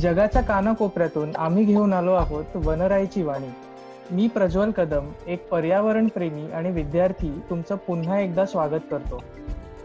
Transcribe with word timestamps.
जगाच्या 0.00 0.42
कानाकोपऱ्यातून 0.42 1.36
आम्ही 1.36 1.64
घेऊन 1.64 1.92
आलो 1.92 2.14
आहोत 2.14 2.44
वनराईची 2.54 3.22
वाणी 3.22 3.48
मी 4.10 4.28
प्रज्वल 4.28 4.70
कदम 4.70 5.10
एक 5.26 5.48
पर्यावरण 5.48 6.08
प्रेमी 6.08 6.50
आणि 6.50 6.70
विद्यार्थी 6.70 7.42
तुमचं 7.50 7.76
पुन्हा 7.76 8.18
एकदा 8.20 8.44
स्वागत 8.46 8.80
करतो. 8.90 9.22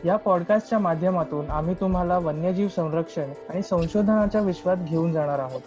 या 0.06 0.16
पॉडकास्टच्या 0.16 0.80
माध्यमातून 0.80 1.50
आम्ही 1.50 1.76
तुम्हाला 1.80 2.18
वन्यजीव 2.18 2.68
संरक्षण 2.68 3.30
आणि 3.50 3.62
संशोधनाच्या 3.62 4.42
विश्वात 4.42 4.78
घेऊन 4.78 5.12
जाणार 5.12 5.40
आहोत. 5.40 5.62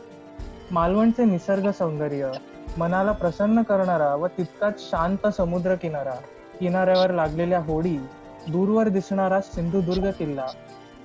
मालवणचे 0.71 1.25
निसर्ग 1.25 1.71
सौंदर्य 1.71 2.31
मनाला 2.79 3.13
प्रसन्न 3.13 3.63
करणारा 3.63 4.15
व 4.15 4.27
तितकाच 4.27 4.81
शांत 4.81 5.27
समुद्र 5.27 5.75
किनारा 5.75 6.15
किनाऱ्यावर 6.61 7.11
लागलेल्या 7.11 7.61
होडी 7.61 7.99
दूरवर 8.49 8.89
दिसणारा 8.89 9.41
सिंधुदुर्ग 9.41 10.11
किल्ला 10.11 10.47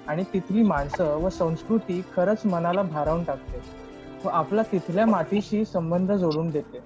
आणि 0.07 0.23
तिथली 0.33 0.63
माणसं 0.63 1.17
व 1.17 1.29
संस्कृती 1.29 2.01
खरंच 2.15 2.45
मनाला 2.45 2.81
भारावून 2.81 3.23
टाकते 3.23 3.61
व 4.25 4.29
आपला 4.29 4.61
तिथल्या 4.71 5.05
मातीशी 5.05 5.65
संबंध 5.65 6.11
जोडून 6.11 6.49
देते. 6.49 6.79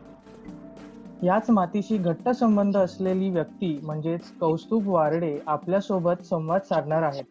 याच 1.24 1.50
मातीशी 1.50 1.98
घट्ट 1.98 2.30
संबंध 2.30 2.78
असलेली 2.78 3.30
व्यक्ती 3.30 3.80
म्हणजेच 3.84 4.22
कौस्तुभ 4.40 4.88
वारडे 4.88 5.40
आपल्यासोबत 5.48 6.26
संवाद 6.26 6.62
साधणार 6.62 7.04
आहेत. 7.04 7.24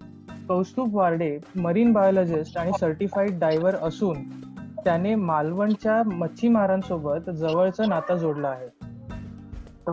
कौस्तुभ 0.49 0.97
वारडे 0.97 1.39
मरीन 1.57 1.93
बायोलॉजिस्ट 1.93 2.59
आणि 2.59 2.73
सर्टिफाईड 2.81 3.39
डायव्हर 3.39 3.75
असून 3.75 4.17
त्याने 4.85 5.15
मालवणच्या 5.15 6.03
मच्छीमारांसोबत 6.03 7.31
जवळचं 7.31 7.89
नातं 7.89 8.17
जोडलं 8.17 8.49
आहे. 8.49 8.93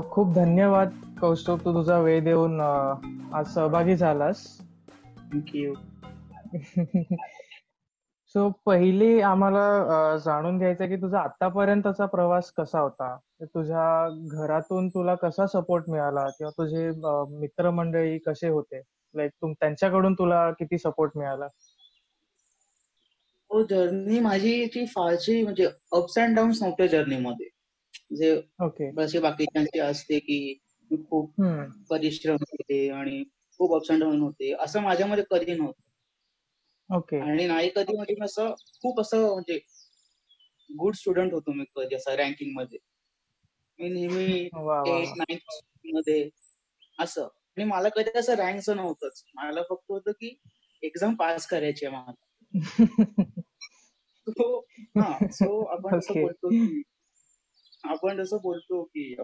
खूप 0.09 0.33
धन्यवाद. 0.33 0.89
कौस्तुभ 1.21 1.59
तू 1.59 1.73
तुझा 1.73 1.97
वेळ 1.99 2.23
देऊन 2.23 2.59
आज 2.59 3.53
सहभागी 3.53 3.95
झालास. 3.95 4.45
थँक्यू 5.33 5.73
सो 8.35 8.49
पहिले 8.65 9.19
आम्हाला 9.21 10.17
जाणून 10.17 10.57
घ्यायचं 10.57 10.87
की 10.87 10.95
तुझा 10.95 11.19
आतापर्यंतचा 11.19 12.05
प्रवास 12.05 12.51
कसा 12.51 12.79
होता? 12.79 13.15
तुझ्या 13.43 13.87
घरातून 14.31 14.87
तुला 14.87 15.15
कसा 15.15 15.45
सपोर्ट 15.47 15.89
मिळाला? 15.89 16.27
किंवा 16.29 16.51
तुझे 16.51 16.89
मित्रमंडळी 17.39 18.17
कसे 18.17 18.47
होते? 18.47 18.81
लाईक 19.15 19.31
तुम 19.31 19.53
त्यांच्याकडून 19.53 20.13
तुला 20.13 20.49
किती 20.51 20.77
सपोर्ट 20.77 21.17
मिळाला? 21.17 21.47
हो 23.51 23.63
जर्नी 23.63 24.19
माझी 24.19 24.65
ती 24.65 24.85
फारशी 24.85 25.41
म्हणजे 25.43 25.67
अप्स 25.91 26.17
अँड 26.19 26.35
डाऊन्स 26.35 26.61
नव्हत्या 26.61 26.87
जर्नीमध्ये 26.87 27.47
जे 28.15 28.41
ओके 28.61 28.91
जसे 28.91 29.19
बाकीच्यांची 29.19 29.79
असते 29.79 30.19
की 30.19 30.57
खूप 30.97 31.41
परिश्रम 31.89 32.35
होते 32.35 32.89
आणि 32.89 33.23
खूप 33.57 33.75
अप्स 33.75 33.91
अँड 33.91 34.03
डाऊन 34.03 34.21
होते. 34.21 34.53
असं 34.53 34.81
माझ्यामध्ये 34.81 35.23
कधी 35.31 35.53
नव्हतं. 35.53 35.81
ओके. 36.95 37.19
आणि 37.19 37.47
नाही 37.47 37.69
कधी 37.75 37.95
म्हणजे 37.95 38.13
मी 38.13 38.25
असं 38.25 38.53
खूप 38.81 38.99
असं 38.99 39.33
म्हणजे 39.33 39.59
गुड 40.79 40.95
स्टुडंट 40.95 41.33
होतो 41.33 41.51
मी 41.51 41.63
कधी 41.75 41.95
असं 41.95 42.11
रँकिंगमध्ये. 42.11 42.79
मी 43.79 43.89
नेहमी 43.89 44.33
एट 44.33 45.07
नाईन्थमध्ये 45.17 46.29
असं. 46.99 47.23
आणि 47.23 47.63
मला 47.63 47.89
कधी 47.89 48.19
असं 48.19 48.33
रँकच 48.33 48.69
नव्हतंच. 48.69 49.23
मला 49.35 49.61
फक्त 49.61 49.85
होतं 49.89 50.11
की 50.11 50.39
एक्झाम 50.83 51.15
पास 51.15 51.47
करायची 51.47 51.85
आहे 51.85 51.95
मला. 51.95 52.11
सो 54.27 54.59
हा 54.79 55.27
सो 55.31 55.63
आपण 55.65 55.97
असं 55.97 56.21
बोलतो 56.21 56.49
की 56.49 56.81
आपण 57.83 58.23
जसं 58.23 58.37
बोलतो 58.43 58.83
की 58.83 59.15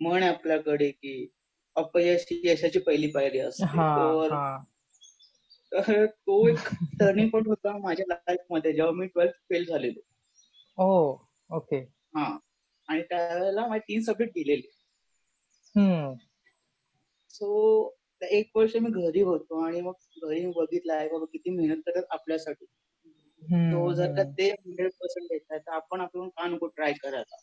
म्हण 0.00 0.22
आपल्याकडे 0.22 0.90
की 0.90 1.28
अपयश 1.76 2.26
ही 2.30 2.40
यशाची 2.44 2.78
पहिली 2.78 3.10
पायरी 3.10 3.38
असते. 3.38 3.64
तर 5.72 6.06
तो 6.06 6.48
एक 6.48 6.68
टर्निंग 7.00 7.28
पॉइंट 7.28 7.48
होता 7.48 7.76
माझ्या 7.78 8.06
लाईफमध्ये 8.08 8.72
जेव्हा 8.72 8.92
मी 8.92 9.06
ट्वेल्थ 9.06 9.32
फेल 9.48 9.64
झालेलो. 9.64 10.00
ओके 11.50 11.78
हा. 12.16 12.38
आणि 12.88 13.02
त्यावेळेला 13.02 13.66
माझे 13.66 13.84
तीन 13.88 14.00
सब्जेक्ट 14.02 14.32
दिलेले. 14.32 14.70
सो 17.30 17.48
एक 18.22 18.56
वर्ष 18.56 18.76
मी 18.76 18.90
घरी 19.02 19.20
होतो 19.22 19.60
आणि 19.64 19.80
मग 19.80 19.92
घरी 20.22 20.46
बघितलं 20.46 20.92
आहे 20.94 21.08
बाबा 21.08 21.24
किती 21.24 21.50
मेहनत 21.50 21.82
करतात 21.86 22.02
आपल्यासाठी. 22.10 22.64
तो 23.42 23.92
जर 23.94 24.14
का 24.16 24.22
ते 24.38 24.50
हंड्रेड 24.50 24.90
पर्सेंट 25.00 25.26
देत 25.30 25.40
आहे 25.50 25.60
तर 25.60 25.72
आपण 25.72 26.00
आपण 26.00 26.28
का 26.28 26.46
नको 26.46 26.66
ट्राय 26.66 26.92
करायला 26.92 27.36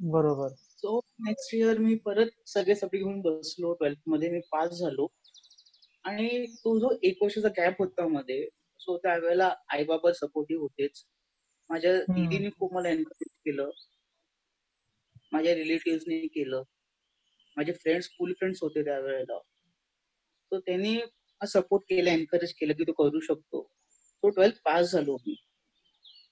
बरोबर. 0.00 0.48
सो 0.84 0.98
नेक्स्ट 1.26 1.54
इयर 1.54 1.78
मी 1.78 1.94
परत 1.94 2.30
सगळे 2.46 2.74
सब्जेक्ट 2.74 3.04
घेऊन 3.04 3.20
बसलो 3.20 3.72
ट्वेल्थमध्ये 3.74 4.30
मी 4.30 4.40
पास 4.52 4.70
झालो. 4.70 5.06
आणि 6.04 6.46
तो 6.46 6.78
जो 6.78 6.88
एक 7.02 7.22
वर्षाचा 7.22 7.48
गॅप 7.48 7.74
होता 7.78 8.06
मध्ये 8.08 8.48
सो 8.80 8.96
त्यावेळेला 8.98 9.54
आई 9.72 9.84
बाबा 9.84 10.12
सपोर्टिव्ह 10.12 10.62
होतेच. 10.62 11.04
माझ्या 11.68 11.96
दिदीने 11.98 12.50
खूप 12.50 12.74
मला 12.74 12.88
एनकरेज 12.88 13.32
केलं. 13.44 13.70
माझ्या 15.32 15.54
रिलेटिव्हने 15.54 16.18
केलं. 16.26 16.62
माझे 17.56 17.72
फ्रेंड्स 17.72 18.06
स्कूल 18.06 18.32
फ्रेंड्स 18.32 18.62
होते 18.62 18.84
त्यावेळेला. 18.84 19.38
सो 19.38 20.60
त्यांनी 20.60 21.00
सपोर्ट 21.46 21.84
केलं 21.88 22.10
एनकरेज 22.10 22.52
केलं 22.52 22.72
की 22.72 22.84
तू 22.84 22.92
करू 22.92 23.20
शकतो. 23.20 23.62
तो 24.22 24.28
ट्वेल्थ 24.28 24.54
पास 24.64 24.92
झालो 24.92 25.16
मी. 25.16 25.36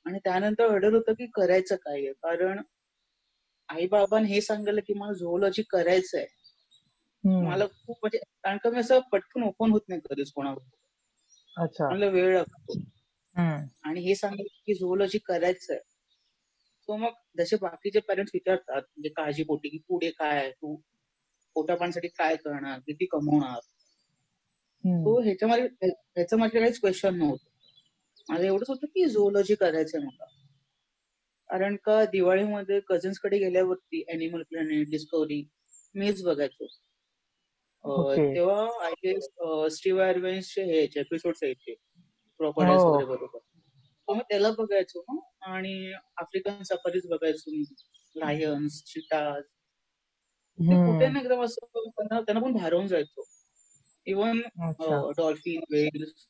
आणि 0.06 0.18
त्यानंतर 0.18 0.64
ऑर्डर 0.64 0.92
होतं 0.92 1.12
की 1.12 1.26
करायचं 1.26 1.76
काय 1.76 2.12
कारण 2.12 2.62
आई 3.68 3.86
बाबांनी 3.86 4.28
हे 4.28 4.40
सांगितलं 4.40 4.80
की 4.86 4.94
मला 4.94 5.12
झोलॉजी 5.12 5.62
करायचं 5.62 6.18
आहे 6.18 6.26
मला 7.44 7.66
खूप 7.66 7.96
म्हणजे 8.02 8.18
कारण 8.44 8.58
का 8.58 8.70
मी 8.70 8.78
असं 8.78 8.98
पटकन 9.12 9.42
ओपन 9.42 9.70
होत 9.70 9.80
नाही 9.88 10.00
कधीच 10.04 10.32
कोणावर. 10.32 10.62
मला 11.88 12.06
वेळ 12.06 12.34
लागतो. 12.34 12.78
आणि 13.84 14.00
हे 14.00 14.14
सांगितलं 14.14 14.60
की 14.66 14.74
झोलॉजी 14.74 15.18
करायचं 15.18 15.72
आहे 15.72 15.80
सो 16.88 16.96
मग 16.96 17.12
जसे 17.38 17.56
बाकीचे 17.56 18.00
पेरेंट्स 18.00 18.30
विचारतात 18.34 18.82
म्हणजे 18.82 19.08
काळजी 19.08 19.42
पोटी 19.42 19.68
की 19.68 19.78
पुढे 19.88 20.10
काय 20.10 20.50
तू 20.50 20.74
पोटा 21.56 21.74
पाण्यासाठी 21.74 22.08
काय 22.08 22.36
करणार 22.36 22.78
किती 22.78 23.06
कमवणार? 23.06 23.58
तो 25.04 25.20
ह्याच्यामध्ये 25.20 25.88
ह्याचं 25.88 26.36
माझ्या 26.38 26.60
काहीच 26.60 26.80
क्वेश्चन 26.80 27.16
नव्हतं. 27.18 27.44
माझं 28.28 28.44
एवढंच 28.44 28.68
होतं 28.70 28.86
की 28.86 29.06
झोलॉजी 29.08 29.54
करायचंय 29.54 30.00
मला. 30.00 30.24
कारण 31.52 31.74
का 31.84 32.04
दिवाळीमध्ये 32.04 32.78
कझन्सकडे 32.80 33.38
गेल्यावरती 33.38 34.02
अॅनिमल 34.08 34.42
प्लॅनेट 34.42 34.90
डिस्कवरी 34.90 35.42
मीच 35.94 36.22
बघायचो. 36.24 36.66
तेव्हा 38.34 38.84
आय 38.84 38.92
गेस 39.04 39.26
स्टीव्ह 39.76 40.02
आयर्वेन्सचे 40.04 40.62
हे 40.64 40.82
एपिसोड्स 41.00 41.42
यायचे 41.42 41.74
वगैरे 42.40 43.04
बरोबर. 43.04 43.38
मग 44.08 44.20
त्याला 44.28 44.50
बघायचो 44.58 45.04
आणि 45.46 45.92
आफ्रिकन 46.20 46.62
सफारीज 46.62 47.06
बघायचो 47.10 47.50
मी. 47.50 47.64
लायन्स 48.16 48.82
चिटाज 48.86 49.42
कुठे 50.58 51.08
ना 51.08 51.20
एकदम 51.20 51.42
असं 51.44 51.66
त्यांना 51.66 52.40
पण 52.40 52.52
भारावून 52.52 52.86
जायचो. 52.86 53.24
इवन 54.06 54.40
डॉल्फिन 55.18 55.62
वेल्स 55.70 56.26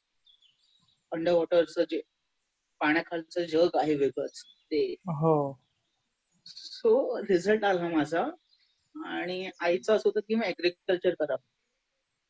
अंडर 1.13 1.33
वॉटरचं 1.33 1.85
जे 1.91 2.01
पाण्याखालचं 2.81 3.45
जग 3.45 3.77
आहे 3.81 3.95
वेगळंच. 3.95 4.43
ते. 4.73 4.95
हो. 5.07 5.61
सो 6.47 7.21
रिझल्ट 7.21 7.65
आला 7.65 7.89
माझा. 7.89 8.27
आणि 8.95 9.51
आईचं 9.61 9.97
असं 9.97 10.09
होतं 10.09 10.21
की 10.21 10.35
मी 10.35 10.47
ऍग्रिकल्चर 10.47 11.11
करावं. 11.11 11.49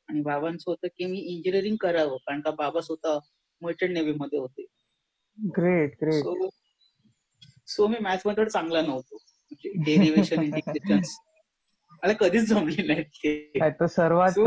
आणि 0.08 0.20
बाबांचं 0.20 0.70
होतं 0.70 0.86
की 0.86 1.06
मी 1.06 1.18
इंजिनिअरिंग 1.18 1.76
करावं 1.76 2.16
कारण 2.16 2.40
का 2.40 2.50
बाबा 2.50 2.80
स्वतः 2.80 3.18
मर्चंट 3.60 3.90
नेव्ही 3.90 4.12
मध्ये 4.12 4.38
होते. 4.38 4.66
ग्रेट 5.48 5.94
ग्रेट 6.02 6.14
सो 6.14 6.48
सो 7.66 7.86
मी 7.86 7.96
मॅथ्समध्ये 8.00 8.44
चांगला 8.44 8.82
नव्हतो. 8.82 9.16
डेरिव्हेशन 9.64 10.42
इंटिग्रेशन 10.42 11.00
मला 12.02 12.12
कधीच 12.12 12.48
जमले 12.48 12.82
नाही 12.82 13.02
तो. 13.70 13.86
सर्वात 13.86 14.40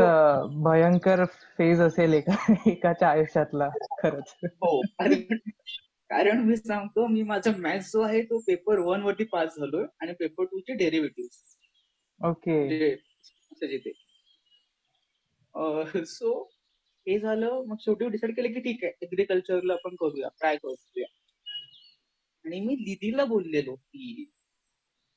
भयंकर 0.50 1.24
फेज 1.24 1.80
असेल 1.80 2.12
एका 2.12 2.54
एकाच्या 2.66 3.10
आयुष्यातला 3.10 3.68
खरंच. 4.02 4.34
हो. 4.44 4.82
कारण 6.10 6.40
मी 6.46 6.56
सांगतो 6.56 7.06
मी 7.06 7.22
माझा 7.22 7.50
मॅथ्स 7.58 7.90
जो 7.92 8.00
आहे 8.02 8.20
तो 8.22 8.38
पेपर 8.46 8.78
वन 8.78 9.02
वरती 9.02 9.24
पास 9.32 9.56
झालोय 9.58 9.84
आणि 10.02 10.12
पेपर 10.18 10.44
टू 10.44 10.60
चे 10.60 10.74
डेरिव्हेटिव्ह 10.74 11.28
ओके 12.20 12.94
सो 16.04 16.32
हे 17.06 17.18
झालं. 17.18 17.62
मग 17.66 17.76
शेवटी 17.80 18.08
डिसाईड 18.10 18.34
केलं 18.36 18.52
की 18.52 18.60
ठीक 18.60 18.84
आहे 18.84 19.06
एग्रिकल्चरला 19.06 19.72
आपण 19.72 19.94
करूया 20.00 20.28
ट्राय 20.38 20.56
करूया. 20.56 21.06
आणि 22.44 22.60
मी 22.60 22.74
दिदीला 22.76 23.24
बोललेलो 23.24 23.74
की 23.74 24.30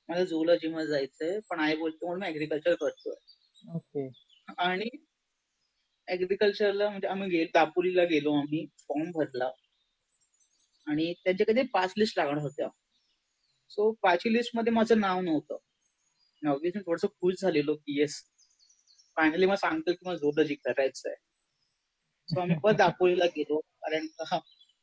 मला 0.09 0.23
झोलॉजी 0.23 0.67
मध्ये 0.67 0.87
जायचंय 0.87 1.39
पण 1.49 1.59
आई 1.59 1.75
बोलतो 1.77 2.05
म्हणून 2.05 2.21
मी 2.21 2.27
ऍग्रिकल्चर 2.27 2.75
करतोय. 2.75 3.15
ओके 3.75 4.07
आणि 4.57 4.89
ऍग्रिकल्चरला 6.07 6.89
म्हणजे 6.89 7.07
आम्ही 7.07 7.43
दापोलीला 7.53 8.03
गेलो 8.03 8.33
आम्ही 8.33 8.65
फॉर्म 8.79 9.11
भरला. 9.15 9.49
आणि 10.89 11.13
त्यांच्या 11.23 11.45
कधी 11.47 11.61
पाच 11.73 11.93
लिस्ट 11.97 12.17
लागणार 12.19 12.37
होत्या. 12.37 12.67
सो 13.71 13.91
पाचवी 14.03 14.33
लिस्टमध्ये 14.33 14.73
माझं 14.73 14.99
नाव 14.99 15.21
नव्हतं. 15.21 15.57
नववीत 16.43 16.77
थोडस 16.85 17.01
खुश 17.01 17.41
झालेलो 17.41 17.75
की 17.75 17.99
येस 17.99 18.21
फायनली 19.17 19.45
मग 19.45 19.55
सांगतो 19.55 19.91
की 19.91 20.09
मग 20.09 20.15
झोलॉजी 20.15 20.55
करायचंय. 20.55 21.13
सो 22.29 22.39
आम्ही 22.39 22.57
परत 22.63 22.75
दापोलीला 22.75 23.25
गेलो 23.25 23.59
कारण 23.59 24.07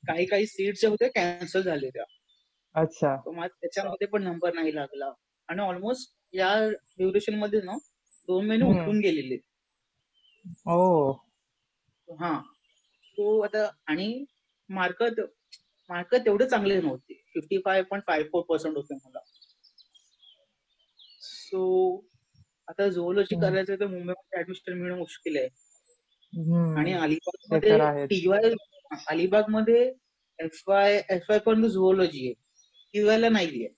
काही 0.04 0.26
काही 0.26 0.46
सीट 0.46 0.78
जे 0.80 0.86
होते 0.86 1.08
कॅन्सल 1.08 1.62
झालेल्या. 1.62 2.04
अच्छा. 2.74 3.16
त्याच्यामध्ये 3.26 4.06
पण 4.06 4.22
नंबर 4.22 4.54
नाही 4.54 4.74
लागला. 4.74 5.12
आणि 5.48 5.62
ऑलमोस्ट 5.62 6.14
या 6.32 6.54
ड्युरेशनमध्ये 6.70 7.60
ना 7.60 7.76
दोन 8.28 8.46
महिने 8.46 8.64
उठून 8.64 8.98
गेलेले. 9.00 9.36
ओ 10.66 11.10
हा. 12.08 12.38
तो 13.18 13.38
आता 13.40 13.68
आणि 13.86 14.24
मार्क 14.68 15.02
मार्क 15.90 16.14
तेवढे 16.14 16.48
चांगले 16.48 16.80
नव्हते. 16.80 17.14
Fifty 17.34 17.58
five 17.64 17.82
point 17.82 18.04
five 18.06 18.22
four 18.32 18.42
percent 18.48 18.76
होते 18.76 18.94
मला. 18.94 19.20
सो 21.22 21.96
आता 22.68 22.88
झोलॉजी 22.88 23.40
करायचं 23.40 23.74
तर 23.80 23.86
मुंबईमध्ये 23.86 24.38
ऍडमिशन 24.40 24.78
मिळणं 24.78 24.98
मुश्किल 24.98 25.36
आहे. 25.36 25.48
आणि 26.78 26.92
अलिबागमध्ये 26.92 28.06
टीवाय 28.06 28.50
अलिबागमध्ये 29.10 29.82
एफ 30.38 30.62
वाय 30.68 30.96
एफ 31.10 31.30
वाय 31.30 31.38
पर्यंत 31.38 31.66
झुओलॉजी 31.66 32.26
आहे. 32.26 32.34
टीवाय 32.94 33.18
ला 33.18 33.28
नाहीये. 33.28 33.68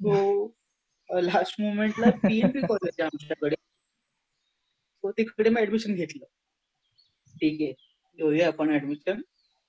सो 0.00 1.20
लास्ट 1.22 1.60
मोमेंटला 1.60 2.10
पीएनपी 2.22 2.60
कॉलेज 2.60 2.94
आहे 2.98 3.02
आमच्याकडे. 3.04 3.54
सो 5.04 5.10
तिकडे 5.18 5.50
मी 5.50 5.60
ऍडमिशन 5.60 5.94
घेतलं. 5.94 6.24
ठीक 7.34 7.60
आहे. 7.62 7.72
घेऊया 8.18 8.46
आपण 8.48 8.74
ऍडमिशन 8.74 9.20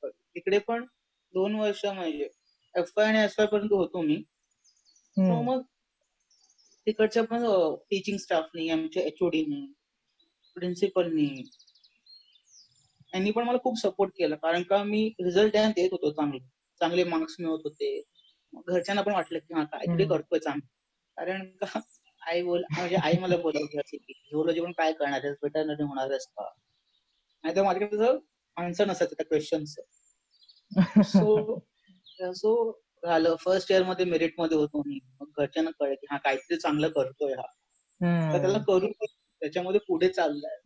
तिकडे 0.03 0.59
पण 0.67 0.85
दोन 1.33 1.55
वर्ष 1.55 1.85
म्हणजे 1.85 2.29
एफ 2.75 2.91
वाय 2.97 3.07
आणि 3.07 3.19
एस 3.19 3.35
वाय 3.39 3.47
पर्यंत 3.47 3.71
होतो 3.71 4.01
मी. 4.01 4.15
मग 5.41 5.61
तिकडच्या 6.87 7.23
पण 7.23 7.43
टीचिंग 7.89 8.17
स्टाफनी 8.17 8.69
आमच्या 8.69 9.03
एचओडीनी 9.03 9.65
प्रिन्सिपलनी 10.55 11.27
यांनी 13.13 13.31
पण 13.31 13.43
मला 13.47 13.57
खूप 13.63 13.77
सपोर्ट 13.79 14.11
केला. 14.17 14.35
कारण 14.35 14.63
का 14.69 14.83
मी 14.83 15.07
रिझल्ट 15.23 15.57
देत 15.75 15.89
होतो 15.91 16.11
चांगले 16.11 16.39
चांगले 16.81 17.03
मार्क्स 17.03 17.35
मिळवत 17.39 17.59
होते. 17.63 17.99
घरच्यांना 18.67 19.01
पण 19.01 19.13
वाटलं 19.13 19.39
की 19.39 19.53
हा 19.53 19.63
काहीतरी 19.63 20.05
करतोय 20.07 20.39
चांगलं. 20.39 20.67
कारण 21.17 21.45
का 21.61 21.79
आई 22.21 22.41
बोल 22.43 22.63
म्हणजे 22.71 22.95
आई 22.95 23.17
मला 23.21 23.37
बोलायची 23.37 23.97
की 23.97 24.13
झुओलॉजी 24.31 24.61
पण 24.61 24.71
काय 24.77 24.91
करणार 24.93 25.19
आहेस? 25.23 25.37
वेटरनरी 25.43 25.83
होणार 25.83 26.09
आहेस 26.09 26.25
का? 26.27 26.49
नाही 27.43 27.55
तर 27.55 27.63
माझ्याकडे 27.63 28.11
आन्सर 28.57 28.85
नसायचं 28.87 29.15
त्या 29.15 29.25
क्वेश्चनचं 29.25 29.81
सो 31.03 31.59
सो 32.35 32.51
झालं. 33.03 33.35
फर्स्ट 33.35 33.71
इयरमध्ये 33.71 34.05
मेरिटमध्ये 34.05 34.57
होतो 34.57 34.81
मी. 34.85 34.99
मग 35.21 35.27
घरच्यांना 35.37 35.71
कळलं 35.79 35.93
की 35.93 36.07
हा 36.11 36.17
काहीतरी 36.17 36.57
चांगलं 36.57 36.89
करतोय 36.89 37.33
हा. 37.33 37.47
तर 38.33 38.39
त्याला 38.41 38.57
करू 38.57 38.87
त्याच्यामध्ये 39.01 39.79
पुढे 39.87 40.09
चाललाय. 40.09 40.57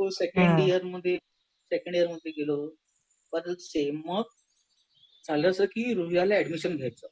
सो 0.00 0.10
सेकंड 0.10 0.60
इयरमध्ये 0.60 1.16
सेकंड 1.72 1.96
इयरमध्ये 1.96 2.32
गेलो. 2.32 2.66
परत 3.32 3.60
सेम 3.60 4.00
मग 4.04 4.22
झालं 5.28 5.50
असं 5.50 5.64
की 5.64 5.92
रुहियाला 5.94 6.36
ऍडमिशन 6.36 6.76
घ्यायचं. 6.76 7.06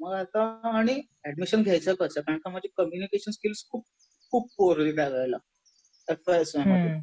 मग 0.00 0.12
आता 0.12 0.42
आणि 0.74 1.00
ऍडमिशन 1.26 1.62
घ्यायचं 1.62 1.94
कसं? 1.94 2.20
कारण 2.20 2.38
का 2.38 2.50
माझे 2.50 2.68
कम्युनिकेशन 2.76 3.30
स्किल्स 3.30 3.64
खूप 3.70 3.84
खूप 4.30 4.50
पोर 4.56 4.82
त्या 4.90 5.08
वेळेला 5.08 5.36
एफ 6.08 6.30
एसमध्ये. 6.30 7.00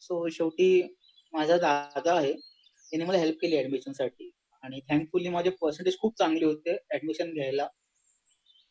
सो 0.00 0.28
शेवटी 0.28 0.96
माझा 1.32 1.56
दादा 1.56 2.14
आहे 2.14 2.32
त्याने 2.90 3.04
मला 3.04 3.18
हेल्प 3.18 3.36
केली 3.40 3.58
ऍडमिशनसाठी. 3.58 4.30
आणि 4.62 4.80
थँकफुली 4.90 5.28
माझे 5.28 5.50
पर्सेंटेज 5.50 5.98
खूप 5.98 6.18
चांगले 6.18 6.44
होते 6.44 6.76
ऍडमिशन 6.94 7.32
घ्यायला. 7.32 7.68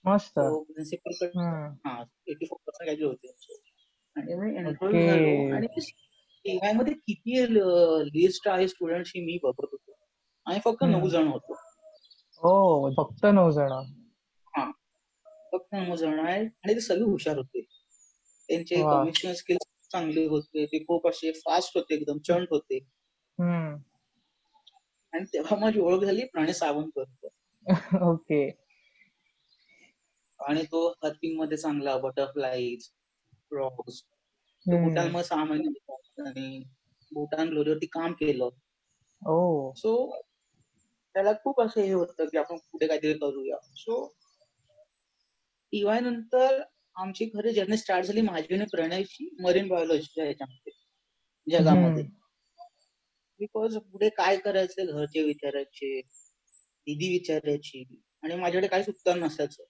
मस्त. 0.06 0.40
प्रिन्सिपल 0.40 1.26
हा. 1.38 2.04
एटी 2.28 2.46
फोर 2.46 2.58
पर्सेंट 2.68 2.86
काहीतरी 2.86 3.06
होते. 3.06 3.34
आणि 4.16 4.36
मी 4.36 4.58
एनरोल 4.58 4.92
झालो 4.92 5.56
आणि 5.56 5.68
टीवायमध्ये 6.46 6.94
किती 6.94 7.54
लिस्ट 8.14 8.48
आहे 8.48 8.68
स्टुडंटची 8.68 9.26
मी 9.26 9.40
बघत 9.44 9.68
होतो. 9.72 9.92
आणि 10.46 10.60
फक्त 10.66 10.84
नऊ 10.84 11.10
जण 11.10 11.28
होतो. 11.28 11.54
हो 12.42 12.92
फक्त 12.98 13.26
नऊ 13.26 13.52
जण. 13.52 13.72
हा. 14.58 14.72
फक्त 15.52 15.74
नऊ 15.74 15.96
जण 15.96 16.20
आहे 16.20 16.46
आणि 16.46 16.76
ते 16.76 16.80
सगळे 16.80 17.04
हुशार 17.04 17.38
होते. 17.38 17.62
त्यांचे 18.48 18.76
कम्युनिकेशन 18.76 19.34
स्किल्स 19.34 19.69
चांगले 19.92 20.26
होते 20.28 20.66
ते 20.66 20.80
खूप 20.80 21.08
असे 21.08 21.32
फास्ट 21.32 21.78
होते 21.78 21.96
एकदम 21.96 22.18
चंट 22.18 22.48
होते. 22.52 22.80
आणि 25.14 25.26
तेव्हा 25.34 25.58
माझी 25.60 25.80
ओळख 25.80 26.04
झाली 26.04 26.26
प्राणी 26.26 26.54
सावंत 26.54 27.00
ओके. 28.04 28.50
आणि 30.40 30.64
तो 30.64 30.88
हर्पिंगमध्ये 31.04 31.58
चांगला 31.58 31.98
बटरफ्लाईज 31.98 32.90
फ्रॉग्स 33.50 34.04
भूटानमध्ये 34.66 35.24
सहा 35.24 35.44
महिने 35.44 35.94
आणि 36.28 36.64
भूटान 37.12 37.50
ग्लोरीवरती 37.50 37.86
काम 37.86 38.14
केलं. 38.14 38.50
सो 39.76 40.20
त्याला 41.16 41.34
खूप 41.34 41.62
असं 41.62 41.82
हे 41.82 41.92
होतं 41.92 42.26
की 42.26 42.38
आपण 42.38 42.58
पुढे 42.58 42.88
काहीतरी 42.88 43.14
करूया. 43.14 43.58
सो 43.76 44.06
टीवाय 45.74 46.00
नंतर 46.00 46.62
आमची 47.00 47.26
खरी 47.26 47.52
जर्नी 47.54 47.78
स्टार्ट 47.78 48.06
झाली 48.06 48.22
माझी 48.22 48.54
आणि 48.54 48.66
प्रणयची 48.72 49.30
मरीन 49.42 49.68
बायोलॉजीच्या 49.68 50.24
ह्याच्यामध्ये 50.24 50.72
जगामध्ये. 51.48 52.04
बिकॉज 53.40 53.78
पुढे 53.78 54.10
काय 54.10 54.38
करायचं 54.38 54.86
घरचे 54.86 55.24
विचारायचे 55.24 56.00
दिदी 56.88 57.10
विचारायची 57.10 57.84
आणि 58.24 58.36
माझ्याकडे 58.36 58.68
काहीच 58.68 58.90
उत्तर 58.90 59.16
नसायचं. 59.16 59.64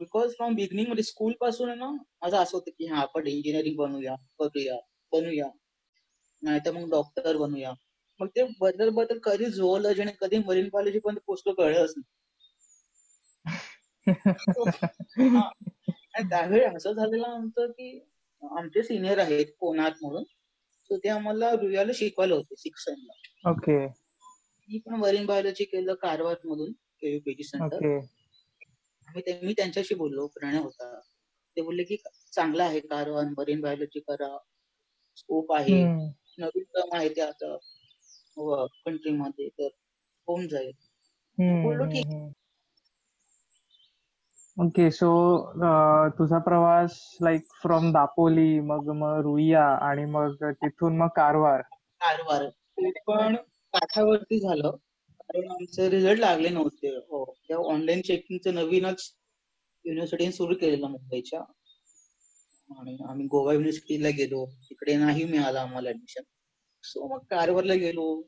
बिकॉज 0.00 0.32
फ्रॉम 0.32 0.54
बिगिनिंगमध्ये 0.54 1.04
स्कूल 1.04 1.32
पासून 1.40 1.78
ना 1.78 1.90
माझं 1.90 2.36
असं 2.36 2.56
होतं 2.56 2.70
की 2.70 2.86
हा 2.86 3.00
आपण 3.00 3.26
इंजिनिअरिंग 3.26 3.76
बनवूया 3.76 4.14
करूया 4.38 4.76
बनूया. 5.12 5.48
नाही 6.42 6.60
तर 6.66 6.72
मग 6.72 6.90
डॉक्टर 6.90 7.36
बनूया. 7.36 7.72
मग 8.20 8.28
ते 8.28 8.42
बदल 8.60 8.88
बदल 8.90 9.18
कधी 9.18 9.46
झुओलॉजी 9.46 10.02
आणि 10.02 10.12
कधी 10.20 10.38
मरीन 10.38 10.68
बायोलॉजी 10.72 10.98
पण 10.98 11.18
पोस्ट 11.26 11.48
कळलंच 11.48 11.94
नाही. 11.96 12.14
त्यावेळी 16.20 16.64
असं 16.64 16.92
झालेलं 16.92 17.26
आमचं 17.26 17.70
की 17.70 17.98
आमचे 18.42 18.82
सिनियर 18.82 19.18
आहेत 19.18 19.46
कोणात 19.60 20.02
म्हणून. 20.02 20.24
सो 20.90 20.96
ते 20.96 21.08
आम्हाला 21.08 21.50
रुयाला 21.52 21.92
शिकवायला 21.94 22.34
होते 22.34 22.54
सिक्स 22.56 22.84
सेमला 22.84 23.50
ओके. 23.50 23.78
मी 24.68 24.78
पण 24.78 24.94
मरीन 24.94 25.26
बायोलॉजी 25.26 25.64
केलं 25.64 25.94
कारवार 25.94 26.36
मधून 26.44 26.72
केयूपीजी 26.72 27.44
सेंटर 27.44 27.86
मी 29.08 29.52
त्यांच्याशी 29.52 29.94
बोललो 29.94 30.26
प्रणय 30.26 30.58
होता. 30.58 30.98
ते 31.56 31.62
बोलले 31.62 31.84
की 31.84 31.96
चांगला 32.32 32.64
आहे 32.64 32.80
कारवार 32.80 33.24
मरीन 33.38 33.60
बायोलॉजी 33.60 34.00
करा. 34.00 34.36
स्कोप 35.16 35.52
आहे. 35.52 35.82
नवीन 36.38 36.62
टर्म 36.74 36.96
आहे 36.96 37.08
ते 37.08 37.20
आता. 37.20 37.56
कंट्री 38.84 39.12
मध्ये 39.12 39.48
तर 39.48 39.68
होऊन 40.28 40.48
जाईल. 40.48 40.72
बोललो 41.62 41.84
ठीक 41.84 42.06
ओके 44.58 44.90
सो 44.90 45.08
uh, 45.38 46.18
तुझा 46.18 46.38
प्रवास 46.38 47.18
लाईक 47.22 47.42
फ्रॉम 47.62 47.92
दापोली 47.92 48.60
मग 48.60 48.88
मग 48.90 49.20
रुईया 49.22 49.64
आणि 49.64 50.04
मग 50.04 50.44
तिथून 50.44 50.96
मग 50.96 51.06
कारवार. 51.06 51.60
कारवार. 52.00 52.48
ते 52.48 52.90
पण 52.90 53.36
काठावरती 53.74 54.40
झालं. 54.40 54.70
कारण 55.20 55.50
आमचे 55.50 55.90
रिझल्ट 55.90 56.20
लागले 56.20 56.48
नव्हते. 56.48 56.88
हो 56.88 57.34
त्या 57.48 57.56
ऑनलाईन 57.56 58.00
चेकिंगचं 58.00 58.54
नवीनच 58.54 59.14
युनिव्हर्सिटीने 59.84 60.32
सुरू 60.32 60.54
केलेलं 60.54 60.86
मुंबईच्या. 60.86 61.40
आणि 62.70 62.98
आम्ही 63.08 63.26
गोवा 63.26 63.52
युनिव्हर्सिटीला 63.52 64.08
गेलो. 64.08 64.44
तिकडे 64.46 64.96
नाही 64.96 65.24
मिळालं 65.24 65.58
आम्हाला 65.58 65.88
ऍडमिशन 65.88 66.22
सो 66.84 67.14
मग 67.14 67.24
कारवारला 67.30 67.74
गेलो. 67.74 68.22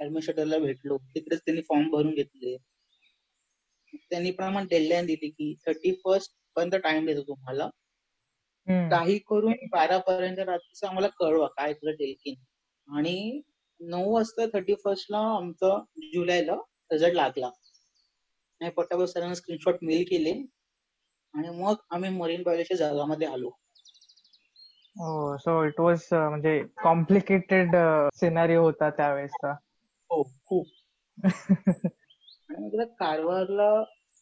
ऍडमिशनरला 0.00 0.58
भेटलो. 0.58 0.96
तिकडेच 0.96 1.40
त्यांनी 1.40 1.62
फॉर्म 1.62 1.90
भरून 1.90 2.14
घेतले. 2.14 2.56
त्यांनी 3.96 4.30
पण 4.30 4.44
आम्हाला 4.44 4.66
डेडलाईन 4.70 5.06
दिली 5.06 5.28
की 5.28 5.54
थर्टी 5.66 6.00
फर्स्ट 6.04 6.32
पर्यंत 6.56 6.74
टाइम 6.74 7.06
देतो 7.06 7.22
तुम्हाला. 7.22 7.68
काही 8.90 9.18
करून 9.18 9.52
बारा 9.72 9.98
पर्यंत 9.98 10.38
रात्रीचं 10.38 10.86
आम्हाला 10.86 11.08
कळवा 11.08 11.46
काय 11.46 11.72
तुला 11.72 11.90
डेलकिन 11.90 12.34
आणि 12.96 13.40
नऊ 13.80 14.14
वाजता 14.14 14.46
थर्टी 14.46 14.74
फर्स्ट 14.74 15.06
ला 15.10 15.18
आमचा 15.18 15.84
जुलैला 16.14 16.54
रिझल्ट 16.92 17.14
लागला. 17.14 17.46
आणि 18.60 18.70
पटापट 18.70 19.04
सरांना 19.04 19.34
स्क्रीनशॉट 19.34 19.74
मेल 19.82 20.04
केले. 20.10 20.46
आणि 21.34 21.48
मग 21.48 21.74
आम्ही 21.90 22.10
मरीन 22.10 22.42
बायोलॉजीच्या 22.42 22.76
जगामध्ये 22.76 23.26
आलो. 23.28 23.50
सो 25.36 25.64
इट 25.64 25.80
वॉज 25.80 26.02
म्हणजे 26.12 26.64
कॉम्प्लिकेटेड 26.82 27.76
सिनारिओ 28.14 28.62
होता 28.62 28.90
त्यावेळेसचा. 28.90 29.52
हो 30.10 30.22
खूप. 30.22 30.66
आणि 32.50 32.84
कारवारला 32.98 33.70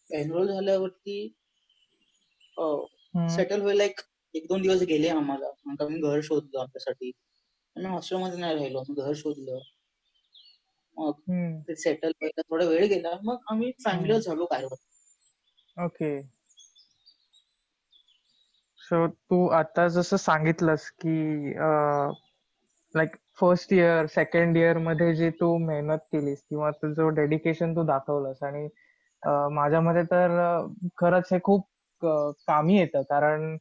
एनरोल 0.09 0.47
झाल्यावरती 0.53 1.17
सेटल 3.29 3.61
व्हायला 3.61 3.83
एक 3.83 3.99
एक 4.33 4.45
दोन 4.49 4.61
दिवस 4.61 4.81
गेले 4.87 5.09
आम्हाला. 5.09 5.47
आम्ही 5.81 6.01
घर 6.01 6.19
शोधलं 6.23 6.59
आमच्यासाठी 6.59 7.11
आम्ही 7.75 7.91
हॉस्टेलमध्ये 7.91 8.39
नाही 8.39 8.55
राहिलो. 8.55 8.83
घर 8.89 9.13
शोधलं. 9.15 9.59
मग 10.97 11.19
ते 11.67 11.75
सेटल 11.75 12.11
व्हायला 12.11 12.41
थोडा 12.41 12.65
वेळ 12.65 12.85
गेला. 12.87 13.15
मग 13.23 13.37
आम्ही 13.51 13.71
फॅमिली 13.85 14.19
झालो 14.21 14.45
कारवार. 14.45 14.77
ओके. 15.77 16.11
सो 18.81 19.07
तू 19.07 19.45
आता 19.55 19.87
जसं 19.87 20.17
सांगितलंस 20.17 20.89
की 21.01 21.15
लाईक 22.93 23.15
फर्स्ट 23.39 23.73
इयर 23.73 24.05
सेकंड 24.05 24.57
इयरमध्ये 24.57 25.13
जी 25.15 25.29
तू 25.29 25.57
मेहनत 25.57 25.97
केलीस 26.11 26.41
किंवा 26.49 26.69
तुझं 26.71 27.13
डेडिकेशन 27.13 27.75
तू 27.75 27.83
दाखवलंस 27.83 28.43
आणि 28.43 28.67
माझ्या 29.53 29.81
मते 29.81 30.03
तर 30.03 30.37
खरंच 30.97 31.29
हे 31.31 31.39
खूप 31.43 31.67
कामी 32.47 32.77
येतं. 32.77 33.01
कारण 33.01 33.57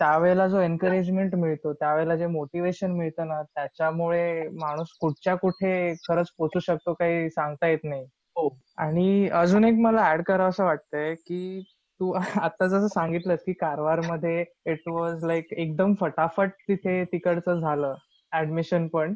त्यावेळेला 0.00 0.46
जो 0.48 0.60
एनकरेजमेंट 0.60 1.34
मिळतो 1.34 1.72
त्यावेळेला 1.72 2.16
जे 2.16 2.26
मोटिवेशन 2.26 2.90
मिळतं 2.90 3.26
ना 3.28 3.42
त्याच्यामुळे 3.42 4.48
माणूस 4.52 4.88
कुठच्या 5.00 5.34
कुठे 5.34 5.94
खरंच 6.08 6.30
पोचू 6.38 6.60
शकतो 6.60 6.92
काही 6.94 7.30
सांगता 7.30 7.66
येत 7.66 7.84
नाही. 7.84 8.04
हो. 8.36 8.48
आणि 8.76 9.28
अजून 9.32 9.64
एक 9.64 9.74
मला 9.74 10.10
ऍड 10.12 10.22
करावं 10.22 10.48
असं 10.48 10.64
वाटतंय 10.64 11.14
की 11.14 11.62
तू 12.00 12.12
आता 12.42 12.66
जसं 12.66 12.86
सांगितलंस 12.86 13.38
की 13.46 13.52
कारवारमध्ये 13.52 14.44
इट 14.66 14.88
वॉज 14.88 15.24
लाईक 15.24 15.52
एकदम 15.52 15.94
फटाफट 15.94 16.50
तिथे 16.68 17.04
तिकडचं 17.04 17.60
झालं. 17.60 17.94
ऍडमिशन 18.32 18.86
पण. 18.88 19.14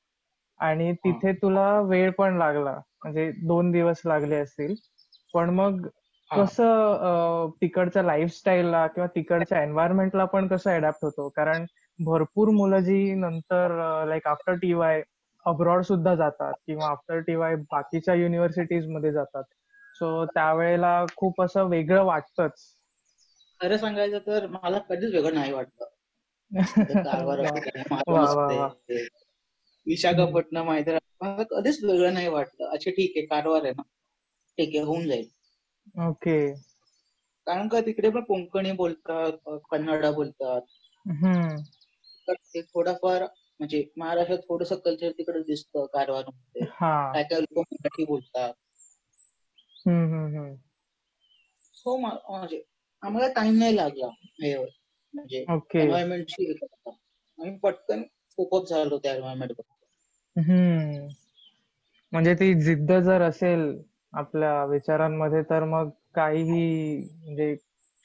आणि 0.61 0.92
तिथे 0.97 1.33
तुला 1.35 1.69
वेळ 1.83 2.11
पण 2.12 2.37
लागला. 2.38 2.75
म्हणजे 3.02 3.31
दोन 3.42 3.71
दिवस 3.73 4.00
लागले 4.04 4.37
असतील. 4.37 4.75
पण 5.35 5.50
मग 5.50 5.87
कसं 6.31 7.50
तिकडच्या 7.62 8.02
लाईफस्टाईलला 8.02 8.87
किंवा 8.87 9.07
तिकडच्या 9.16 9.62
एन्व्हायरमेंटला 9.62 10.25
पण 10.26 10.47
कसं 10.49 10.71
अडॅप्ट 10.73 11.04
होतो? 11.04 11.28
कारण 11.31 11.64
भरपूर 11.99 12.49
मुलं 12.52 12.81
जी 12.83 13.14
नंतर 13.16 13.76
like 14.07 14.26
after 14.28 14.54
T 14.57 14.73
Y 14.75 15.02
abroad 15.47 15.83
सुद्धा 15.85 16.14
जातात 16.16 16.54
किंवा 16.66 16.90
आफ्टर 16.90 17.19
टी 17.23 17.35
वाय 17.37 17.54
बाकीच्या 17.71 18.14
युनिव्हर्सिटीजमध्ये 18.16 19.12
जातात. 19.12 19.45
सो 19.95 20.25
त्यावेळेला 20.26 20.90
खूप 21.16 21.42
असं 21.42 21.69
वेगळं 21.69 22.04
वाटतच. 22.04 22.62
खरं 23.61 23.76
सांगायचं 23.78 24.19
तर 24.26 24.47
मला 24.49 24.78
कधीच 24.88 25.14
वेगळं 25.14 25.35
नाही 25.35 25.52
वाटलं. 25.52 25.85
विशाखापट्टणम 29.87 30.71
हैदराबाद 30.71 31.47
कधीच 31.50 31.85
वेगळं 31.85 32.14
नाही 32.14 32.28
वाटलं. 32.28 32.71
अच्छा 32.71 32.90
ठीक 32.90 33.12
आहे 33.16 33.26
कारवार 33.26 33.64
आहे 33.64 33.73
ना. 33.73 33.82
ठीक 34.59 34.76
आहे 34.76 34.85
होऊन 34.85 35.09
जाईल. 35.09 35.28
ओके. 36.09 36.52
कारण 37.47 37.68
का 37.68 37.80
तिकडे 37.80 38.11
पण 38.11 38.21
कोंकणी 38.21 38.73
बोलतात 38.73 39.32
कन्नडा 39.71 40.11
बोलतात. 40.11 40.61
ते 42.28 42.62
थोडाफार 42.62 43.23
म्हणजे 43.23 43.85
महाराष्ट्रात 43.97 44.38
थोडस 44.38 44.73
कल्चर 44.85 45.11
तिकडे 45.11 45.42
दिसतं 45.42 45.87
कारवारमध्ये 45.87 46.62
काय 47.12 47.23
काय 47.23 47.40
लोक 47.40 47.59
मराठी 47.59 48.04
बोलतात. 48.04 48.52
सो 51.75 51.97
म्हणजे 51.97 52.62
आम्हाला 53.02 53.32
टाइम 53.32 53.59
नाही 53.59 53.76
लागला 53.76 54.06
म्हणजे 55.14 55.45
एन्व्हायरमेंटशी 55.75 56.52
आम्ही 56.87 57.59
पटकन 57.59 58.02
फोकस 58.38 58.71
झालो 58.71 58.99
त्या 58.99 59.14
एन्व्हायरमेंट 59.14 59.52
म्हणजे 62.12 62.35
ती 62.35 62.52
जिद्द 62.61 62.92
जर 62.92 63.23
असेल 63.23 63.83
आपल्या 64.12 64.64
विचारांमध्ये 64.64 65.42
तर 65.42 65.64
मग 65.64 65.90
काहीही 66.14 66.97
म्हणजे 66.97 67.57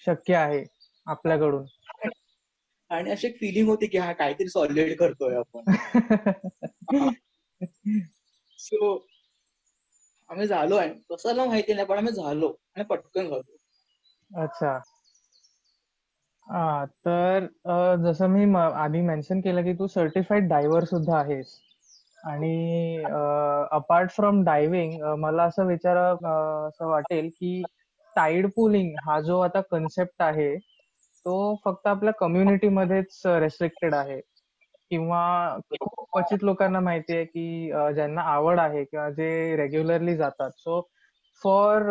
शक्य 0.05 0.35
आहे 0.35 0.63
आपल्याकडून. 1.07 1.65
आणि 2.89 3.11
अशी 3.11 3.29
फिलिंग 3.31 3.67
होती 3.67 3.87
की 3.87 3.97
हा 3.97 4.13
काहीतरी 4.13 4.49
सॉलिड 4.49 4.97
करतोय 4.97 5.35
आपण. 5.35 5.73
सो 8.59 9.07
आम्ही 10.29 10.47
झालो 10.47 10.75
आहे 10.75 10.93
कसाला 11.09 11.45
माहिती 11.45 11.73
नाही 11.73 11.87
पण 11.87 11.97
आम्ही 11.97 12.13
झालो 12.13 12.55
आणि 12.75 12.83
पटकन 12.83 13.29
झालो. 13.29 13.57
अच्छा. 14.43 14.79
तर 16.47 17.47
जसं 18.03 18.27
मी 18.29 18.45
आधी 18.55 19.01
मेन्शन 19.01 19.39
केलं 19.41 19.63
की 19.63 19.73
तू 19.79 19.87
सर्टिफाईड 19.87 20.47
डायव्हर 20.49 20.83
सुद्धा 20.85 21.17
आहेस. 21.17 21.57
आणि 22.25 23.03
अपार्ट 23.71 24.09
फ्रॉम 24.11 24.43
डायव्हिंग 24.43 25.01
मला 25.19 25.43
असं 25.43 25.65
विचार 25.67 25.97
असं 25.97 26.87
वाटेल 26.89 27.29
की 27.29 27.61
टाईड 28.15 28.47
पुलिंग 28.55 28.95
हा 29.05 29.19
जो 29.21 29.39
आता 29.41 29.61
कन्सेप्ट 29.71 30.21
आहे 30.21 30.55
तो 31.25 31.35
फक्त 31.65 31.87
आपल्या 31.87 32.13
कम्युनिटीमध्येच 32.19 33.21
रेस्ट्रिक्टेड 33.25 33.93
आहे. 33.95 34.19
किंवा 34.91 35.57
क्वचित 35.73 36.43
लोकांना 36.43 36.79
माहिती 36.79 37.15
आहे 37.15 37.25
की 37.25 37.71
ज्यांना 37.95 38.21
आवड 38.33 38.59
आहे 38.59 38.83
किंवा 38.83 39.09
जे 39.09 39.55
रेग्युलरली 39.57 40.15
जातात. 40.17 40.51
सो 40.51 40.79
फॉर 41.43 41.81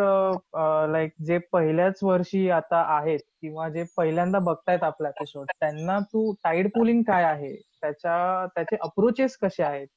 लाईक 0.91 1.11
जे 1.25 1.37
पहिल्याच 1.51 1.99
वर्षी 2.03 2.49
आता 2.49 2.81
आहेत 2.97 3.19
किंवा 3.41 3.67
जे 3.69 3.83
पहिल्यांदा 3.97 4.39
बघतायत 4.39 4.83
आपला 4.83 5.09
एपिसोड 5.09 5.45
त्यांना 5.59 5.99
तू 6.13 6.31
टाईड 6.43 6.67
पुलिंग 6.67 7.01
काय 7.01 7.23
आहे? 7.23 7.53
त्याच्या 7.81 8.45
त्याचे 8.55 8.75
अप्रोचेस 8.81 9.37
कसे 9.37 9.63
आहेत? 9.63 9.87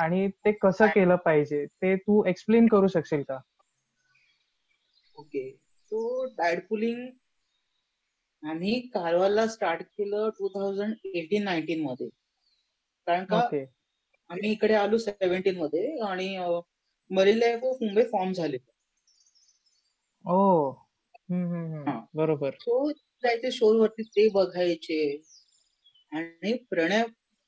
आणि 0.00 0.28
ते 0.44 0.52
कसं 0.52 0.86
केलं 0.86 1.16
पाहिजे? 1.24 1.64
ते 1.66 1.94
तू 1.96 2.22
एक्सप्लेन 2.28 2.66
करू 2.68 2.86
शकशील 2.88 3.22
का? 3.22 3.38
ओके. 5.16 5.50
सो 5.50 6.26
टाईड 6.38 6.66
पुलिंग 6.68 7.06
आम्ही 8.42 8.78
कारवारला 8.94 9.46
स्टार्ट 9.46 9.82
केलं 9.82 10.28
टू 10.38 10.48
थाउजंड 10.48 10.94
एटीन 11.14 11.44
नाईन्टीन 11.44 11.82
मध्ये. 11.84 12.08
कारण 13.06 13.24
का 13.24 13.36
आम्ही 14.30 14.50
इकडे 14.52 14.74
आलो 14.74 14.98
सेव्हन्टीन 14.98 15.58
मध्ये 15.58 15.98
आणि 16.06 16.36
marine 17.10 17.36
life 17.38 17.64
of 17.64 17.76
Mumbai 17.82 18.02
form 18.02 18.32
झाले. 18.32 18.58
ओ 20.26 20.36
बरोबर. 22.16 22.50
सो 22.60 22.90
जायचे 22.92 23.50
शो 23.50 23.72
वरती 23.80 24.02
ते 24.02 24.28
बघायचे. 24.34 25.00
आणि 26.12 26.52
प्रणय 26.70 27.02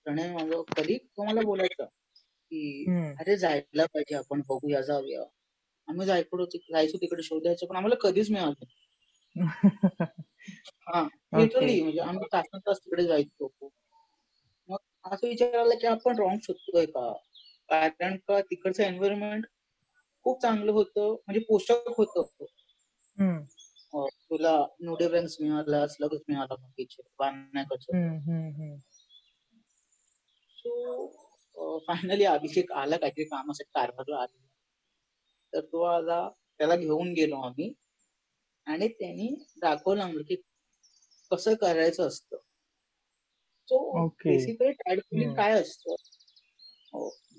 प्रणय 0.06 0.32
माझा 0.32 0.60
कधी 0.76 0.96
तुम्हाला 0.98 1.40
बोलायचं 1.40 1.84
की 1.84 2.84
अरे 3.20 3.36
जायला 3.36 3.84
पाहिजे 3.84 4.14
आपण 4.14 4.40
बघूया 4.48 4.80
जाऊया. 4.80 5.22
आम्ही 5.88 6.06
जायकडो 6.06 6.44
जायचो 6.54 6.98
तिकडे 6.98 7.22
शोधायचो 7.22 7.66
पण 7.66 7.76
आम्हाला 7.76 7.94
कधीच 8.00 8.30
मिळालं 8.30 8.64
हा. 10.88 11.02
लिटरली 11.34 11.80
म्हणजे 11.82 12.00
आम्ही 12.00 12.26
तास 12.32 12.46
तास 12.66 12.78
तिकडे 12.78 13.04
जायचो. 13.04 13.48
मग 14.68 15.12
असं 15.12 15.26
विचार 15.28 15.54
आला 15.54 15.74
की 15.74 15.86
आपण 15.86 16.18
रॉंग 16.18 16.38
शोधतोय 16.42 16.86
का? 16.86 17.12
कारण 17.68 18.16
का 18.28 18.40
तिकडचं 18.40 18.82
एन्व्हायरमेंट 18.82 19.46
खूप 20.26 20.40
चांगलं 20.42 20.72
होतं 20.72 21.10
म्हणजे 21.12 21.40
पोषक 21.40 21.88
होतं. 21.98 22.44
तुला 24.30 24.52
नो 24.80 24.94
डिफरन्स 24.94 25.36
मिळाला 25.40 25.84
लगेच 26.00 26.20
मिळाला 26.28 26.54
बाकीचे 26.54 27.02
बांधण्याकडचं 27.18 27.92
सो 30.58 31.78
फायनली 31.86 32.24
अभिषेक 32.24 32.72
आला 32.72 32.96
काहीतरी 32.96 33.24
कामासाठी 33.24 33.70
कारभारला 33.74 34.16
आला. 34.16 34.36
तर 35.52 35.60
तो 35.60 35.82
आला 35.82 36.28
त्याला 36.58 36.76
घेऊन 36.76 37.12
गेलो 37.12 37.36
आम्ही. 37.36 37.72
आणि 38.66 38.88
त्यांनी 38.88 39.28
दाखवलं 39.60 40.02
आम्हाला 40.02 40.22
की 40.28 40.36
कसं 41.30 41.54
करायचं 41.54 42.06
असतं. 42.08 42.36
सो 43.68 43.78
बेसिकली 44.24 44.72
फिलिंग 45.00 45.34
काय 45.34 45.60
असतं? 45.60 45.94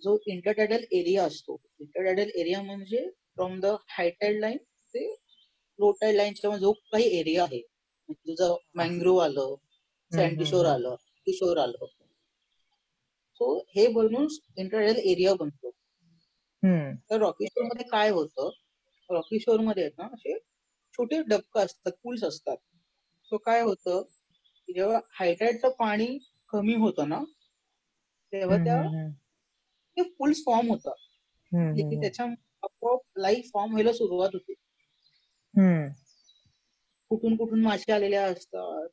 जो 0.04 0.18
इंटरटायडल 0.28 0.84
एरिया 0.92 1.24
असतो. 1.26 1.58
इंटरटायडल 1.80 2.30
एरिया 2.36 2.62
म्हणजे 2.62 3.08
from 3.36 3.60
the 3.60 3.76
high tide 3.90 4.40
line 4.40 4.58
ते 4.94 5.06
लो 5.80 5.92
टाईड 6.02 6.16
लाईनच्या 6.16 6.56
जो 6.58 6.72
काही 6.92 7.06
एरिया 7.20 7.44
आहे 7.44 7.62
तुझं 8.10 8.56
मँग्रोव्ह 8.76 9.24
आलं 9.24 9.56
सँडिशोर 10.12 10.66
आलं 10.66 10.96
किशोर 11.28 11.58
आलं. 11.58 11.86
सो 13.40 13.58
हे 13.76 13.88
बनून 13.94 14.28
इंटरटायडल 14.58 15.00
एरिया 15.00 15.34
बनतो. 15.40 15.70
तर 17.10 17.20
रॉकी 17.20 17.46
शोरमध्ये 17.48 17.88
काय 17.90 18.10
होतं? 18.10 18.50
रॉकी 19.10 19.40
शोरमध्ये 19.40 19.88
ना 19.98 20.06
असे 20.14 20.38
छोटे 20.94 21.22
डबकं 21.28 21.66
असतात 21.66 21.92
पूल्स 22.04 22.24
असतात. 22.24 22.58
सो 23.32 23.38
काय 23.38 23.62
होतं? 23.62 24.02
जेव्हा 24.68 25.00
हायटाईडचं 25.20 25.70
पाणी 25.80 26.18
कमी 26.50 26.76
होतं 26.76 27.10
ना 27.10 27.24
तेव्हा 28.34 28.58
त्या 28.64 30.04
पूल्स 30.18 30.44
फॉर्म 30.46 30.68
होतात. 30.70 30.96
त्याच्या 32.02 32.26
आपोआप 32.64 33.20
लाईफ 33.20 33.50
फॉर्म 33.54 33.72
व्हायला 33.72 33.94
सुरुवात 33.94 34.30
होते. 34.34 34.54
कुठून 37.12 37.36
कुठून 37.36 37.62
मासे 37.62 37.92
आलेल्या 37.92 38.24
असतात. 38.26 38.88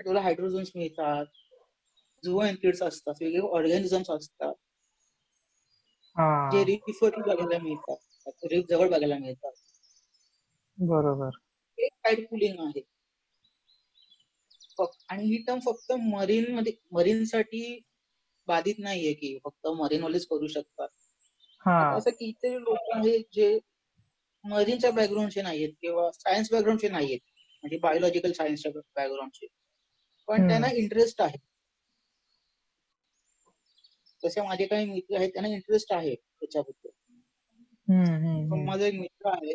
तुला 0.00 0.20
हायड्रोजन्स 0.20 0.70
मिळतात. 0.74 1.26
झुओ 2.24 2.42
एन्किड्स 2.42 2.82
असतात. 2.82 3.14
वेगवेगळे 3.20 3.48
ऑर्गॅनिझम्स 3.48 4.10
असतात. 4.10 4.54
जे 6.52 6.64
रिफ 6.64 7.04
बघायला 7.04 7.58
मिळतात. 7.62 7.96
रिफ 8.44 8.64
जवळ 8.70 8.88
बघायला 8.88 9.18
मिळतात. 9.18 9.52
बरोबर. 10.78 11.30
एक 11.78 11.92
टाईड 12.04 12.26
पुलिंग 12.28 12.58
आहे. 12.58 12.80
आणि 15.08 15.24
ही 15.24 15.36
टर्म 15.42 15.58
फक्त 15.58 15.92
मरीन 15.92 16.54
मध्ये 16.54 16.72
मरीन 16.92 17.24
साठी 17.24 17.80
बाधित 18.48 18.74
नाहीये 18.78 19.12
की 19.14 19.38
फक्त 19.44 19.66
मरीन 19.66 20.02
वालेच 20.02 20.26
करू 20.26 20.46
शकतात. 20.46 20.88
असं 21.96 22.10
कितीतरी 22.10 22.60
लोक 22.60 22.96
आहेत 22.96 23.24
जे 23.32 23.58
मरीनच्या 24.48 24.90
बॅकग्राऊंडचे 24.90 25.42
नाहीयेत 25.42 25.72
किंवा 25.80 26.10
सायन्स 26.12 26.50
बॅकग्राऊंडचे 26.52 26.88
नाहीयेत. 26.88 27.20
म्हणजे 27.64 27.76
बायोलॉजिकल 27.78 28.32
सायन्सच्या 28.32 28.72
बॅकग्राऊंडचे 28.96 29.46
पण 30.28 30.48
त्यांना 30.48 30.70
इंटरेस्ट 30.72 31.20
आहे. 31.22 31.38
तसे 34.22 34.40
माझे 34.42 34.66
काही 34.66 34.86
मित्र 34.86 35.16
आहेत 35.16 35.30
त्यांना 35.30 35.48
इंटरेस्ट 35.48 35.92
आहे 35.92 36.14
त्याच्याबद्दल. 36.14 36.90
पण 38.50 38.64
माझा 38.64 38.86
एक 38.86 38.94
मित्र 38.94 39.28
आहे 39.28 39.54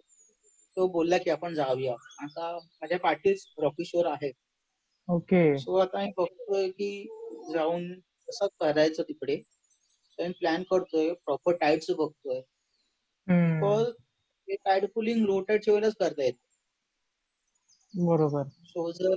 तो 0.77 0.87
बोलला 0.87 1.17
की 1.17 1.29
आपण 1.29 1.53
जाऊया. 1.53 1.93
आता 2.19 2.53
माझ्या 2.57 2.99
पाठीच 2.99 3.45
रॉकेश्वर 3.59 4.05
आहे 4.05 4.31
ओके. 5.07 5.57
सो 5.57 5.75
आता 5.77 6.03
मी 6.03 6.11
बघतोय 6.17 6.69
की 6.69 7.07
जाऊन 7.53 7.91
कसं 8.27 8.47
करायचं 8.59 9.03
तिकडे. 9.03 9.41
प्लॅन 10.19 10.63
करतोय 10.63 11.13
प्रॉपर 11.25 11.55
टाईड्स 11.55 11.91
बघतोय. 11.91 12.41
हे 14.53 14.57
टाईड 14.65 14.85
पुलिंग 14.95 15.25
लो 15.25 15.39
टाईडच्या 15.41 15.73
वेळेलाच 15.73 15.95
करता 15.99 16.23
येत. 16.23 16.33
बरोबर. 17.93 18.49
सो 18.65 18.91
जर 18.93 19.15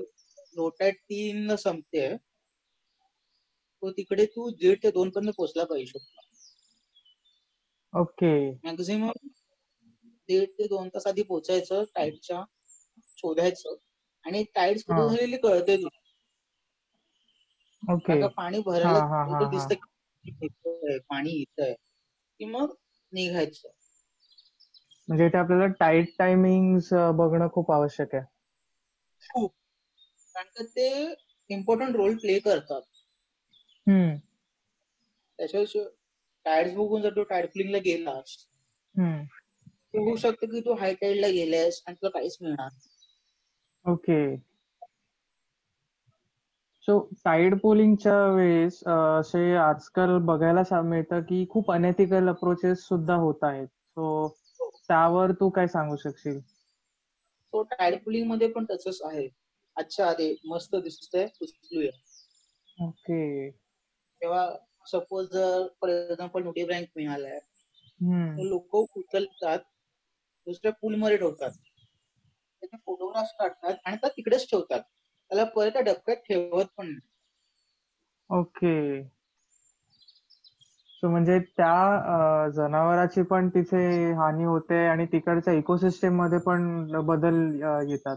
लो 0.57 0.69
टाईड 0.79 0.97
तीन 1.03 1.55
संपते 1.59 2.07
तो 3.83 3.91
तिकडे 3.93 4.27
तू 4.27 4.49
दीड 4.53 4.83
ते 4.83 4.91
दोन 4.93 5.11
पर्यंत 5.11 5.35
पोहोचला 5.37 5.65
पाहिजे. 5.65 5.99
ओके. 7.93 8.33
मॅक्झिमम 8.65 9.11
दीड 10.29 10.49
ते 10.59 10.67
दोन 10.69 10.89
तास 10.89 11.07
आधी 11.07 11.23
पोहोचायचं 11.23 11.83
टाईडच्या 11.95 12.43
शोधायचं 13.19 13.77
आणि 14.25 14.43
टाईड 14.55 14.79
सुरू 14.79 15.09
झालेली 15.09 15.37
कळते 15.39 15.77
तू 15.77 15.89
ओके. 17.83 18.21
पाणी 18.37 18.59
भरायला 18.61 19.45
दिसत 19.47 19.73
पाणी 21.09 21.31
येत 21.31 21.61
आहे. 21.61 21.75
की 22.41 22.45
मग 22.47 22.75
निघायचं. 23.13 23.69
म्हणजे 25.09 25.27
इथे 25.27 25.39
आपल्याला 25.39 25.67
टाईट 25.81 26.15
टायमिंग 26.19 26.79
बघणं 27.17 27.49
खूप 27.53 27.73
आवश्यक 27.73 28.15
आहे. 28.15 28.25
खूप. 29.31 29.53
कारण 30.35 30.49
का 30.57 30.65
ते 30.77 31.15
इम्पॉर्टंट 31.51 31.97
रोल 31.97 32.17
प्ले 32.17 32.39
करतात. 32.39 32.83
त्याच्याशिवाय 35.39 35.87
टायर्स 36.47 36.75
बघून 36.75 37.03
जर 37.03 37.11
तू 37.11 37.23
टायर 37.23 37.47
फ्लिंगला 37.47 37.79
गेलास 37.79 38.37
होऊ 39.95 40.17
शकतं 40.17 40.47
की 40.47 40.61
तू 40.61 40.75
हाय 40.75 40.95
टाईडला 40.95 41.29
गेल्यास 41.29 41.83
आणि 41.87 41.95
तुला 41.95 42.11
काहीच 42.11 42.37
मिळणार 42.41 42.69
ओके. 43.85 44.37
सो 46.89 46.99
टाईड 47.25 47.55
पोलिंगच्या 47.61 48.17
वेळेस 48.27 48.83
असे 48.87 49.55
आजकाल 49.57 50.19
बघायला 50.19 50.81
मिळतं 50.83 51.21
की 51.21 51.45
खूप 51.51 51.71
अनएथिकल 51.73 52.29
अप्रोचेस 52.29 52.87
सुद्धा 52.89 53.15
होत 53.15 53.45
आहेत. 53.45 53.67
सो 53.67 54.29
त्यावर 54.89 55.33
तू 55.33 55.49
काय 55.51 55.67
सांगू 55.67 55.97
शकशील? 55.97 56.41
तो 57.53 57.63
टाईड 57.63 58.03
पुलिंगमध्ये 58.05 58.49
पण 58.49 58.65
तसंच 58.71 59.01
आहे. 59.03 59.29
अच्छा 59.77 60.09
अरे 60.09 60.35
मस्त 60.45 60.75
दिसतंय 60.77 61.27
उचलूया. 61.43 61.91
ओके. 62.79 63.51
तेव्हा 63.51 64.51
सपोज 64.87 65.27
जर 65.33 65.67
फॉर 65.81 65.89
एक्झाम्पल 65.91 66.43
नोटी 66.43 66.65
रँक 66.65 66.89
मिळालाय 66.97 67.39
लोक 68.43 68.75
उचलतात 68.77 69.59
दुसऱ्या 70.47 70.73
पूल 70.73 70.95
मध्ये 70.95 71.17
ठेवतात. 71.17 71.51
त्याचे 72.63 72.77
फोटोग्राफ 72.77 73.33
काढतात 73.39 73.75
आणि 73.85 73.97
त्या 73.97 74.11
तिकडेच 74.11 74.51
ठेवतात. 74.51 74.81
त्याला 75.31 75.45
परत 75.45 75.73
त्या 75.73 75.83
डबक्यात 75.83 76.17
ठेवत 76.17 76.65
पण 76.77 76.87
नाही. 76.87 77.01
ओके. 78.31 79.03
सो 81.07 81.11
म्हणजे 81.11 81.39
त्या 81.49 82.49
जनावराची 82.57 83.23
पण 83.25 83.49
तिथे 83.51 83.83
हानी 84.15 84.45
होते 84.45 84.85
आणि 84.87 85.07
तिकडच्या 85.13 85.55
इकोसिस्टममध्ये 85.55 86.39
पण 86.47 87.01
बदल 87.07 87.41
येतात. 87.89 88.17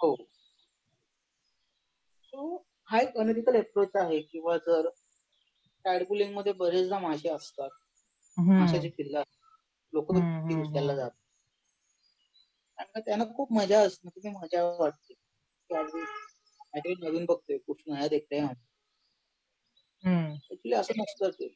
हो. 0.00 0.10
सो 2.22 2.42
हा 2.88 2.98
एक 3.00 3.16
अनलिकल 3.18 3.56
अप्रोच 3.58 3.96
आहे 3.96 4.20
किंवा 4.24 4.56
जर 4.62 4.88
टायडपुलिंगमध्ये 5.84 6.52
बरेचदा 6.56 6.98
मासे 7.00 7.28
असतात. 7.30 7.70
माशाची 8.56 8.88
पिल्ला 8.90 9.22
लोक 9.92 10.10
उचलायला 10.10 10.94
जातात. 10.96 11.18
कारण 12.78 13.00
त्यांना 13.00 13.24
खूप 13.36 13.52
मजा 13.52 13.80
असते. 13.82 14.28
मजा 14.30 14.62
वाटते. 14.74 15.14
काहीतरी 15.70 16.94
नवीन 17.00 17.24
बघतोय. 17.24 17.58
कुछ 17.58 17.82
नया 17.86 18.06
ऍक्च्युली 20.02 20.74
असं 20.74 21.00
नसतं 21.00 21.30
ते. 21.30 21.48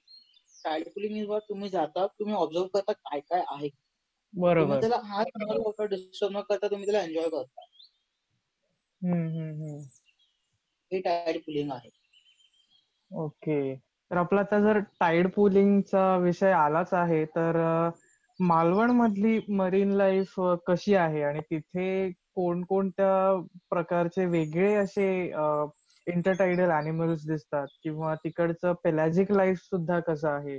टायडपुलिंग 0.64 1.32
तुम्ही 1.48 1.68
जाता 1.68 2.06
तुम्ही 2.08 2.34
ऑब्झर्व 2.34 2.66
करता 2.66 2.92
काय 2.92 3.20
काय 3.20 3.42
आहे. 3.48 3.68
बरोबर. 4.34 4.80
त्याला 4.80 4.96
हात 5.04 5.82
डिस्टर्ब 5.90 6.32
न 6.32 6.40
करता 6.40 6.68
तुम्ही 6.68 6.86
त्याला 6.86 7.02
एन्जॉय 7.02 7.28
करता. 7.28 7.66
हे 10.90 11.00
टायड 11.00 11.38
पुलिंग 11.40 11.70
आहे. 11.72 11.90
ओके. 13.10 13.74
तर 14.10 14.16
आपला 14.16 14.40
आता 14.40 14.58
जर 14.60 14.78
टाईड 15.00 15.28
पुलिंगचा 15.32 16.16
विषय 16.16 16.52
आलाच 16.52 16.92
आहे 16.94 17.24
तर 17.36 17.56
मालवण 18.40 18.90
मधली 18.90 19.38
मरीन 19.50 19.92
लाईफ 19.92 20.34
कशी 20.66 20.94
आहे? 20.94 21.22
आणि 21.22 21.40
तिथे 21.50 22.10
कोणकोणत्या 22.34 23.12
प्रकारचे 23.70 24.24
वेगळे 24.26 24.74
असे 24.74 25.06
इंटरटायडल 26.06 26.70
अॅनिमल्स 26.70 27.26
दिसतात 27.26 27.66
किंवा 27.82 28.14
तिकडचं 28.14 28.72
पेलॅजिक 28.84 29.32
लाईफ 29.32 29.58
सुद्धा 29.58 30.00
कसं 30.00 30.28
आहे? 30.28 30.58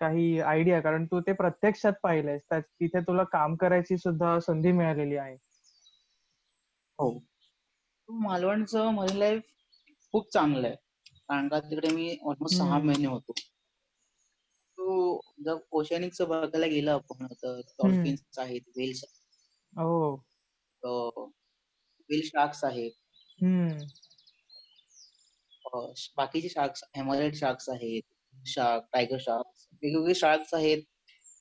काही 0.00 0.40
आयडिया 0.40 0.80
कारण 0.80 1.04
तू 1.04 1.20
ते 1.20 1.32
प्रत्यक्षात 1.32 1.92
पाहिलंयस 2.02 2.40
तिथे 2.52 3.00
तुला 3.00 3.22
काम 3.22 3.54
करायची 3.54 3.96
सुद्धा 3.98 4.38
संधी 4.40 4.72
मिळालेली 4.72 5.16
आहे. 5.16 5.36
हो. 6.98 7.10
मालवणचं 8.08 8.90
मरीन 8.90 9.16
लाईफ 9.16 9.42
खूप 10.12 10.32
चांगलं 10.32 10.66
आहे. 10.66 10.76
कारण 11.28 11.48
का 11.48 11.60
तिकडे 11.60 11.94
मी 11.94 12.16
ऑलमोस्ट 12.22 12.56
सहा 12.56 12.78
महिने 12.78 13.06
होतो. 13.06 13.32
तो 14.78 15.20
जर 15.44 15.56
ओशॅनिक्स 15.70 16.22
बघायला 16.22 16.66
गेलं 16.66 16.90
आपण 16.92 17.26
तर 17.26 17.60
डॉल्फिन्स 17.60 18.38
आहेत 18.38 18.60
वेल्स 18.76 19.04
हो. 20.82 21.24
वेल 22.10 22.20
शार्क्स 22.24 22.64
आहेत. 22.64 22.90
बाकीचे 26.16 26.48
शार्क्स 26.48 26.84
हेमोरेड 26.96 27.34
शार्क्स 27.34 27.68
आहेत 27.68 28.02
शार्क 28.48 28.84
टायगर 28.92 29.18
शार्क्स 29.20 29.66
वेगवेगळे 29.82 30.14
शार्क्स 30.14 30.54
आहेत 30.54 30.82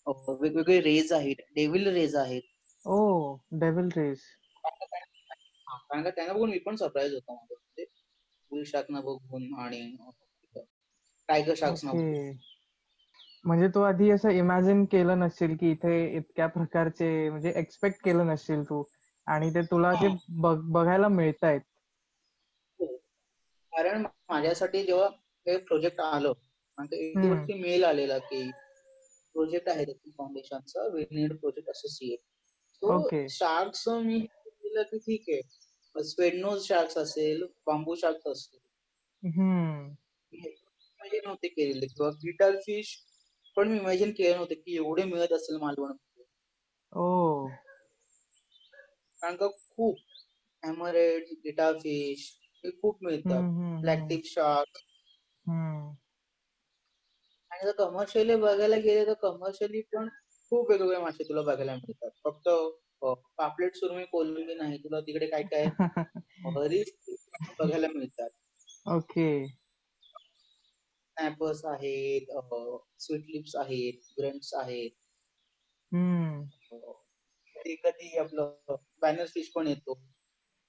वेगवेगळे 0.08 0.80
रेज 0.82 1.12
आहेत 1.14 1.42
डेव्हिल 1.56 1.88
रेज 1.88 2.16
आहेत. 2.16 2.42
ओ 2.86 3.36
डेव्हिल 3.60 3.90
रेज 3.96 4.20
कारण 4.64 6.04
का 6.04 6.10
त्यांना 6.10 6.34
बघून 6.34 6.50
मी 6.50 6.58
पण 6.60 6.76
सरप्राईज 6.76 7.14
होतो 7.14 7.34
म्हणजे 7.36 7.86
बुल 8.52 8.64
शार्क 8.64 8.92
ना 8.92 9.02
बघून 9.02 9.54
आणि 9.60 9.82
टायगर 11.30 11.54
शार्क्स 11.58 11.84
म्हणजे 13.46 13.68
तू 13.68 13.82
आधी 13.82 14.10
असं 14.12 14.30
इमॅजिन 14.32 14.84
केलं 14.86 15.20
नसेल 15.20 15.56
की 15.58 15.72
इथे 15.72 15.96
इतक्या 16.18 16.48
प्रकारचे 16.48 17.30
म्हणजे 17.30 17.52
एक्सपेक्ट 17.56 18.04
केलं 18.06 18.28
नसेल 18.28 18.64
तू. 18.64 18.84
आणि 19.28 19.50
ते 19.50 19.62
तुला 19.62 19.92
जे 19.94 20.08
बघायला 20.70 21.08
मिळत 21.08 21.44
आहेत 21.44 21.62
कारण 23.74 24.06
माझ्यासाठी 24.30 24.84
जेव्हा 24.84 25.08
हे 25.46 25.58
प्रोजेक्ट 25.60 26.00
आलं 26.02 26.34
वरती 26.78 27.54
मेल 27.54 27.84
आलेला 27.84 28.18
की 28.20 28.50
प्रोजेक्ट 29.36 29.70
आहे 29.70 29.86
फाउंडेशनचा 29.86 30.88
we 30.94 31.04
need 31.12 31.36
project 31.40 31.70
associate 31.70 32.20
so 32.82 32.98
sharks 33.30 33.88
मी 34.06 34.20
केलं 34.20 34.84
की 34.84 34.98
ठीक 34.98 35.30
आहे. 35.30 36.04
स्पेडनोज 36.04 36.68
शार्क्स 36.68 36.98
असेल 36.98 37.44
बांबू 37.68 37.96
शार्क्स 37.96 38.28
असतील. 38.28 38.60
इमॅजिन 40.34 41.22
नव्हते 41.26 41.48
केलेले. 41.48 41.86
किंवा 41.88 42.10
गिटार 42.24 42.56
फिश 42.62 42.96
पण 43.58 43.68
मी 43.68 43.78
इमॅजिन 43.78 44.12
केलं 44.12 44.36
नव्हतं 44.36 44.56
की 44.56 44.76
एवढे 44.76 45.04
मिळत 45.04 45.34
असेल 45.34 45.58
मालवण 45.62 45.92
कारण 49.22 49.36
का 49.36 49.48
खूप 49.48 49.98
हॅमरेड 50.64 51.24
गिटार 51.46 51.78
फिश 51.80 52.32
हे 52.64 52.72
खूप 52.72 53.04
मिळतात. 53.04 53.44
ब्लॅक 53.82 54.26
शार्क 54.26 54.78
आणि 57.52 57.66
जर 57.66 57.72
कमर्शियली 57.78 58.36
बघायला 58.36 58.76
गेले 58.78 59.06
तर 59.08 59.14
कमर्शियली 59.22 59.82
पण 59.94 60.08
खूप 60.52 60.70
वेगवेगळे 60.72 60.98
मासे 60.98 61.24
तुला 61.24 61.42
बघायला 61.42 61.76
मिळतात. 61.76 62.10
फक्त 62.24 62.50
पापलेट 63.38 63.76
सुरमी 63.76 64.06
कोलंबी 64.06 64.54
नाही 64.56 64.78
तुला 64.78 65.00
तिकडे 65.02 65.28
काय 65.28 65.44
काय 65.44 65.66
बघायला 67.60 67.88
मिळतात. 67.88 68.30
ओके. 68.86 69.28
स्नॅपर्स 71.18 71.64
आहेत 71.66 72.32
स्वीट 73.00 73.26
लिप्स 73.30 73.56
आहेत 73.56 74.12
ग्रंट्स 74.20 74.54
आहेत. 74.54 74.92
कधी 77.56 77.76
कधी 77.76 78.18
आपलं 78.18 78.76
बॅनर 79.02 79.26
फिश 79.26 79.52
पण 79.56 79.68
येतो. 79.68 79.94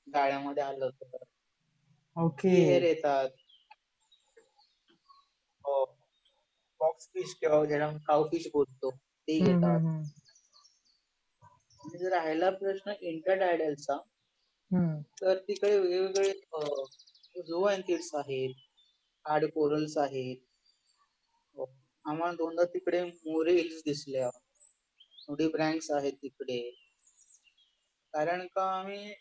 गाळ्यामध्ये 0.07 0.62
आलं 0.62 0.90
तर. 0.90 1.24
ओके 2.16 2.50
येतात 2.81 3.29
बॉक्स 6.81 7.09
फिश 7.09 7.35
किंवा 7.40 7.64
ज्याला 7.64 7.90
काव 8.07 8.24
फिश 8.29 8.46
बोलतो 8.53 8.90
ते 9.29 9.37
येतात 9.38 9.81
जर 11.92 12.11
राहिला 12.11 12.50
प्रश्न 12.53 12.92
इंटरडायडलचा 13.03 13.96
तर 15.20 15.38
तिकडे 15.38 15.79
वेगवेगळे 15.79 17.42
झोअँथिड्स 17.42 18.14
आहेत 18.14 18.55
हार्ड 19.24 19.44
कोरल्स 19.50 19.96
आहेत 19.98 20.37
हो. 21.57 21.64
आम्हाला 22.05 22.35
दोनदा 22.35 22.64
तिकडे 22.74 23.03
मोरे 23.05 23.53
हिल्स 23.53 23.83
दिसल्या 23.85 24.29
थोडी 25.18 25.46
ब्रँक्स 25.48 25.90
आहेत 25.90 26.12
तिकडे 26.22 26.59
कारण 28.14 28.46
का 28.46 28.64
आम्ही 28.70 29.12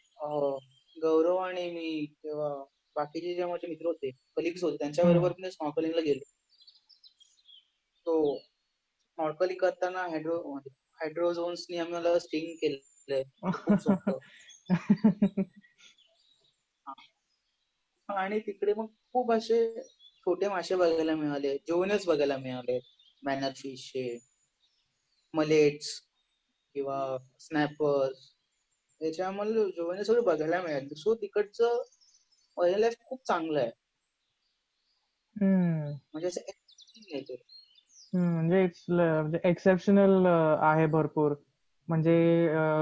गौरव 0.98 1.38
आणि 1.38 1.70
मी 1.72 2.06
तेव्हा 2.24 2.54
बाकीचे 2.96 3.34
जे 3.36 3.46
माझे 3.46 3.68
मित्र 3.68 3.86
होते 3.88 4.10
कलिग्स 4.38 4.64
होते 4.64 4.78
त्यांच्याबरोबर 4.78 5.34
मी 5.40 5.52
स्नॉर्कलिंगला 5.52 6.02
गेलो. 6.02 6.24
तो 8.06 8.38
स्नॉर्कलिंग 8.38 9.60
करताना 9.60 10.02
हायड्रो 10.10 10.58
हायड्रोझोन्सनी 11.02 11.78
आम्हाला 11.78 12.18
स्टिंग 12.20 12.56
केलंय. 12.62 13.24
आणि 18.10 18.40
तिकडे 18.40 18.74
मग 18.74 18.86
खूप 19.14 19.32
असे 19.32 19.58
छोटे 20.26 20.48
मासे 20.50 20.76
बघायला 20.76 21.16
मिळाले 21.16 21.56
जेवणच 21.58 22.06
बघायला 22.08 22.38
मिळाले. 22.38 22.80
मॅनर 23.24 23.52
फिशचे 23.58 24.18
मलेट्स 25.34 25.90
किंवा 26.76 27.18
स्नॅपर्स 27.40 28.32
याच्यामध्ये 29.02 29.66
जेवण 29.72 30.02
सगळं 30.04 30.24
बघायला 30.24 30.62
मिळाले. 30.62 30.96
सो 30.96 31.14
तिकडचं 31.16 31.82
पहिलं 32.58 32.78
लाईफ 32.80 32.96
खूप 33.02 33.22
चांगलं 33.26 33.60
आहे. 33.60 33.72
म्हणजे 36.14 36.28
असं 36.28 36.42
म्हणजे 38.14 39.40
एक्सेप्शनल 39.44 40.12
म्हणजे 40.12 40.66
आहे 40.66 40.86
भरपूर. 40.88 41.34
म्हणजे 41.88 42.14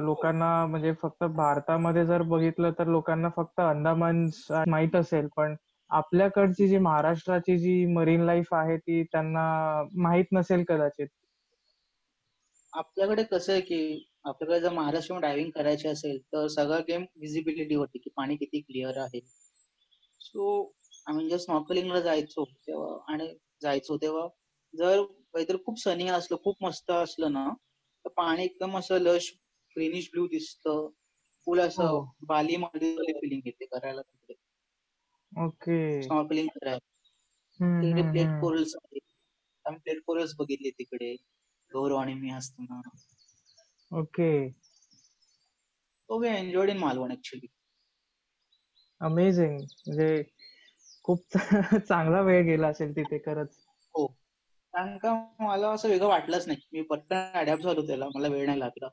लोकांना 0.06 0.50
म्हणजे 0.66 0.92
फक्त 1.02 1.24
भारतामध्ये 1.36 2.06
जर 2.06 2.22
बघितलं 2.26 2.72
तर 2.80 2.88
लोकांना 2.88 3.30
फक्त 3.38 3.60
अंदामान 3.62 4.26
माहीत 4.68 4.96
असेल. 4.96 5.28
पण 5.38 5.56
आपल्याकडची 5.90 6.68
जी 6.68 6.78
महाराष्ट्राची 6.80 7.58
जी 7.60 7.86
मरीन 7.94 8.22
लाईफ 8.26 8.54
आहे 8.54 8.78
ती 8.78 9.02
त्यांना 9.04 9.44
माहीत 9.98 10.26
नसेल 10.32 10.64
कदाचित. 10.68 11.08
आपल्याकडे 12.74 13.24
कसं 13.26 13.52
आहे 13.54 13.62
की 13.62 13.78
आपल्याकडे 14.26 14.60
जर 14.60 14.74
महाराष्ट्र 14.74 15.18
ड्रायव्हिंग 15.18 15.50
करायची 15.52 15.88
असेल 15.88 16.18
तर 16.34 16.48
सगळं 16.50 16.82
गेम 16.88 17.06
विजिबिलिटी 17.18 17.76
होती 17.76 18.00
की 18.00 18.10
पाणी 18.16 18.36
किती 18.36 18.62
क्लिअर 18.62 18.98
आहे. 19.00 19.20
सो 20.22 20.46
आम्ही 21.08 21.24
जेव्हा 21.26 21.38
स्नॉर्कलिंगला 21.38 22.00
जायचो 22.00 22.44
तेव्हा. 22.68 22.98
आणि 23.14 23.28
जायचो 23.62 23.98
तेव्हा 23.98 24.28
जर 24.74 25.02
काहीतरी 25.34 25.58
खूप 25.66 25.80
सनी 25.80 26.08
असलं 26.10 26.38
खूप 26.44 26.64
मस्त 26.64 26.92
असलं 26.92 27.32
ना 27.32 27.48
तर 28.06 28.10
पाणी 28.10 28.44
एकदम 28.44 28.78
असं 28.78 29.00
लश 29.00 29.32
ग्रीनिश 29.76 30.10
ब्लू 30.12 30.28
दिसतं. 30.28 30.90
फुल 31.48 31.60
असं 31.60 31.88
हो. 31.88 32.04
बाली 32.28 32.56
मध्ये 32.56 33.14
फिलिंग 33.14 33.42
येते 33.46 33.66
करायला 33.66 34.02
तिकडे 34.02 34.34
ओके. 35.32 35.80
स्नॉर्कलिंग 36.02 36.48
करायला. 36.48 36.80
तिकडे 37.82 38.02
प्लेट 38.02 38.28
कोरल्स 38.42 38.76
आम्ही 38.76 39.80
प्लेट 39.80 40.02
कोरल्स 40.06 40.34
बघितले 40.38 40.70
तिकडे. 40.70 41.16
गौरव 41.72 41.96
आणि 41.96 42.14
मी 42.14 42.32
असताना. 42.32 42.80
Okay. 43.92 44.32
We 46.10 46.28
enjoyed 46.28 46.70
in 46.70 46.78
Malvan 46.78 47.12
actually 47.12 47.48
amazing 49.02 49.60
म्हणजे 49.60 50.24
खूप 51.04 51.24
चांगला 51.88 52.22
वेळ 52.22 52.44
गेला 52.44 52.68
असेल 52.68 52.96
तिथे 52.96 53.18
खरंच. 53.18 53.58
हो. 53.96 54.06
कारण 54.74 54.98
का 54.98 55.14
मला 55.40 55.70
असं 55.72 55.90
वेगळं 55.90 56.08
वाटलंच 56.08 56.48
नाही. 56.48 56.60
मी 56.74 56.82
पटकन 56.82 57.32
अडॅप्ट 57.34 57.64
झालो 57.64 57.88
त्याला. 57.88 58.08
मला 58.16 58.28
वेळ 58.28 58.46
नाही 58.46 58.60
लागला. 58.60 58.90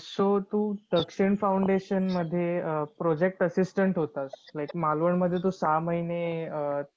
सो 0.00 0.38
तू 0.40 0.60
दक्षिण 0.92 1.34
फाउंडेशनमध्ये 1.36 2.60
प्रोजेक्ट 2.98 3.42
असिस्टंट 3.42 3.98
होतास. 3.98 4.30
लाईक 4.54 4.76
मालवणमध्ये 4.76 5.38
तू 5.38 5.50
सहा 5.50 5.78
महिने 5.78 6.48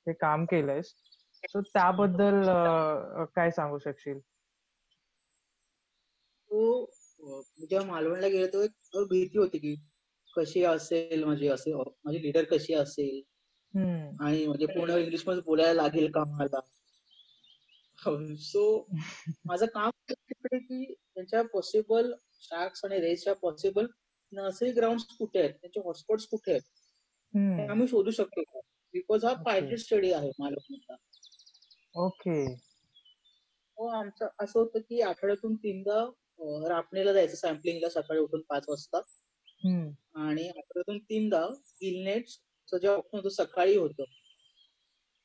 ते 0.08 0.14
काम 0.14 0.46
केलंयस. 0.46 0.94
सो 1.44 1.62
त्याबद्दल 1.62 2.44
काय 3.36 3.52
सांगू 3.52 3.78
शकशील? 3.78 4.20
तो 6.50 6.86
जेव्हा 7.70 7.86
मालवणला 7.88 8.28
गेलो 8.28 8.48
तो 8.48 8.62
एक 8.64 8.98
भीती 9.10 9.38
होती 9.38 9.58
की 9.58 9.76
कशी 10.36 10.64
असेल 10.64 11.24
म्हणजे 11.24 11.48
असे 11.48 11.74
माझी 11.74 12.22
लीडर 12.22 12.44
कशी 12.44 12.74
असेल? 12.74 13.22
आणि 14.22 14.46
म्हणजे 14.48 14.66
पूर्ण 14.66 14.98
इंग्लिशमध्ये 14.98 15.42
बोलायला 15.42 15.74
लागेल 15.74 16.12
का 16.12 16.24
मला? 16.28 16.60
सो 18.36 18.88
माझं 19.46 19.66
काम 19.74 19.90
की 20.54 20.94
त्यांच्या 20.94 21.42
पॉसिबल 21.44 22.12
शार्क्स 22.42 22.86
आणि 22.86 23.00
रेसच्या 23.00 23.34
पॉसिबल 23.36 23.86
नर्सरी 24.32 24.72
ग्राउंड 24.72 25.02
कुठे 25.20 25.40
आहेत? 25.40 25.54
त्यांचे 25.54 25.80
हॉटस्पॉट 25.80 26.22
कुठे 26.32 26.52
आहेत? 26.52 27.70
आम्ही 27.70 27.88
शोधू 27.88 28.12
शकतो. 28.12 28.60
बिकॉज 28.94 29.26
हा 29.26 29.34
पायलट 29.34 29.80
स्टडी 29.80 30.12
आहे 30.12 30.30
मालवणचा 30.40 30.96
ओके 31.96 32.42
हो 33.78 33.88
आमचं 33.88 34.28
असं 34.40 34.60
होतं 34.60 34.80
की 34.80 35.02
आठवड्यातून 35.02 35.56
तीनदा 35.56 36.04
रापणीला 36.70 37.14
जायचं 37.14 37.36
सॅम्पलिंगला 37.36 37.90
सकाळी 37.90 38.20
उठून 38.20 38.42
पाच 38.42 38.66
वाजता. 38.70 39.02
हं. 39.66 39.92
आणि 40.16 40.48
आठवड्यातून 40.48 41.00
तीनदा 41.00 41.48
इलनेटचं 41.82 42.78
जे 42.78 42.88
ऑप्शन 42.88 43.18
होतो 43.18 43.30
सकाळी 43.30 43.76
होतं. 43.76 44.04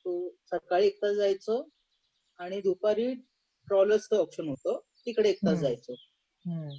तो 0.07 0.37
सकाळी 0.45 0.87
एक 0.87 0.97
तास 1.03 1.17
जायचं 1.17 1.63
आणि 2.39 2.61
दुपारी 2.61 3.15
ट्रॉलर्सचं 3.69 4.17
ऑप्शन 4.17 4.49
होतं, 4.49 4.79
तिकडे 5.07 5.31
एक 5.31 5.37
तास 5.37 5.59
जायचो 5.59 5.95
जायचं. 5.95 6.79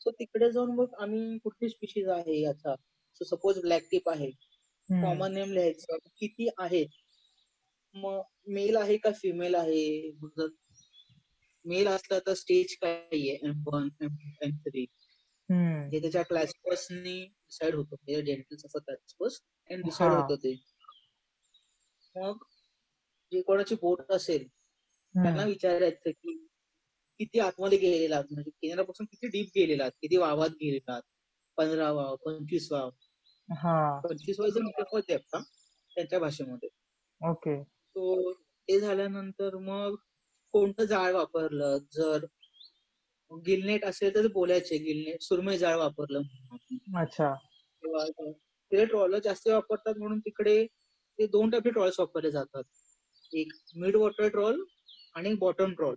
सो 0.00 0.10
तिकडे 0.10 0.50
जाऊन 0.52 0.70
मग 0.70 0.94
आम्ही 0.98 1.38
कुठली 1.38 1.68
स्पीशीज 1.68 2.08
आहे 2.08 2.40
याचा, 2.40 2.74
सो 3.14 3.24
सपोज 3.24 3.60
ब्लॅक 3.60 3.82
टिप 3.92 4.08
आहे. 4.08 4.30
कॉमन 5.02 5.32
नेम 5.32 5.52
लिहायचं, 5.52 5.96
किती 6.16 6.48
आहेत? 6.58 6.88
मग 7.94 8.20
मेल 8.46 8.76
आहे 8.76 8.96
का 8.96 9.10
फिमेल 9.12 9.54
आहे? 9.54 10.12
मेल 11.64 11.86
असला 11.86 12.18
तर 12.18 12.34
स्टेज 12.34 12.76
काय 12.76 12.92
आहे? 12.92 13.38
M1, 13.48 13.88
M2, 14.02 14.48
M3. 14.48 14.84
ते 15.48 15.54
म्हणजे 15.54 15.96
हे 15.96 16.00
त्याच्या 16.02 16.22
क्लासिफर्सनी 16.22 17.18
डिसाईड 17.24 17.74
होतो. 17.74 17.94
म्हणजे 17.96 18.20
डेंटलचा 18.22 18.66
असा 18.66 18.78
क्लासिफर्स 18.78 19.40
अँड 19.70 19.84
डिसाईड 19.84 20.12
होतो 20.12 20.36
ते. 20.36 20.54
मग 22.14 22.44
जे 23.32 23.40
कोणाची 23.42 23.74
बोट 23.74 24.10
असेल 24.12 24.46
त्यांना 25.14 25.44
विचारायचं 25.44 26.10
की 26.10 26.36
किती 27.20 27.38
आतमध्ये 27.40 27.78
गेलेला 27.78 28.14
आहात? 28.14 28.26
म्हणजे 28.30 28.50
किनाऱ्यापासून 28.52 29.06
किती 29.06 29.26
डीप 29.28 29.50
गेलेला 29.56 29.82
आहात? 29.82 29.92
किती 30.02 30.16
वावात 30.16 30.50
गेलेला 30.50 30.92
आहात? 30.92 31.02
पंधरा 31.58 31.90
वाव 31.92 32.16
पंचवीस 32.16 32.70
वाव. 32.72 32.90
पंचवीस 34.04 34.40
वाव 34.40 34.48
जर 34.50 34.82
होते 34.92 35.16
का 35.18 35.40
त्यांच्या 35.96 36.18
भाषेमध्ये. 36.18 36.68
ओके. 37.20 37.62
तो 37.96 38.32
ते 38.32 38.78
झाल्यानंतर 38.80 39.56
मग 39.58 39.94
कोणतं 40.54 40.84
जाळ 40.84 41.12
वापरलं? 41.12 41.78
जर 41.92 42.24
गिलनेट 43.30 43.84
असेल 43.84 44.14
तर 44.14 44.26
बोलायचे 44.32 44.76
गिलनेट 44.78 45.22
सुरमई 45.22 45.56
जाळ 45.58 45.76
वापरलं 45.76 46.22
अच्छा. 46.98 47.34
तिकडे 47.82 48.84
ट्रॉलर 48.84 49.18
जास्त 49.18 49.48
वापरतात 49.48 49.98
म्हणून 49.98 50.18
तिकडे 50.18 50.66
ते 51.18 51.26
दोन 51.26 51.50
टाईपचे 51.50 51.70
ट्रॉल्स 51.70 51.98
वापरले 52.00 52.30
जातात. 52.30 52.62
एक 53.32 53.52
मिड 53.76 53.96
वॉटर 53.96 54.28
ट्रॉल 54.28 54.62
आणि 55.14 55.34
बॉटम 55.34 55.72
ट्रॉल 55.74 55.94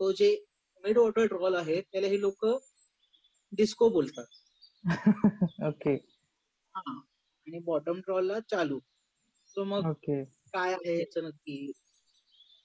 तो 0.00 0.10
जे 0.12 0.36
मिड 0.84 0.98
वॉटर 0.98 1.26
ट्रॉल 1.26 1.54
आहे 1.54 1.80
त्याला 1.80 2.06
हे 2.06 2.20
लोक 2.20 2.44
डिस्को 3.52 3.88
बोलतात. 3.88 4.26
ओके 5.62 5.94
हा. 6.74 6.92
आणि 7.46 7.58
बॉटम 7.58 8.00
ट्रॉलला 8.00 8.38
चालू. 8.40 8.78
तो 9.56 9.64
मग 9.64 9.92
काय 10.52 10.72
आहे 10.72 10.98
याचं 10.98 11.24
नक्की? 11.24 11.72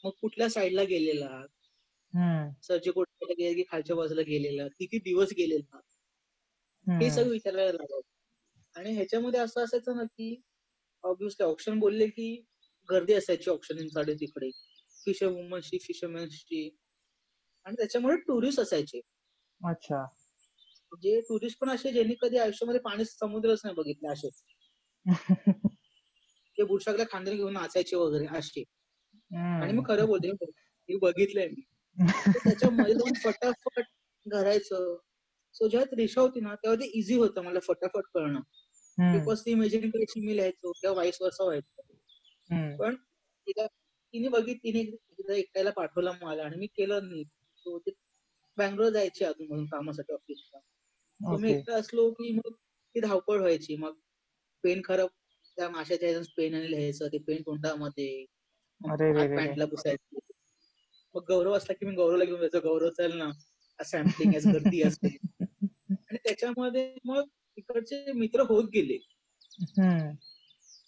मग 0.04 0.12
कुठल्या 0.22 0.50
साईडला 0.50 0.84
गेलेला? 0.84 1.42
सरचे 2.64 2.92
कोटला 2.92 3.34
गेले 3.34 3.54
की 3.54 3.64
खालच्या 3.72 3.96
बाजूला 3.96 4.22
गेलेला 4.22 4.68
किती 4.68 4.98
दिवस 5.00 5.30
गेलेला. 5.38 5.80
हे 6.88 7.10
सगळं 7.10 7.30
विचारायला 7.30 7.72
लागत 7.72 8.02
आणि 8.76 8.94
ह्याच्यामध्ये 8.94 9.40
असं 9.40 9.64
असायचं 9.64 9.96
ना 9.96 10.04
की 10.04 10.36
ऑब्विसली 11.04 11.46
ऑप्शन 11.46 11.80
बोलले 11.80 12.08
की 12.08 12.36
गर्दी 12.90 13.14
असायची 13.14 13.50
ऑप्शन 13.50 13.88
तिकडे. 14.16 14.50
फिशर 15.06 15.28
वुमन्सची 15.28 15.78
फिशरमॅन्सची 15.78 16.70
आणि 17.66 17.76
त्याच्यामुळे 17.76 18.16
टुरिस्ट 18.18 18.60
असायचे. 18.60 19.02
अच्छा. 19.62 20.02
जे 21.02 21.20
टुरिस्ट 21.22 21.58
पण 21.60 21.70
असे 21.70 21.92
ज्यांनी 21.92 22.16
कधी 22.22 22.38
आयुष्यामध्ये 22.38 22.82
पाणी 22.82 23.06
समुद्रच 23.06 23.62
नाही 23.64 23.76
बघितले 23.76 24.08
असे. 24.08 24.30
ते 26.58 26.64
बुरशाकला 26.64 27.04
खांदे 27.12 27.36
घेऊन 27.36 27.54
नाचायचे 27.54 27.96
वगैरे 27.96 28.26
असे. 28.38 28.64
आणि 29.60 29.74
मग 29.74 29.88
खरं 29.88 30.06
बोलते 30.06 30.28
हे 30.90 30.98
बघितलंय 30.98 31.48
मी. 31.48 31.62
त्याच्यामध्ये 32.36 32.94
जाऊन 32.98 33.14
फटाफट 33.18 33.84
घरायचं 34.26 34.96
सो 35.56 35.68
जेव्हा 35.68 35.96
रेषा 35.98 36.22
होती 36.22 36.40
ना 36.42 36.56
तेव्हा 36.56 36.80
ते 36.82 36.90
इझी 37.00 37.16
होतं 37.16 37.44
मला 37.44 37.60
फटाफट 37.64 38.04
कळणं 38.14 38.40
बिकॉज 39.12 39.42
ती 39.42 39.52
इमेजिनिंग 39.52 39.92
करायची 39.92 40.22
मी 40.22 40.36
लिहायचो 40.36 40.72
किंवा 40.74 40.96
वाईस 40.96 41.22
वर्षा 41.22 41.44
व्हायचं. 41.44 41.82
पण 42.80 42.96
तिला 43.48 43.66
तिने 43.68 44.28
बघित 44.30 44.56
तिने 44.58 44.80
एकदा 44.80 45.34
एकट्याला 45.36 45.72
पाठवलं 45.72 46.14
मला 46.22 46.44
आणि 46.44 46.58
मी 46.58 46.68
केलं 46.70 47.08
नाही 47.10 47.24
सो 47.58 47.78
ते 47.80 47.92
बँगलोर 48.58 48.90
जायचे 48.92 49.26
अजून 49.26 49.48
म्हणून 49.48 49.66
कामासाठी 49.68 50.14
ऑफिसला 50.14 50.60
मी 51.38 51.52
एकटा 51.52 51.76
असलो 51.76 52.10
की 52.14 52.32
मग 52.34 52.54
ती 52.96 53.00
धावपळ 53.02 53.40
व्हायची. 53.40 53.76
मग 53.78 53.94
पेन 54.64 54.82
खराब 54.86 55.10
त्या 55.58 55.70
माशाच्या 55.72 56.22
पेन 56.38 56.56
आणि 56.56 56.72
लिहायचं. 56.72 57.08
ते 57.10 57.18
पेन 57.22 57.42
तोंडामध्ये. 57.44 58.26
पॅन्टला 59.36 59.66
पुसायचं. 59.68 60.20
मग 61.16 61.24
गौरव 61.28 61.54
असला 61.54 61.74
की 61.74 61.86
मी 61.86 61.96
गौरवला 61.96 62.26
घेऊन 62.26 62.40
जायचो. 62.40 62.60
गौरव 62.60 62.90
चल 62.98 63.18
ना. 63.18 63.30
सॅम्पलिंग 63.80 64.34
गर्दी 64.46 64.82
असते. 64.84 65.16
आणि 65.92 66.18
त्याच्यामध्ये 66.18 66.94
मग 67.06 67.22
तिकडचे 67.58 68.12
मित्र 68.14 68.42
होत 68.50 68.70
गेले. 68.74 68.98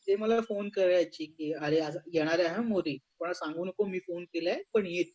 ते 0.08 0.16
मला 0.16 0.40
फोन 0.42 0.70
करायची 0.70 1.26
की 1.26 1.52
अरे 1.54 1.80
येणार 2.14 2.40
आहे 2.40 2.62
मोरी. 2.64 2.98
कोणा 3.20 3.34
सांगू 3.34 3.66
नको 3.66 3.86
मी 3.86 4.00
फोन 4.00 4.24
केलाय 4.34 4.62
पण 4.74 4.86
येत 4.86 5.12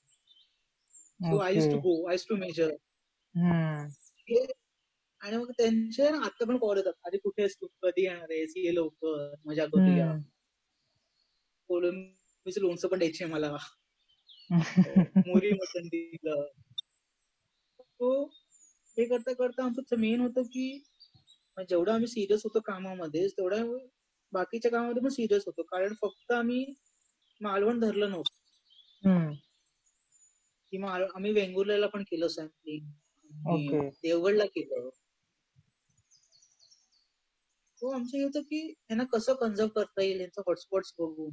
so 1.21 1.39
I 1.39 1.55
to 1.71 1.79
go 1.81 1.95
I 2.11 2.17
to 2.29 2.37
major 2.37 2.71
आणि 5.21 5.37
मग 5.37 5.51
त्यांचे 5.51 6.07
आता 6.07 6.45
पण 6.45 6.57
कॉल 6.59 6.77
येतात. 6.77 6.93
अरे 7.05 7.19
कुठे 7.19 7.47
तू? 7.47 7.67
कधी 7.83 8.03
येणार 8.03 8.31
आहेस? 8.31 8.53
ये 8.57 8.75
लवकर. 8.75 9.35
मजा 9.47 9.65
करूया. 9.67 10.11
कोलंबीचं 11.71 12.61
लोणचं 12.61 12.89
पण 12.89 12.99
द्यायचे 12.99 13.25
मला. 13.25 13.57
मोरी 15.27 15.53
मटण 15.53 15.89
दिलं 15.89 16.47
तो 17.79 18.11
हे 18.97 19.05
करता 19.05 19.33
करता 19.33 19.65
आमचं 19.65 19.97
मेन 19.97 20.21
होतं 20.21 20.43
की 20.43 20.67
जेवढं 21.69 21.93
आम्ही 21.93 22.07
सिरियस 22.07 22.43
होतो 22.45 22.61
कामामध्ये 22.61 23.27
तेवढं 23.29 23.77
बाकीच्या 24.33 24.71
कामामध्ये 24.71 25.03
पण 25.03 25.09
सिरियस 25.09 25.43
होतो. 25.47 25.63
कारण 25.63 25.95
फक्त 26.03 26.33
आम्ही 26.33 26.65
मालवण 27.41 27.81
धरलं 27.81 28.11
नव्हतं. 28.11 28.35
कि 30.73 30.79
आम्ही 31.15 31.33
वेंगुर्ल्याला 31.33 31.87
पण 31.87 32.03
केलं 32.03 32.29
सॅम्पलिंग 32.29 33.81
देवगडला 34.03 34.45
केलं. 34.47 34.89
तो 37.83 37.91
आमचं 37.91 38.23
होतं 38.23 38.43
की 38.43 38.67
यांना 38.69 39.05
कसं 39.05 39.35
कन्झर्व 39.35 39.69
करता 39.69 40.03
येईल 40.03 40.21
यांचं 40.21 40.43
हॉटस्पॉट 40.47 40.85
बघून. 40.99 41.31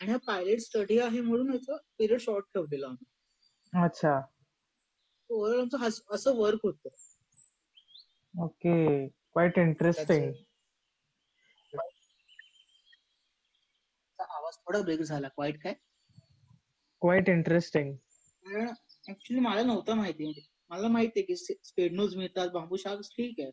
आणि 0.00 0.10
हा 0.10 0.16
पायलट 0.26 0.60
स्टडी 0.60 0.98
आहे 0.98 1.20
म्हणून 1.20 1.52
याचा 1.52 1.76
पिरियड 1.98 2.20
शॉर्ट 2.20 2.44
ठेवलेला 2.54 2.86
आम्ही. 2.86 3.82
अच्छा. 3.84 4.20
ओव्हरऑल 5.30 5.60
आमचं 5.60 6.14
असं 6.14 6.36
वर्क 6.36 6.60
होतं. 6.64 6.88
ओके. 8.34 9.06
क्वाईट 9.08 9.58
इंटरेस्टिंग 9.58 10.32
आवाज 14.18 14.56
थोडा 14.56 14.80
ब्रेक 14.82 15.00
झाला. 15.00 15.28
क्वाईट 15.28 15.62
काय? 15.62 15.74
क्वाईट 17.02 17.28
इंटरेस्टिंग 17.28 17.94
कारण 17.94 18.68
ऍक्च्युली 19.08 19.40
मला 19.40 19.62
नव्हतं 19.62 19.96
माहिती. 19.96 20.24
म्हणजे 20.24 20.42
मला 20.70 20.88
माहिती 20.88 21.20
आहे 21.20 21.26
की 21.26 21.36
स्पेड 21.36 21.92
न्यूज 21.92 22.16
मिळतात. 22.16 22.48
बांबू 22.48 22.76
शार्क 22.76 23.00
ठीक 23.16 23.40
आहे. 23.40 23.50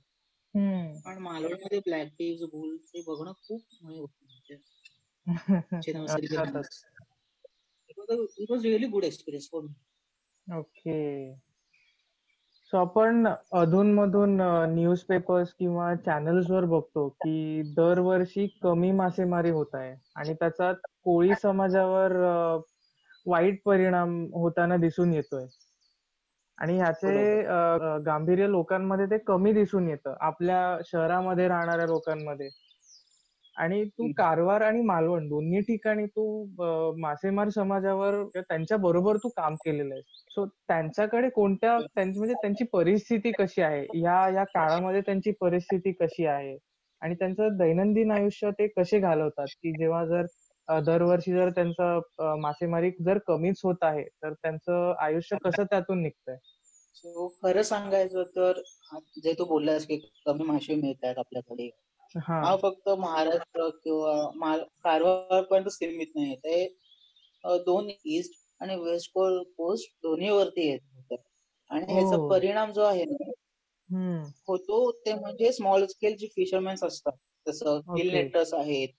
पण 1.05 1.17
मालवणमध्ये 1.17 1.79
ब्लॅक 1.79 2.07
टीज 2.19 2.43
बुल 2.43 2.75
ते 2.87 3.01
बघणं 3.07 3.31
खूप 3.47 3.63
म्हणजे 3.81 4.01
ओके 10.47 10.95
सो 12.71 12.77
आपण 12.77 13.27
अधून-मधून 13.53 14.37
न्यूज 14.69 15.01
पेपर्स 15.03 15.53
किंवा 15.53 15.93
चॅनल्स 15.95 16.49
वर 16.51 16.65
बघतो, 16.65 17.07
की 17.09 17.61
दरवर्षी 17.77 18.47
कमी 18.63 18.91
मासेमारी 18.91 19.49
होत 19.49 19.75
आहे. 19.75 19.93
आणि 20.15 20.33
त्याचा 20.33 20.71
कोळी 21.03 21.35
समाजावर 21.35 22.13
वाईट 23.25 23.61
परिणाम 23.65 24.15
होताना 24.33 24.77
दिसून 24.77 25.13
येतोय. 25.13 25.45
आणि 26.57 26.77
ह्याचे 26.77 27.41
गांभीर्य 28.05 28.47
लोकांमध्ये 28.47 29.05
ते 29.05 29.17
कमी 29.17 29.51
दिसून 29.53 29.87
येतं, 29.89 30.15
आपल्या 30.19 30.77
शहरामध्ये 30.85 31.47
राहणाऱ्या 31.47 31.85
लोकांमध्ये. 31.85 32.49
आणि 33.57 33.83
तू 33.87 34.11
कारवार 34.17 34.61
आणि 34.61 34.81
मालवण 34.83 35.27
दोन्ही 35.29 35.59
ठिकाणी 35.61 36.05
तू 36.07 36.23
मासेमार 36.99 37.49
समाजावर 37.49 38.23
त्यांच्या 38.33 38.77
बरोबर 38.77 39.17
तू 39.17 39.29
काम 39.37 39.55
केलेलं 39.57 39.93
आहे. 39.93 40.01
सो 40.31 40.45
त्यांच्याकडे 40.45 41.29
कोणत्या 41.29 41.77
म्हणजे 41.77 42.33
त्यांची 42.33 42.63
परिस्थिती 42.73 43.31
कशी 43.33 43.61
आहे? 43.61 43.85
या 43.95 44.27
या 44.35 44.43
काळामध्ये 44.45 45.01
त्यांची 45.01 45.31
परिस्थिती 45.41 45.91
कशी 45.99 46.25
आहे? 46.25 46.57
आणि 47.01 47.15
त्यांचं 47.15 47.57
दैनंदिन 47.57 48.11
आयुष्य 48.11 48.49
ते 48.59 48.67
कसे 48.77 48.99
घालवतात? 48.99 49.47
की 49.53 49.73
जेव्हा 49.73 50.05
जर 50.05 50.25
दरवर्षी 50.67 51.31
जर 51.33 51.49
त्यांचं 51.49 52.39
मासेमारी 52.41 52.91
जर 53.01 53.17
कमीच 53.27 53.59
होत 53.63 53.83
आहे, 53.83 54.03
तर 54.03 54.33
त्यांचं 54.33 54.93
आयुष्य 54.99 55.37
कसं 55.43 55.63
त्यातून 55.63 56.01
निघतंय? 56.01 56.37
सो 56.95 57.27
खरं 57.41 57.61
सांगायचं 57.63 58.23
तर 58.35 58.61
जे 59.23 59.33
तू 59.33 59.45
बोललास 59.45 59.85
की 59.85 59.97
कमी 60.25 60.43
मासे 60.43 60.75
मिळत 60.75 61.03
आहेत 61.03 61.17
आपल्याकडे 61.17 61.69
हा. 62.15 62.55
फक्त 62.57 62.89
महाराष्ट्र 62.99 63.69
किंवा 63.83 64.55
कारवार 64.83 65.41
पर्यंत 65.43 65.69
सीमित 65.69 66.11
नाही 66.15 66.35
ते 66.37 66.65
दोन 67.65 67.89
ईस्ट 68.07 68.33
आणि 68.61 68.75
वेस्ट 68.77 69.11
कोस्ट 69.15 69.91
दोन्ही 70.03 70.29
वरती 70.29 70.67
येत 70.69 71.13
आणि 71.71 71.93
ह्याचा 71.93 72.15
हो. 72.15 72.27
परिणाम 72.29 72.71
जो 72.73 72.83
आहे 72.83 73.05
ना 73.05 73.31
होतो 74.47 74.79
ते 75.05 75.13
म्हणजे 75.13 75.51
स्मॉल 75.51 75.85
स्केल 75.87 76.15
जे 76.17 76.27
फिशरमॅन्स 76.27 76.83
असतात. 76.83 77.13
जसं 77.45 77.79
किल 77.87 78.11
नेटर्स 78.11 78.53
आहेत 78.53 78.89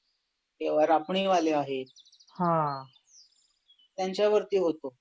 किंवा 0.61 0.87
रापणीवाले 0.87 1.53
आहेत. 1.53 1.87
त्यांच्यावरती 3.99 4.59
होतो. 4.59 4.95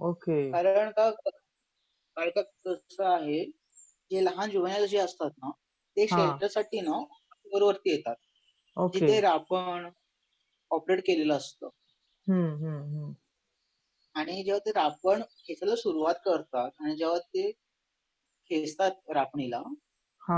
ओके. 0.00 0.40
कारण 0.52 0.90
का 0.90 1.10
कारण 2.16 2.30
कसं 2.36 3.04
आहे 3.06 3.44
जे 4.10 4.20
लहान 4.20 4.50
जुवनायला 4.50 4.86
जे 4.86 4.98
असतात 4.98 5.30
ना 5.38 5.50
ते 5.96 6.06
शेल्टरसाठी 6.08 6.80
ना 6.80 6.98
वरती 7.52 7.90
येतात. 7.90 8.16
जिथे 8.92 9.20
रापण 9.20 9.88
ऑपरेट 10.70 11.00
केलेलं 11.06 11.36
असतं. 11.36 11.68
आणि 14.14 14.42
जेव्हा 14.42 14.58
ते 14.60 14.70
रापण 14.72 15.22
खेचायला 15.38 15.76
सुरुवात 15.76 16.14
करतात 16.24 16.70
आणि 16.80 16.96
जेव्हा 16.96 17.18
ते 17.18 17.50
खेचतात 18.50 19.10
रापणीला 19.10 19.62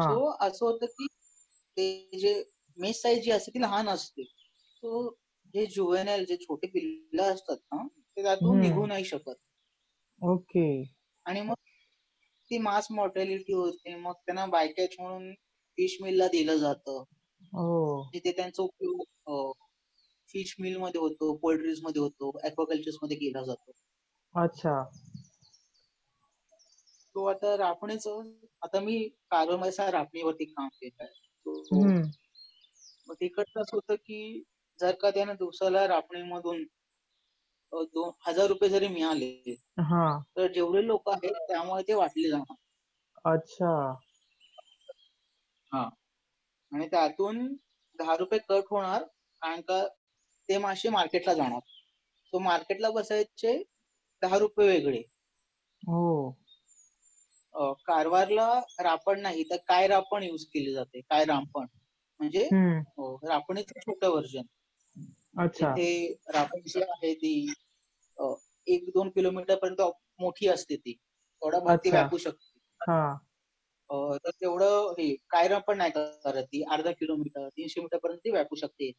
सो 0.00 0.14
असं 0.40 0.64
होतं 0.66 0.86
की 0.88 1.06
ते 1.76 2.18
जे 2.18 2.34
मेस 2.78 3.00
साईज 3.02 3.22
जी 3.24 3.30
असते 3.30 3.50
ती 3.54 3.60
लहान 3.60 3.88
असते. 3.88 4.24
सो 4.24 5.08
जे 5.54 5.64
जुवेनाईल 5.68 6.24
जे 6.26 6.36
छोटे 6.38 6.66
पिल्ल 6.68 7.20
असतात 7.24 7.56
ना 7.72 7.86
ते 7.86 8.22
त्यातून 8.22 8.60
निघू 8.60 8.86
नाही 8.86 9.04
शकत. 9.06 9.34
ओके. 10.20 10.66
आणि 11.26 11.40
मग 11.42 11.54
ती 12.50 12.58
मास 12.60 12.86
मॉर्टॅलिटी 12.90 13.52
होते 13.54 13.94
मग 13.96 14.12
त्यांना 14.16 14.46
बायकॅच 14.48 14.94
म्हणून 14.98 15.32
फिश 15.78 15.96
मिलला 16.02 16.26
दिलं 16.28 16.56
जातं. 16.56 17.02
तिथे 18.14 18.32
त्यांचा 18.32 18.62
उपयोग 18.62 19.52
फिश 20.28 20.54
मिलमध्ये 20.60 21.00
होतो 21.00 21.34
पोल्ट्रीजमध्ये 21.36 22.02
होतो 22.02 22.30
ऍक्वाकल्चर्समध्ये 22.44 23.16
केला 23.16 23.42
जातो. 23.44 23.72
अच्छा. 24.34 24.82
तो 27.14 27.24
आता 27.26 27.56
रापणीच 27.58 28.06
आता 28.62 28.80
मी 28.80 28.98
कारवामध्ये 29.30 29.90
रापणीवरती 29.90 30.44
काम 30.44 30.68
केलं 30.74 31.04
आहे. 31.04 32.00
मग 33.08 33.14
तिकडचं 33.14 33.60
असं 33.60 33.76
होतं 33.76 33.94
की 33.96 34.42
जर 34.78 34.94
का 34.94 35.10
त्यानं 35.10 35.34
दिवसाला 35.34 35.86
रापणीमधून 35.88 36.62
दोन 37.72 38.10
हजार 38.26 38.46
रुपये 38.46 38.68
जरी 38.68 38.88
मिळाले 38.88 39.54
तर 40.36 40.52
जेवढे 40.52 40.86
लोक 40.86 41.08
आहेत 41.10 41.34
त्यामुळे 41.48 41.82
ते 41.88 41.94
वाटले 41.94 42.28
जाणार. 42.30 42.54
अच्छा. 43.24 43.72
हा. 45.72 45.88
आणि 46.72 46.86
त्यातून 46.88 47.46
दहा 47.98 48.16
रुपये 48.16 48.38
कट 48.48 48.64
होणार 48.70 49.02
कारण 49.42 49.60
का 49.60 49.84
ते 50.48 50.58
मासे 50.58 50.88
मार्केटला 50.90 51.34
जाणार. 51.34 51.60
सो 52.32 52.38
मार्केटला 52.40 52.90
बसायचे 52.90 53.56
दहा 54.22 54.38
रुपये 54.38 54.68
वेगळे. 54.68 55.02
हो. 57.54 57.72
कारवारला 57.86 58.46
रापण 58.80 59.20
नाही 59.20 59.42
तर 59.50 59.56
काय 59.68 59.86
रापण 59.88 60.22
युज 60.22 60.44
केले 60.46 60.72
जाते? 60.72 61.00
काय 61.00 61.24
रामपण? 61.24 61.66
म्हणजे 62.20 62.44
रापणीचं 63.24 63.80
छोटं 63.80 64.10
व्हर्जन 64.10 64.42
तिथे 65.54 66.12
रापण 66.34 66.60
जी 66.66 66.80
आहे 66.82 67.12
ती 67.14 67.32
एक 68.66 68.88
दोन 68.94 69.08
किलोमीटर 69.10 69.56
पर्यंत 69.58 69.80
मोठी 70.20 70.48
असते 70.48 70.76
ती. 70.76 70.92
थोडा 71.42 71.58
भाग 71.60 71.86
व्यापू 71.86 72.18
शकते. 72.18 72.58
तर 74.16 74.30
तेवढं 74.32 74.92
हे 74.92 75.14
कायरा 75.30 75.58
पण 75.60 75.76
नाही 75.78 75.90
करत 75.90 76.44
ती. 76.44 76.62
अर्धा 76.64 76.90
किलोमीटर 76.94 77.48
तीनशे 77.48 77.80
मीटर 77.80 77.98
पर्यंत 77.98 78.20
ती 78.20 78.30
व्यापू 78.30 78.56
शकते 78.56 78.90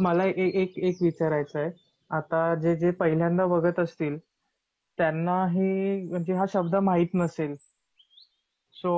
मला 0.00 0.24
एक 0.26 0.78
एक 0.80 1.02
विचारायचं 1.02 1.58
आहे 1.58 1.70
आता 2.10 2.54
जे 2.54 2.74
जे 2.76 2.90
पहिल्यांदा 2.96 3.46
बघत 3.48 3.78
असतील 3.80 4.18
त्यांना 4.98 5.36
हे 5.48 5.70
म्हणजे 6.02 6.32
हा 6.34 6.44
शब्द 6.48 6.74
माहीत 6.82 7.14
नसेल. 7.14 7.54
सो 8.74 8.90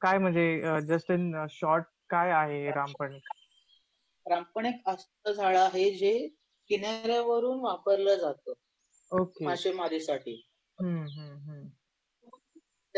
काय 0.00 0.18
म्हणजे 0.18 0.80
जस्ट 0.86 1.10
इन 1.10 1.32
शॉर्ट 1.50 1.84
काय 2.10 2.30
आहे 2.32 2.70
रामपण 2.72 3.18
रामपण 4.26 4.66
एक 4.66 4.88
असं 4.88 5.32
झाड 5.32 5.56
आहे 5.56 5.90
जे 5.92 6.12
किनाऱ्यावरून 6.70 7.60
वापरलं 7.60 8.16
जातं. 8.16 8.52
ओके. 9.12 9.44
मासेमारीसाठी. 9.44 10.40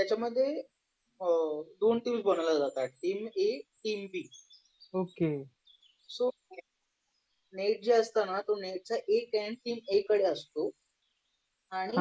त्याच्यामध्ये 0.00 0.60
दोन 1.80 1.98
टीम्स 2.04 2.22
बनवल्या 2.24 2.54
जातात. 2.58 2.88
Team 3.02 3.26
A 3.36 3.58
team 3.84 4.06
B 4.12 4.22
okay. 4.94 5.32
So 6.08 6.30
net 7.54 7.82
जे 7.84 7.92
असतं 7.92 8.26
ना 8.26 8.40
तो 8.48 8.54
नेटचा 8.60 8.96
एक 9.08 9.34
एंड 9.34 9.56
टीम 9.64 9.78
ए 9.94 10.00
कडे 10.08 10.24
असतो. 10.24 10.70
आणि 11.72 11.96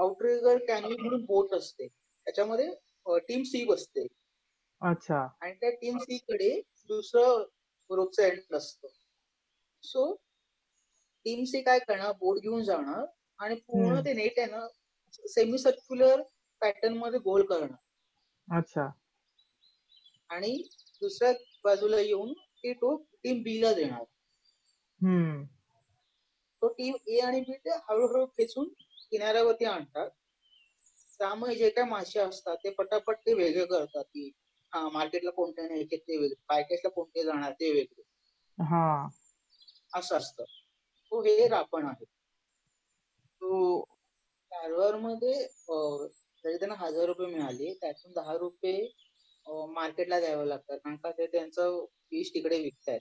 आउटरिगर 0.00 0.58
कॅनल 0.68 0.96
म्हणून 1.00 1.24
बोट 1.24 1.54
असते. 1.54 1.86
त्याच्यामध्ये 1.86 3.18
टीम 3.28 3.42
सी 3.42 3.64
बसते. 3.64 4.06
अच्छा. 4.82 5.26
आणि 5.40 5.52
त्या 5.60 5.70
टीम 5.80 5.98
सी 5.98 6.18
कडे 6.28 6.60
दुसरं 6.90 7.44
रोपचं 7.90 8.22
एंड 8.22 8.54
असतं. 8.56 8.88
सो 9.82 10.14
टीम 11.26 11.44
सी 11.44 11.60
काय 11.62 11.78
करणार? 11.78 12.12
बोट 12.20 12.38
घेऊन 12.40 12.62
जाणार. 12.64 13.04
आणि 13.38 13.54
पूर्ण 13.66 14.00
ते 14.04 14.12
नेट 14.14 14.38
आहे 14.38 14.50
ना 14.50 14.66
सेमी 15.28 15.58
सर्क्युलर 15.58 16.22
पॅटर्नमध्ये 16.62 17.18
गोल 17.20 17.46
करणार 17.46 17.76
अच्छा. 18.48 18.86
आणि 20.30 20.50
दुसऱ्या 21.02 21.32
बाजूला 21.64 22.00
येऊन 22.00 22.32
ते 22.32 22.72
तो 22.74 22.96
टीम 23.24 23.42
बी 23.42 23.60
ला 23.62 23.72
देणार. 23.74 24.04
तो 26.62 26.68
टीम 26.70 26.94
ए 27.08 27.18
आणि 27.20 27.40
बी 27.42 27.56
ते 27.58 27.76
हळूहळू 27.82 28.24
खेचून 28.28 28.68
किनाऱ्यावरती 29.12 29.64
आणतात. 29.66 30.10
त्यामुळे 31.20 31.54
जे 31.54 31.68
काही 31.70 31.88
मासे 31.90 32.18
असतात 32.20 32.56
ते 32.56 32.70
पटापट 32.72 33.16
ते 33.18 33.34
वेगळे 33.34 33.64
करतात. 33.66 34.04
की 34.04 34.30
हा 34.72 34.88
मार्केटला 34.90 35.30
कोणते 35.32 35.66
न्यायचे 35.66 35.96
ते 35.98 36.16
वेगळे 36.16 36.34
पायकेसला 36.48 36.90
कोणते 36.90 37.24
जाणार 37.24 37.52
ते 37.52 37.72
वेगळे. 37.72 38.02
हा. 38.58 38.86
असं 39.92 40.16
असतं. 40.16 40.44
तो 41.12 41.20
हे 41.22 41.46
रापण 41.48 41.86
आहे. 41.86 42.04
तो 43.40 43.80
कारवारमध्ये 44.52 45.34
जरी 46.46 46.56
त्यांना 46.58 46.74
हजार 46.78 47.06
रुपये 47.06 47.26
मिळाले. 47.28 47.72
त्यातून 47.76 48.12
दहा 48.14 48.36
रुपये 48.38 48.88
मार्केटला 49.70 50.18
द्यावे 50.20 50.48
लागतात. 50.48 50.78
कारण 50.78 50.96
का 50.98 51.10
ते 51.12 51.26
त्यांचं 51.28 51.84
फिश 52.10 52.30
तिकडे 52.34 52.62
विकतायत. 52.62 53.00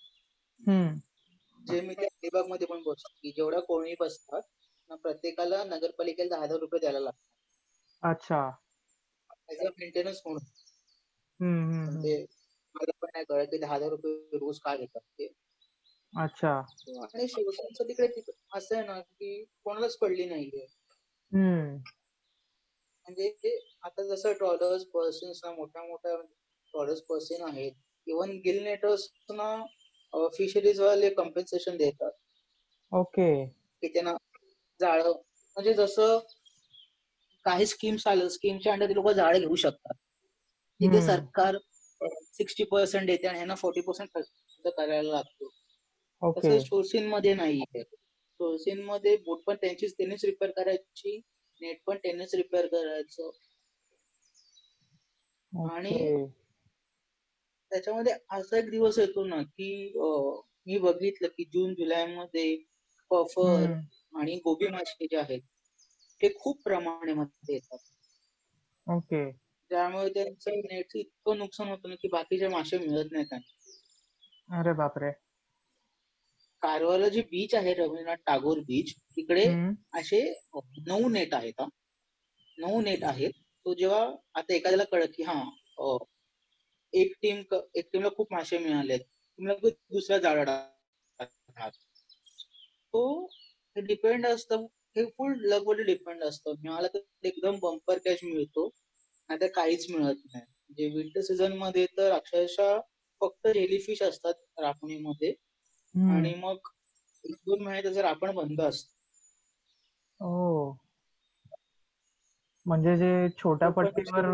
जे 1.59 1.79
मी 1.81 1.93
त्या 1.93 2.07
अलिबागमध्ये 2.07 2.67
पण 2.67 2.81
बसतो 2.83 3.13
की 3.13 3.31
जेवढ्या 3.31 3.59
कोणी 3.63 3.93
बसतात 3.99 4.95
प्रत्येकाला 5.03 5.63
नगरपालिकेला 5.65 6.29
दहा 6.29 6.43
हजार 6.43 6.59
रुपये 6.59 6.79
द्यायला 6.79 6.99
लागतात. 6.99 7.23
अच्छा. 8.03 8.41
अ 9.31 9.69
मेंटेनन्स 9.71 10.21
म्हणून. 10.25 10.45
म्हणजे 11.85 12.15
मला 12.75 12.91
पण 13.01 13.09
नाही 13.13 13.25
कळत 13.25 13.47
की 13.47 13.57
दहा 13.57 13.75
हजार 13.75 13.89
रुपये 13.89 14.37
रोज 14.37 14.59
का 14.59 14.75
घेतात 14.75 15.01
ते. 15.19 15.27
अच्छा. 16.13 16.53
आणि 17.05 17.27
शेवटचं 17.27 17.87
तिकडे 17.87 18.07
असं 18.53 18.75
आहे 18.75 18.85
ना 18.85 18.99
की 19.01 19.43
कोणालाच 19.65 19.97
पडली 19.97 20.25
नाहीये. 20.25 20.65
म्हणजे 23.07 23.57
आता 23.83 24.03
जसं 24.07 24.33
ट्रॉलर्स 24.33 24.83
पर्सन्स 24.93 25.39
ना 25.43 25.51
मोठ्या 25.51 25.81
मोठ्या 25.83 26.15
ट्रॉलर्स 26.21 27.01
पर्सन 27.01 27.43
आहेत. 27.47 27.71
इव्हन 28.07 28.31
गिल 28.45 28.63
नेटर्स 28.63 29.07
ना 29.31 30.27
फिशरीज 30.33 30.79
वाले 30.81 31.09
कम्पेन्सेशन 31.13 31.77
देतात. 31.77 32.11
ओके 32.91 33.45
की 33.45 33.87
त्यांना 33.87 34.13
जाळ 34.79 35.01
म्हणजे 35.03 35.73
जसं 35.73 36.17
काही 37.45 37.65
स्कीम्स 37.65 38.07
आलं 38.07 38.27
स्कीमच्या 38.29 38.73
अंडर 38.73 38.89
ते 38.89 38.93
लोक 38.93 39.09
जाळे 39.11 39.39
घेऊ 39.39 39.55
शकतात. 39.55 39.93
तिथे 40.79 41.01
सरकार 41.01 41.57
सिक्स्टी 42.33 42.63
पर्सेंट 42.63 43.05
देते 43.07 43.27
आणि 43.27 43.37
ह्यांना 43.37 43.55
फोर्टी 43.55 43.81
पर्सेंट 43.81 44.09
करायला 44.67 45.11
लागतो. 45.11 45.49
तसं 46.37 46.59
सोर्सिनमध्ये 46.59 47.33
नाहीये. 47.33 47.83
सोर्सिनमध्ये 47.83 49.15
बोट 49.25 49.43
पण 49.47 49.55
त्यांचीच 49.55 49.93
त्यांनीच 49.97 50.25
रिपेअर 50.25 50.51
करायची. 50.55 51.19
नेट 51.61 51.81
पण 51.85 51.97
त्यांनीच 51.97 52.35
रिपेअर 52.35 52.67
करायचं. 52.67 53.29
आणि 55.53 56.25
त्याच्यामध्ये 57.71 58.13
असा 58.31 58.57
एक 58.57 58.69
दिवस 58.69 58.99
येतो 58.99 59.25
ना 59.25 59.41
की 59.41 59.93
मी 60.67 60.77
बघितलं 60.77 61.27
की 61.27 61.43
जून 61.43 61.73
जुलै 61.73 62.05
मध्ये 62.05 62.55
पफर 63.11 63.73
आणि 64.19 64.35
गोबी 64.35 64.67
मासे 64.67 65.05
जे 65.05 65.17
आहेत 65.17 65.41
ते 66.21 66.33
खूप 66.39 66.61
प्रमाणामध्ये 66.63 67.55
येतात. 67.55 67.77
ओके. 68.87 69.31
त्यामुळे 69.71 70.09
त्यांचं 70.09 70.51
नेटचं 70.51 70.99
इतकं 70.99 71.37
नुकसान 71.37 71.67
होतं 71.67 71.89
ना 71.89 71.95
की 71.95 72.07
बाकीचे 72.07 72.47
मासे 72.47 72.77
मिळत 72.77 73.11
नाहीत 73.11 73.33
अरे 74.49 74.73
बापरे. 74.73 75.11
कारवारला 76.65 77.07
जे 77.07 77.21
बीच 77.21 77.55
आहे 77.55 77.73
रवींद्रनाथ 77.73 78.17
टागोर 78.27 78.59
बीच 78.59 78.93
तिकडे 79.15 79.45
असे 79.93 80.21
नऊ 80.87 81.09
नेट 81.09 81.33
आहेत 81.33 81.61
नऊ 82.57 82.81
नेट 82.81 83.03
आहेत. 83.03 83.31
तो 83.65 83.73
जेव्हा 83.73 84.01
आता 84.33 84.53
एखाद्याला 84.53 84.83
कळत 84.83 85.07
की 85.15 85.23
हा 85.23 85.41
एक 86.93 87.13
टीम 87.21 87.41
एक 87.75 87.89
टीमला 87.93 88.09
खूप 88.17 88.33
मासे 88.33 88.57
मिळाले 88.57 88.97
दुसऱ्या 89.39 90.17
जाळा 90.17 90.59
तो 92.93 93.01
डिपेंड 93.75 94.25
असतं 94.27 94.65
हे 94.95 95.05
फुल 95.07 95.33
लकवर 95.45 95.81
डिपेंड 95.83 96.23
असतं. 96.23 96.53
मिळालं 96.63 96.87
तर 96.93 96.99
एकदम 97.23 97.57
बंपर 97.61 97.97
कॅश 98.05 98.23
मिळतो 98.23 98.69
आता 99.29 99.47
काहीच 99.55 99.89
मिळत 99.91 100.15
नाही. 100.25 100.43
म्हणजे 100.43 100.87
विंटर 100.95 101.21
सीझनमध्ये 101.21 101.85
तर 101.97 102.11
अक्षरशः 102.11 102.79
फक्त 103.21 103.47
जेलीफिश 103.47 104.01
असतात 104.01 104.33
राखणीमध्ये. 104.59 105.33
आणि 106.09 106.33
मग 106.35 106.69
एक 107.23 107.35
दोन 107.37 107.63
महिने 107.63 107.93
जर 107.93 108.05
आपण 108.05 108.35
बंद 108.35 108.61
असत. 108.61 108.87
म्हणजे 112.65 112.95
जे 112.97 113.27
छोट्या 113.37 113.69
पट्टीवर 113.71 114.25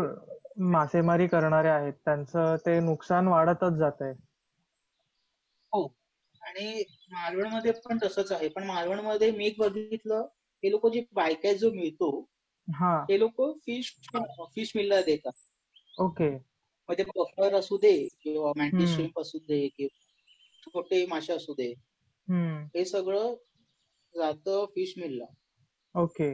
मासेमारी 0.70 1.26
करणारे 1.28 1.68
आहेत 1.70 1.92
त्यांचं 2.04 2.56
ते 2.66 2.78
नुकसान 2.80 3.28
वाढतच 3.28 3.78
जात 3.78 4.02
आहे 4.02 4.12
हो. 5.72 5.82
आणि 6.42 6.82
मालवणमध्ये 7.12 7.72
पण 7.84 7.98
तसंच 8.02 8.32
आहे. 8.32 8.48
पण 8.48 8.64
मालवणमध्ये 8.64 9.30
मी 9.30 9.46
एक 9.46 9.58
बघितलं 9.58 10.26
हे 10.62 10.70
लोक 10.70 10.86
जे 10.88 11.04
बायकॅ 11.12 11.52
जो 11.56 11.70
मिळतो 11.72 12.10
ते 13.08 13.18
लोक 13.18 13.40
फिश 13.58 13.94
फिश 14.50 14.72
मिलला 14.76 15.00
देतात. 15.02 15.32
ओके. 15.94 16.30
म्हणजे 16.88 17.04
बफर 17.08 17.54
असू 17.54 17.76
दे 17.78 17.92
किंवा 18.20 18.52
मॅन्टी 18.56 18.86
श्रिम्प 18.86 19.20
असू 19.20 19.38
दे 19.40 19.66
किंवा 19.68 19.98
छोटे 20.62 21.04
मासे 21.06 21.32
असू 21.32 21.54
दे 21.54 21.72
हे 22.74 22.84
सगळं 22.84 23.34
जात 24.14 24.48
फिश 24.74 24.94
मिलला 24.96 25.24
ओके. 25.94 26.32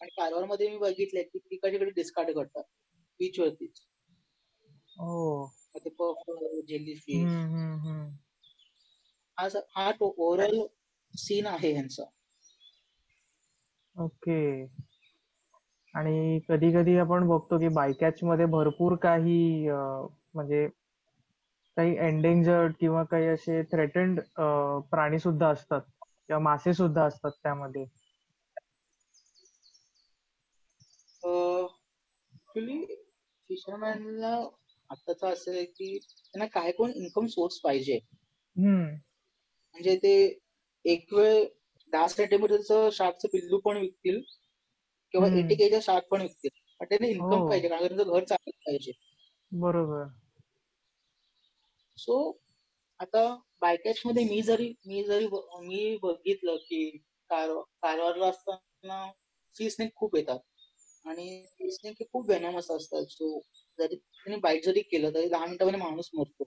आणि 0.00 0.08
कारवारमध्ये 0.08 0.70
मी 0.70 0.76
बघितलंय 0.78 1.22
की 1.22 1.38
तिकडे 1.38 1.84
डिस्कार्ड 1.90 2.30
करतात 2.30 2.62
बीच 3.20 3.38
वरतीच 3.40 3.80
ते 5.76 5.90
पफर 5.90 6.60
जेली 6.60 6.94
फिश 6.94 7.30
हा 9.76 9.90
तो 9.92 10.14
ओव्हरऑल 10.18 10.66
सीन 11.14 11.46
आहे 11.46 11.72
ह्यांचा. 11.72 12.04
ओके. 13.96 14.64
आणि 15.94 16.40
कधी 16.48 16.70
कधी 16.72 16.96
आपण 16.98 17.26
बघतो 17.28 17.58
की 17.58 17.68
बायकॅच 17.68 18.22
मध्ये 18.24 18.46
भरपूर 18.46 18.94
काही 18.96 19.68
म्हणजे 19.68 20.66
काही 21.76 21.94
एंडेंजर्ड 21.98 22.72
किंवा 22.80 23.02
काही 23.04 23.26
असे 23.26 23.62
थ्रेटन्ड 23.72 24.20
प्राणी 24.90 25.18
सुद्धा 25.18 25.48
असतात. 25.48 25.80
किंवा 26.28 26.38
मासे 26.42 26.72
सुद्धा 26.74 27.04
असतात 27.04 27.30
त्यामध्ये. 27.42 27.84
फिशरमॅनला 33.50 34.34
आताच 34.90 35.24
असं 35.24 35.52
आहे 35.52 35.64
की 35.64 35.98
त्यांना 35.98 36.46
काय 36.50 36.70
कोण 36.72 36.90
इन्कम 36.92 37.26
सोर्स 37.28 37.60
पाहिजे. 37.60 37.98
म्हणजे 39.74 39.96
ते 39.96 40.12
एक 40.84 41.12
वेळ 41.12 41.44
दहा 41.92 42.06
सेंटीमीटरचं 42.08 42.88
शार्कचं 42.92 43.28
पिल्लू 43.28 43.58
पण 43.60 43.76
विकतील 43.76 44.20
किंवा 45.14 45.28
एटी 45.32 45.54
केच्या 45.54 45.80
शार्क 45.82 46.06
पण 46.10 46.22
विकतील. 46.22 46.50
पण 46.80 46.86
त्यांना 46.86 47.06
इन्कम 47.08 47.42
हो. 47.42 47.44
पाहिजे 47.44 47.68
कारण 47.68 47.86
त्यांचं 47.86 48.12
घर 48.12 48.24
चालत 48.24 48.50
पाहिजे. 48.58 48.92
बरोबर. 49.52 50.08
सो 51.96 52.16
आता 53.00 53.24
बायकॅच 53.60 54.00
मध्ये 54.06 54.24
मी 54.24 54.40
जरी 54.42 54.72
मी 54.86 55.02
जरी 55.04 55.26
मी 55.66 55.96
बघितलं 56.02 56.56
की 56.56 56.88
कारवारला 57.30 58.26
असताना 58.26 59.10
सी 59.56 59.70
स्नेक 59.70 59.94
खूप 59.94 60.16
येतात. 60.16 60.38
आणि 61.04 61.44
सी 61.46 61.70
स्नेक 61.70 61.96
हे 62.00 62.04
खूप 62.12 62.28
वेनमस 62.30 62.70
असतात. 62.70 63.04
सो 63.10 63.38
जरी 63.78 63.96
त्यांनी 63.96 64.40
बाईट 64.40 64.64
जरी 64.64 64.80
केलं 64.82 65.14
तरी 65.14 65.28
दहा 65.28 65.46
मिनिटामध्ये 65.46 65.80
माणूस 65.80 66.10
मरतो. 66.14 66.44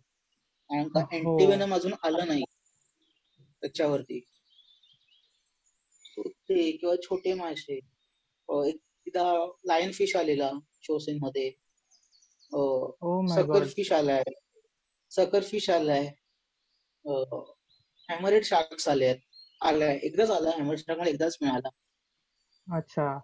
कारण 0.69 0.87
का 0.87 0.99
अँटी 1.11 1.45
वेनम 1.45 1.73
अजून 1.75 1.93
आलं 2.03 2.27
नाही. 2.27 2.43
त्याच्यावरती. 3.61 4.19
ते 6.19 6.71
किंवा 6.71 6.95
छोटे 7.03 7.33
मासे. 7.33 7.79
एकदा 8.49 9.23
लायन 9.65 9.91
फिश 9.91 10.15
आलेला 10.15 10.51
शोसेन 10.83 11.17
मध्ये. 11.21 11.49
सकर 13.29 13.63
फिश 13.67 13.91
आलाय. 13.91 14.23
सकर 15.11 15.43
फिश 15.43 15.69
आलाय 15.69 16.05
हॅमरेड 18.09 18.43
शार्क्स 18.43 18.87
आले 18.87 19.05
आहेत 19.05 19.19
आलाय. 19.61 19.97
एकदाच 20.03 20.29
आला 20.31 20.49
हॅमरेड 20.57 20.79
शार्क 20.79 20.99
मला 20.99 21.09
एकदाच 21.09 21.37
मिळाला. 21.41 21.69
अच्छा. 22.67 23.17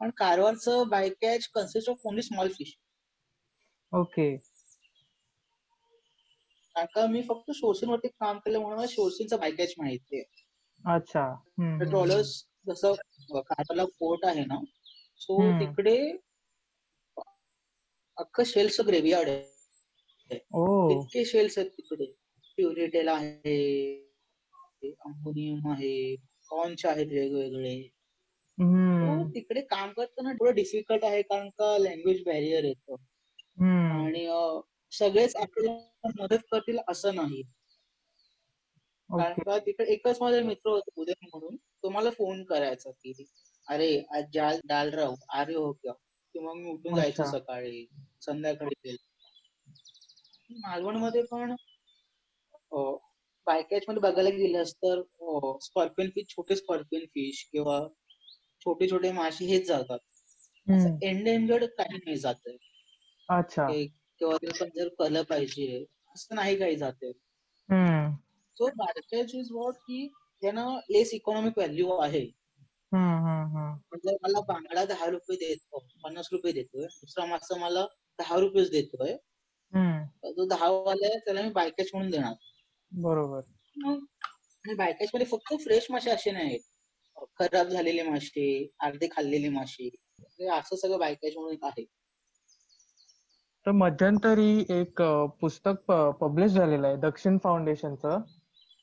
पण 0.00 0.10
कारवारचं 0.16 0.88
bycatch 1.22 1.48
consist 1.54 1.90
of 1.90 2.06
only 2.06 2.22
small 2.22 2.48
fish. 2.52 2.76
Okay. 3.92 4.36
का 6.94 7.06
मी 7.06 7.22
फक्त 7.28 7.50
वरती 7.64 8.08
काम 8.08 8.38
केलं 8.38 8.58
म्हणून 8.58 8.78
मला 8.78 8.86
शोर्सिनचा 8.90 9.36
बायकॅच 9.36 9.72
माहितीये. 9.78 10.22
अच्छा. 10.84 11.22
ट्रॉलर्स 11.80 12.32
जसं 12.68 12.94
काटाला 13.40 13.84
पोर्ट 13.98 14.24
आहे 14.26 14.44
ना 14.44 14.58
सो 15.20 15.38
तिकडे 15.60 15.96
अख्खं 18.18 18.44
शेल्स 18.46 18.80
ग्रेव्ही 18.80 19.10
यार्ड 19.12 19.28
आहे 20.30 20.94
इतके 20.94 21.24
शेल्स 21.24 21.58
आहेत 21.58 21.70
तिकडे. 21.70 22.06
प्युरिटेल 22.58 23.08
आहे 23.08 23.56
अमोनियम 24.84 25.70
आहे 25.72 26.14
कॉन्च 26.50 26.84
आहेत 26.86 27.06
वेगवेगळे. 27.12 27.76
तिकडे 29.34 29.60
काम 29.70 29.92
करताना 29.92 30.32
थोडं 30.32 30.54
डिफिकल्ट 30.54 31.04
आहे 31.04 31.22
कारण 31.22 31.48
का 31.58 31.76
लँग्वेज 31.78 32.22
बॅरियर 32.26 32.64
येतं. 32.64 32.94
आणि 33.58 34.26
सगळेच 34.92 35.36
आपल्याला 35.36 36.10
मदत 36.22 36.42
करतील 36.52 36.78
असं 36.88 37.14
नाही. 37.14 37.42
कारण 39.10 39.42
का 39.46 39.58
तिकडे 39.66 39.92
एकच 39.92 40.20
माझा 40.20 40.40
मित्र 40.42 40.70
होता 40.70 41.00
उदय 41.00 41.12
म्हणून. 41.22 41.56
तो 41.56 41.90
मला 41.90 42.10
फोन 42.10 42.42
करायचा 42.44 42.90
की 42.92 43.12
अरे 43.68 43.96
आज 44.16 44.58
डाल 44.68 44.90
राहू 44.94 45.14
अरे 45.34 45.54
हो 45.54 45.72
क्या? 45.72 45.92
किंवा 46.34 46.52
मी 46.54 46.70
उठून 46.70 46.94
जायचं 46.96 47.24
सकाळी 47.30 47.86
संध्याकाळी 48.22 48.96
मालवणमध्ये 50.50 51.22
पण 51.22 51.54
बायकॅच 53.46 53.82
मध्ये 53.88 54.00
बघायला 54.00 54.30
गेलं 54.30 54.62
तर 54.82 55.02
स्कॉर्पियन 55.62 56.10
फिश 56.10 56.26
छोटे 56.28 56.56
स्कॉर्पियन 56.56 57.04
फिश 57.04 57.42
किंवा 57.52 57.80
छोटे 58.62 58.88
छोटे 58.90 59.12
मासे 59.12 59.44
हेच 59.44 59.66
जातात. 59.68 59.98
एंडेंजर्ड 61.02 61.64
काही 61.64 61.96
नाही 61.96 62.16
जात 62.16 62.48
अच्छा. 63.28 63.66
किंवा 64.20 64.66
जर 64.76 64.88
कलं 64.98 65.22
पाहिजे 65.22 65.84
असं 66.14 66.34
नाही 66.34 66.56
काही 66.58 66.76
जाते 66.76 67.12
सो 68.56 68.66
बायकॅच 68.76 69.34
इज 69.34 69.48
वॉट 69.52 69.74
की 69.76 70.06
त्यांना 70.42 70.66
लेस 70.90 71.12
इकॉनॉमिक 71.14 71.58
व्हॅल्यू 71.58 71.90
आहे. 71.98 72.24
म्हणजे 72.92 74.16
मला 74.22 74.40
बांगडा 74.48 74.84
दहा 74.84 75.06
रुपये 75.06 75.36
देतो 75.36 75.78
पन्नास 76.04 76.28
रुपये 76.32 76.52
देतोय 76.52 76.84
दुसरा 76.84 77.24
मासा 77.26 77.58
मला 77.58 77.84
दहा 78.18 78.38
रुपयेच 78.40 78.70
देतोय 78.70 79.16
जो 79.72 80.46
दहा 80.46 80.68
वाला 80.68 81.06
आहे 81.06 81.18
त्याला 81.18 81.42
मी 81.42 81.48
बायकॅच 81.48 81.90
म्हणून 81.94 82.10
देणार. 82.10 82.32
बरोबर. 82.92 83.40
आणि 83.84 84.74
बायकॅच 84.74 85.10
मध्ये 85.14 85.26
फक्त 85.26 85.54
फ्रेश 85.60 85.86
मासे 85.90 86.10
असे 86.10 86.30
नाहीत 86.30 86.60
खराब 87.40 87.68
झालेले 87.68 88.02
मासे 88.02 88.46
अर्धे 88.80 89.08
खाल्लेले 89.12 89.48
मासे 89.48 89.88
असं 90.48 90.76
सगळं 90.76 90.98
बायकॅच 90.98 91.36
म्हणून 91.36 91.56
आहे. 91.62 91.84
तर 93.66 93.70
मध्यंतरी 93.70 94.64
एक 94.70 95.02
पुस्तक 95.40 95.90
पब्लिश 96.20 96.50
झालेलं 96.52 96.86
आहे 96.86 96.96
Dakshin 96.96 97.38
फाउंडेशनचं 97.38 98.20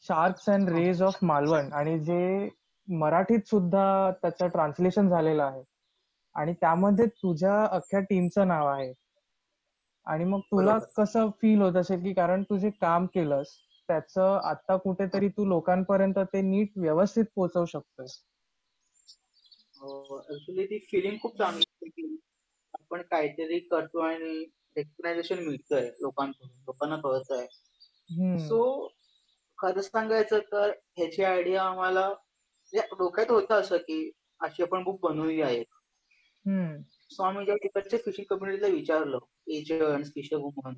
sharks 0.05 0.49
and 0.49 0.69
rays 0.69 1.01
of 1.03 1.17
Malvan 1.21 1.71
आणि 1.73 1.99
जे 1.99 2.49
मराठीत 2.87 3.47
सुद्धा 3.47 4.11
त्याचं 4.11 4.47
ट्रान्सलेशन 4.47 5.09
झालेलं 5.09 5.43
आहे. 5.43 5.63
आणि 6.35 6.53
त्यामध्ये 6.53 7.05
तुझ्या 7.05 7.63
अख्ख्या 7.65 7.99
टीमचं 7.99 8.47
नाव 8.47 8.67
आहे. 8.67 8.93
आणि 10.07 10.23
मग 10.23 10.39
तुला 10.41 10.77
कसं 10.97 11.29
फील 11.41 11.61
होत 11.61 11.75
असेल 11.75 12.03
की 12.03 12.13
कारण 12.13 12.43
तू 12.43 12.57
जे 12.57 12.69
काम 12.71 13.05
केलंस 13.05 13.55
त्याचं 13.89 14.39
आता 14.43 14.75
कुठेतरी 14.77 15.29
तू 15.29 15.45
लोकांपर्यंत 15.45 16.19
ते 16.33 16.41
नीट 16.41 16.77
व्यवस्थित 16.77 17.25
पोहोचवू 17.35 17.65
शकतोय 17.65 18.05
ऍक्च्युली 20.29 20.65
ती 20.65 20.79
फिलिंग 20.91 21.17
खूप 21.21 21.37
चांगली 21.37 22.17
आपण 22.73 23.01
काहीतरी 23.01 23.59
करतो 23.59 23.99
आणि 23.99 24.43
रेकग्नायझेशन 24.77 25.43
मिळतंय 25.43 25.89
लोकांकडून 26.01 26.49
लोकांना 26.49 26.95
कळत 26.95 27.31
आहे 27.31 28.39
सो 28.39 28.87
खरं 29.57 29.81
सांगायचं 29.81 30.39
तर 30.51 30.71
ह्याची 30.97 31.23
आयडिया 31.23 31.63
आम्हाला 31.63 32.07
म्हणजे 32.09 32.87
डोक्यात 32.97 33.31
होतं 33.31 33.61
असं 33.61 33.77
की 33.77 34.11
अशी 34.41 34.63
आपण 34.63 34.83
बुक 34.83 34.99
बनवली 35.01 35.41
आहे 35.41 35.63
सो 37.09 37.23
आम्ही 37.23 37.45
ज्या 37.45 37.55
तिकडच्या 37.55 37.99
फिशिंग 38.05 38.25
कम्युनिटीला 38.29 38.67
विचारलं. 38.67 39.19
एजंट 39.47 40.05
फिशर 40.05 40.37
वुमन 40.37 40.73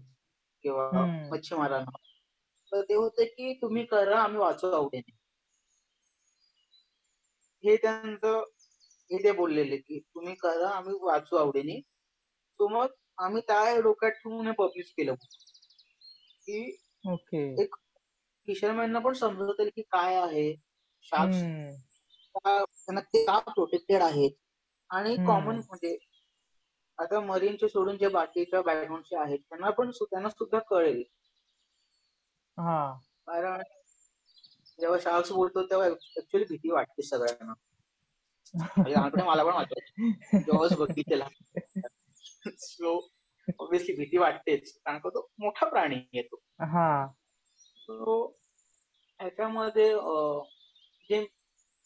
किंवा 0.66 1.06
मच्छीमारांना. 1.32 1.98
तर 2.72 2.82
ते 2.82 2.94
होते 2.94 3.26
की 3.26 3.54
तुम्ही 3.54 3.86
करा 3.86 4.20
आम्ही 4.20 4.40
वाचू 4.40 4.72
आवडेने. 4.72 5.12
हे 7.64 7.76
त्यांचं 7.78 8.40
हे 9.12 9.24
ते 9.24 9.32
बोललेले 9.32 9.78
की 9.78 10.00
तुम्ही 10.00 10.34
करा 10.36 10.70
आम्ही 10.70 10.96
वाचू 11.02 11.36
आवडेने. 11.36 11.80
मग 12.60 12.88
आम्ही 13.18 13.42
त्या 13.48 13.80
डोक्यात 13.80 14.12
ठेवून 14.12 14.52
पब्लिश 14.52 14.94
केलं. 14.98 15.16
की 16.48 16.60
ओके. 17.10 17.44
एक 17.62 17.76
फिशरमॅनना 18.48 19.00
पण 19.00 19.14
समजत 19.14 19.62
की 19.76 19.82
काय 19.82 20.16
आहे. 20.16 20.52
त्यांना 21.12 23.00
ते 23.00 23.26
का 23.26 23.38
प्रोटेक्टेड 23.40 24.02
आहेत. 24.02 24.32
आणि 24.90 25.16
कॉमन 25.28 25.56
म्हणजे 25.56 25.98
आता 27.00 27.20
मरीनचे 27.20 27.68
सोडून 27.70 27.98
जे 27.98 28.08
बाकीच्या 28.10 28.62
बॅकग्राऊंडचे 28.62 29.18
आहेत 29.18 29.40
त्यांना 29.40 29.70
पण 29.78 29.92
त्यांना 29.92 30.30
सुद्धा 30.30 30.60
कळेल. 30.70 31.02
कारण 33.28 33.62
जेव्हा 34.80 34.98
शार्क्स 35.02 35.32
बोलतो 35.32 35.64
तेव्हा 35.70 35.88
ऍक्च्युअली 35.88 36.46
भीती 36.50 36.72
वाटते 36.72 37.04
सगळ्यांना. 37.04 37.54
म्हणजे 38.78 39.24
मला 39.24 39.44
पण 39.44 39.54
वाटत. 39.54 39.80
जेव्हा 40.36 40.76
बघितलेला. 40.80 41.28
सो 42.50 42.98
ऑब्विसली 43.60 43.96
भीती 43.96 44.18
वाटतेच. 44.18 44.74
कारण 44.76 45.00
का 45.00 45.10
तो 45.10 45.28
मोठा 45.40 45.68
प्राणी 45.70 45.96
येतो 46.14 46.40
सो 47.78 48.26
ह्याच्यामध्ये 49.20 49.90
जे 51.10 51.20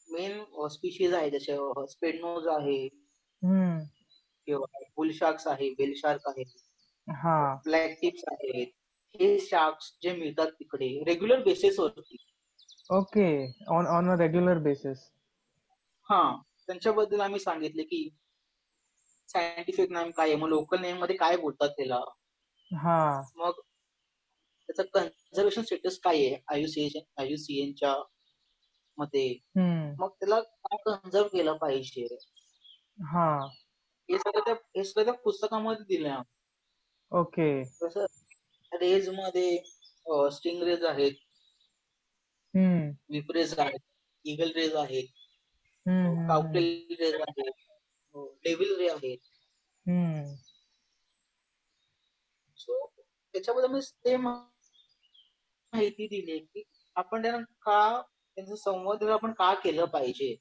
मेन 0.10 0.68
स्पीशीज 0.70 1.14
आहे 1.14 1.30
जसे 1.30 1.58
स्पेडनोज 1.90 2.48
आहे. 2.48 2.88
किंवा 4.48 4.80
बुल 4.98 5.12
शार्क्स 5.12 5.48
आहे 5.48 5.70
बेल 5.78 5.94
शार्क 5.98 6.28
आहे 6.28 6.44
ब्लॅक 7.66 7.98
टिप्स 8.02 8.24
आहेत 8.28 8.68
हे 9.16 9.38
शार्क्स 9.40 9.92
जे 10.04 10.14
मिळतात 10.14 10.52
तिकडे 10.60 10.88
रेग्युलर 11.08 11.44
बेसिस 11.44 11.80
वरती. 11.80 12.18
Okay 12.90 13.26
on 13.70 13.88
on 13.88 14.10
a 14.10 14.16
regular 14.20 14.58
basis 14.60 14.98
हा 16.10 16.22
त्यांच्याबद्दल 16.68 17.22
आम्ही 17.22 17.40
सांगितले 17.40 17.84
की 17.84 18.08
सायंटिफिक 19.30 19.92
नेम 19.92 20.10
काय 20.12 20.28
आहे 20.28 20.36
मग 20.36 20.48
लोकल 20.48 20.80
नेममध्ये 20.82 21.16
काय 21.16 21.38
बोलतात 21.38 21.70
त्याला? 21.70 22.00
मग 23.36 23.60
त्याचं 24.70 24.84
कन्झर्वेशन 24.94 25.62
स्टेटस 25.62 26.00
काय 26.00 26.26
आहे 26.26 26.38
आयुसीएन 26.48 27.02
आयुसीएनच्या 27.18 27.96
मध्ये? 28.98 29.28
मग 30.00 30.10
त्याला 30.10 30.40
काय 30.40 30.78
कन्झर्व 30.86 31.28
केलं 31.28 31.58
पाहिजे? 31.58 32.02
हे. 32.04 32.18
सगळं 34.18 34.44
त्या 34.46 34.54
हे 34.78 34.84
सगळं 34.84 35.06
त्या 35.06 35.14
पुस्तकामध्ये 35.24 35.84
दिलंय 35.88 36.22
ओके. 37.12 37.64
जसं 37.64 38.06
रेजमध्ये 38.72 39.58
स्टिंग 40.32 40.62
रेज 40.64 40.84
आहेत 40.86 41.14
विपरेज 43.10 43.60
आहेत. 43.60 43.80
इगल 44.26 44.52
रेज 44.56 44.76
आहेत. 44.76 45.08
काउकेल 46.28 46.96
रेज 47.00 47.14
आहेत. 47.16 47.52
डेव्हिल 48.44 48.76
रे 48.78 48.88
आहेत. 48.90 49.18
सो 52.58 52.86
त्याच्याबद्दल 53.34 53.72
मी 53.74 53.80
ते 54.06 54.16
माहिती 54.18 56.08
दिली 56.08 56.38
की 56.40 56.64
आपण 56.96 57.22
त्यांना 57.22 57.40
का 57.66 58.02
त्यांचं 58.02 58.56
संवाद 58.56 59.04
आपण 59.04 59.32
का 59.34 59.54
केलं 59.64 59.86
पाहिजे? 59.86 60.34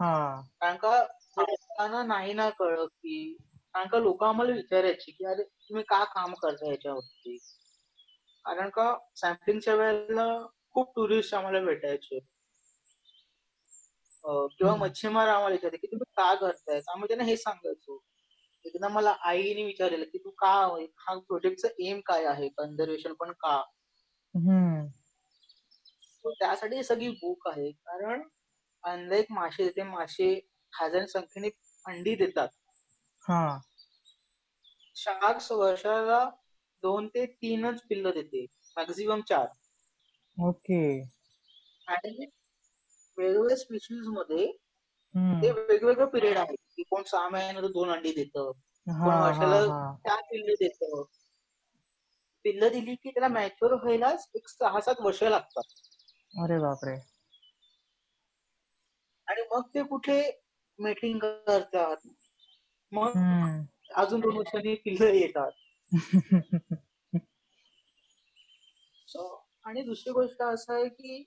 कारण 0.00 0.76
का 0.76 1.02
लोकांना 1.78 2.02
नाही 2.02 2.32
ना 2.32 2.48
कळत 2.58 2.88
की 2.88 3.36
कारण 3.74 3.88
का 3.88 3.98
लोक 4.00 4.22
आम्हाला 4.24 4.52
विचारायची 4.54 5.10
की 5.12 5.24
अरे 5.26 5.42
तुम्ही 5.44 5.82
का 5.88 6.02
काम 6.14 6.34
करता 6.42 6.70
याच्यावरती? 6.70 7.36
कारण 8.44 8.68
का 8.74 8.86
सॅम्पलिंगच्या 9.20 9.74
वेळेला 9.74 10.26
खूप 10.72 10.92
टुरिस्ट 10.96 11.34
आम्हाला 11.34 11.60
भेटायचे. 11.64 12.18
किंवा 14.58 14.74
मच्छीमार 14.76 15.28
आम्हाला 15.28 15.52
विचारते 15.54 15.76
की 15.76 15.86
तुम्ही 15.86 16.12
का 16.16 16.32
करताय? 16.34 16.80
आम्ही 16.92 17.08
त्यांना 17.08 17.24
हे 17.24 17.36
सांगायचो. 17.36 17.98
एकदा 18.64 18.88
मला 18.88 19.10
आईने 19.30 19.64
विचारलेलं 19.64 20.04
की 20.12 20.18
तू 20.18 20.30
का 20.42 20.52
हा 20.98 21.18
प्रोजेक्टचा 21.18 21.68
एम 21.88 22.00
काय 22.06 22.24
आहे? 22.26 22.48
कन्झर्वेशन 22.58 23.12
पण 23.20 23.32
का? 23.44 23.62
त्यासाठी 26.24 26.82
सगळी 26.84 27.08
बुक 27.10 27.48
आहे. 27.48 27.70
कारण 27.70 28.22
अनेक 28.84 29.26
मासे 29.30 29.68
ते 29.76 29.82
मासे 29.82 30.28
हजार 30.72 31.04
संख्येने 31.06 31.48
अंडी 31.86 32.14
देतात. 32.14 32.48
शार्क्स 34.96 35.50
वर्षाला 35.52 36.24
दोन 36.82 37.08
ते 37.08 37.26
तीनच 37.26 37.80
पिल्ल 37.88 38.10
देते. 38.10 38.44
मॅक्झिमम 38.76 39.20
चार. 39.20 39.46
ओके. 40.36 40.82
आणि 41.88 42.26
वेगवेगळ्या 43.18 43.56
स्पीशीजमध्ये 43.56 44.46
ते 45.42 45.50
वेगवेगळं 45.50 46.06
पिरियड 46.06 46.36
आहे 46.36 46.54
की 46.54 46.82
कोण 46.82 47.02
सहा 47.02 47.28
महिन्यात 47.28 47.64
दोन 47.64 47.90
अंडी 47.90 48.12
देतं. 48.12 48.50
हा 48.86 49.20
वर्षाला 49.22 49.60
चार 50.06 50.22
पिल्ल 50.22 50.54
देतं. 50.60 51.02
पिल्ल 52.44 52.68
दिली 52.68 52.94
की 52.94 53.10
त्याला 53.10 53.28
मॅच्युअर 53.28 53.74
व्हायलाच 53.74 54.28
एक 54.34 54.48
सहा 54.48 54.80
सात 54.80 55.00
वर्ष 55.00 55.22
लागतात. 55.22 55.62
अरे 56.34 56.58
बापरे. 56.58 56.96
आणि 59.28 59.42
मग 59.52 59.62
ते 59.74 59.82
कुठे 59.82 60.20
मीटिंग 60.78 61.18
करतात. 61.18 61.96
मग 62.92 63.12
अजून 63.94 64.20
दोन 64.20 64.36
वर्षांनी 64.36 64.74
पिल्ल 64.74 65.02
येतात. 65.02 65.50
सो 69.08 69.44
आणि 69.64 69.82
दुसरी 69.82 70.12
गोष्ट 70.12 70.42
असं 70.42 70.74
आहे 70.74 70.88
की 70.88 71.22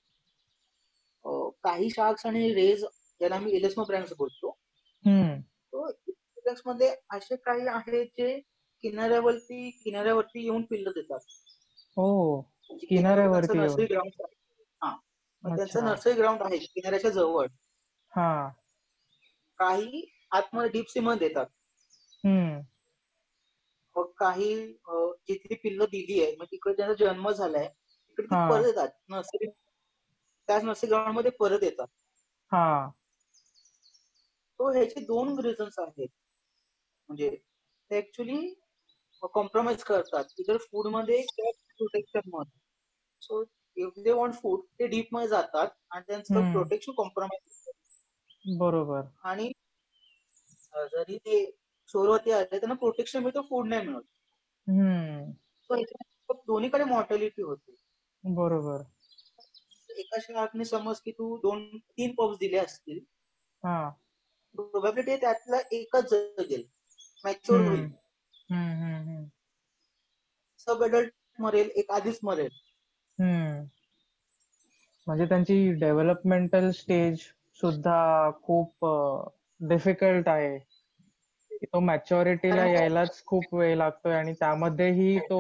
काही 1.64 1.90
शार्क्स 1.90 2.26
आणि 2.26 2.54
रेज 2.54 2.84
ज्याला 2.84 3.36
आम्ही 3.36 3.56
एलेस्मो 3.56 3.84
ब्रँड्स 3.84 4.14
बोलतो 4.18 4.58
मध्ये 6.66 6.96
असे 7.10 7.36
काही 7.36 7.68
आहेत 7.68 8.06
जे 8.06 8.40
किनाऱ्यावरती 8.84 9.70
किनाऱ्यावरती 9.70 10.44
येऊन 10.44 10.62
पिल्ल 10.62 10.92
देतात. 10.92 11.20
हो 11.98 12.42
म्हणजे 12.42 12.88
किनाऱ्यावरती. 12.88 13.58
नर्सरी 13.58 13.86
ग्राउंड 13.86 14.22
हा. 14.84 14.96
त्यांचं. 15.44 15.86
नर्सरी 15.86 16.14
ग्राउंड 16.14 16.42
आहे 16.42 16.58
किनाऱ्याच्या 16.58 17.12
जवळ. 17.12 17.48
हा. 18.12 18.50
काही 19.60 20.04
आतमध्ये 20.32 20.70
डीप 20.72 20.90
सी 20.90 21.00
मध्ये 21.00 21.28
देतात. 21.28 21.46
मग 23.96 24.12
काही 24.18 24.54
जिथे 25.30 25.56
पिल्ल 25.64 25.86
दिली 25.92 26.22
आहे 26.24 26.36
मग 26.40 26.46
तिकडे 26.52 26.74
त्यांचा 26.78 27.06
जन्म 27.06 27.30
झालाय 27.32 27.68
तिकडे 27.68 28.26
ती. 28.26 28.50
परत 28.50 28.66
येतात. 28.68 28.90
नर्सरी 29.10 29.48
त्याच 30.50 30.64
नर्सरी 30.64 30.90
ग्राउंडमध्ये 30.90 31.32
परत 31.40 31.64
येतात. 31.64 31.88
हा. 32.52 32.90
तो 34.60 34.72
ह्याचे 34.74 35.00
दोन 35.06 35.38
रिझन्स 35.46 35.80
आहेत. 35.80 36.08
म्हणजे 37.10 37.30
ते 37.92 37.98
ऍक्च्युली 37.98 38.54
कॉम्प्रोमाइज 39.24 39.84
करतात. 39.84 40.24
इतर 40.40 40.58
फूडमध्ये 40.62 41.22
प्रोटेक्शनमध्ये 41.38 42.58
so 43.22 43.44
if 43.78 44.00
they 44.04 44.12
want 44.12 44.36
food 44.36 44.62
ते 44.80 44.88
डीपमध्ये 44.88 45.28
जातात. 45.28 45.68
आणि 45.92 46.04
त्यांचं. 46.08 46.52
प्रोटेक्शन 46.52 46.92
कॉम्प्रोमाइज 46.98 47.59
बरोबर. 48.46 49.02
आणि 49.24 49.52
अं, 50.74 50.88
जरी 50.92 51.18
ते 51.18 51.58
शोरवरती 51.88 52.32
आले 52.32 52.46
त्यांना 52.46 52.74
प्रोटेक्शन 52.74 53.24
मिळतं 53.24 53.42
फूड 53.42 53.68
नाही 53.68 53.88
मिळत. 53.88 54.02
हम्म. 54.68 55.32
ह्याच्यात 55.76 56.36
दोन्हीकडे 56.48 56.84
मॉर्टॅलिटी 56.84 57.42
होते. 57.42 57.76
बरोबर. 58.24 58.82
एका 59.90 60.18
शाळातने 60.22 60.66
समज 60.66 60.96
की 61.00 61.12
तू 61.12 61.38
दोन 61.38 61.78
तीन 61.78 62.16
पब्स 62.16 62.38
दिले 62.38 62.58
असतील. 62.58 63.00
हा. 63.64 63.90
प्रोबॅबिलिटी 64.56 65.22
त्यातला 65.22 65.58
एकच 65.72 66.10
जगेल 66.12 66.64
मॅच्युअर 67.24 67.68
होईल. 67.68 67.86
हम्म. 68.52 69.24
सब 70.58 70.84
अडल्ट 70.84 71.14
मरेल 71.40 71.70
एक 71.76 71.92
आधीच 71.92 72.20
मरेल. 72.24 72.52
हम्म. 73.20 73.66
म्हणजे 75.08 75.26
त्यांची 75.26 75.72
डेव्हलपमेंटल 75.72 76.72
स्टेज 76.72 77.20
सुद्धा 77.60 78.32
खूप 78.44 78.86
डिफिकल्ट 79.60 80.28
आहे. 80.28 80.58
तो 81.64 81.80
मॅच्युरिटीला 81.80 82.66
यायलाच 82.66 83.24
खूप 83.26 83.54
वेळ 83.54 83.76
लागतोय 83.78 84.14
आणि 84.14 84.34
त्यामध्येही 84.34 85.18
तो 85.20 85.40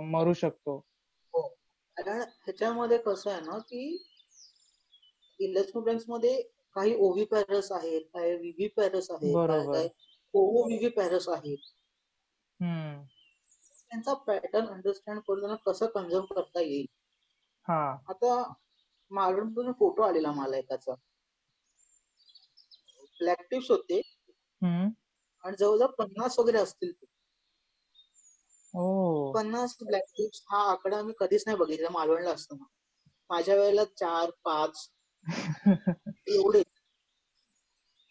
मरू 0.00 0.32
शकतो. 0.32 0.76
हो. 1.34 1.42
कारण 1.96 2.20
ह्याच्यामध्ये 2.20 2.98
कसं 2.98 3.30
आहे 3.30 3.40
ना 3.40 3.58
की 3.58 3.82
इलेक्ट्रोबॅन्समध्ये 5.40 6.40
काही 6.76 6.94
ओव्ही 6.98 7.24
पॅरस 7.24 7.72
आहेत 7.72 8.00
काही 8.14 8.36
विव्ही 8.36 8.68
पॅरस 8.68 9.10
आहेत. 9.10 9.36
काय 9.72 9.88
ओव्हो 10.34 10.66
विव्ही 10.68 10.88
पॅरस 10.88 11.28
आहेत. 11.28 11.58
त्यांचा 13.90 14.14
पॅटर्न 14.14 14.66
अंडरस्टँड 14.66 15.18
करून 15.18 15.40
त्यांना 15.40 15.70
कसं 15.70 15.86
कन्झर्व 15.86 16.24
करता 16.34 16.60
येईल? 16.60 16.86
हा. 17.68 17.96
आता 18.08 18.42
मालवणमधून 19.10 19.72
फोटो 19.72 20.02
आलेला 20.02 20.32
मला 20.32 20.56
एकाचा. 20.56 20.94
ब्लॅक 23.20 23.40
टिप्स 23.50 23.70
होते 23.70 24.00
आणि 25.44 25.56
जवळजवळ 25.58 25.86
पन्नास 25.98 26.38
वगैरे 26.38 26.58
असतील 26.58 26.92
पन्नास 29.34 29.76
ब्लॅक 29.82 30.04
टिप्स 30.08 30.42
हा 30.50 30.58
आकडा 30.70 31.02
मी 31.02 31.12
कधीच 31.18 31.42
नाही 31.46 31.58
बघितला 31.58 31.88
मालवणला 31.90 32.30
असताना. 32.30 32.64
माझ्या 33.30 33.54
वेळेला 33.56 33.84
चार 33.96 34.30
पाच 34.44 34.88
एवढे. 36.28 36.62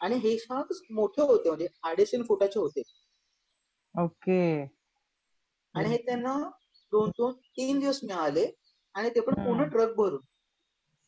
आणि 0.02 0.16
हे 0.16 0.38
शार्क्स 0.40 0.82
मोठे 0.92 1.22
होते 1.22 1.50
म्हणजे 1.50 1.68
अडीच 1.84 2.12
तीन 2.12 2.24
फुटाचे 2.24 2.60
होते. 2.60 2.82
ओके. 3.96 4.62
आणि 5.76 5.90
हे 5.90 5.98
त्यांना 5.98 6.36
दोन 6.94 7.10
दोन 7.18 7.34
तीन 7.58 7.80
दिवस 7.80 8.00
मिळाले. 8.04 8.46
आणि 8.96 9.10
ते 9.10 9.20
पण 9.20 9.44
पूर्ण. 9.46 9.68
ट्रक 9.70 9.96
भरून 9.96 10.22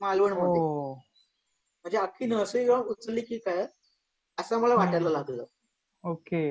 मालवणमध्ये 0.02 0.62
म्हणजे 0.62 1.98
अख्खी 1.98 2.26
नर्सरी 2.26 2.68
उचलली 2.70 3.22
की 3.22 3.38
काय? 3.38 3.66
असं 4.38 4.60
मला 4.62 4.76
वाटायला. 4.76 5.10
लागलं. 5.10 5.44
ओके. 6.04 6.44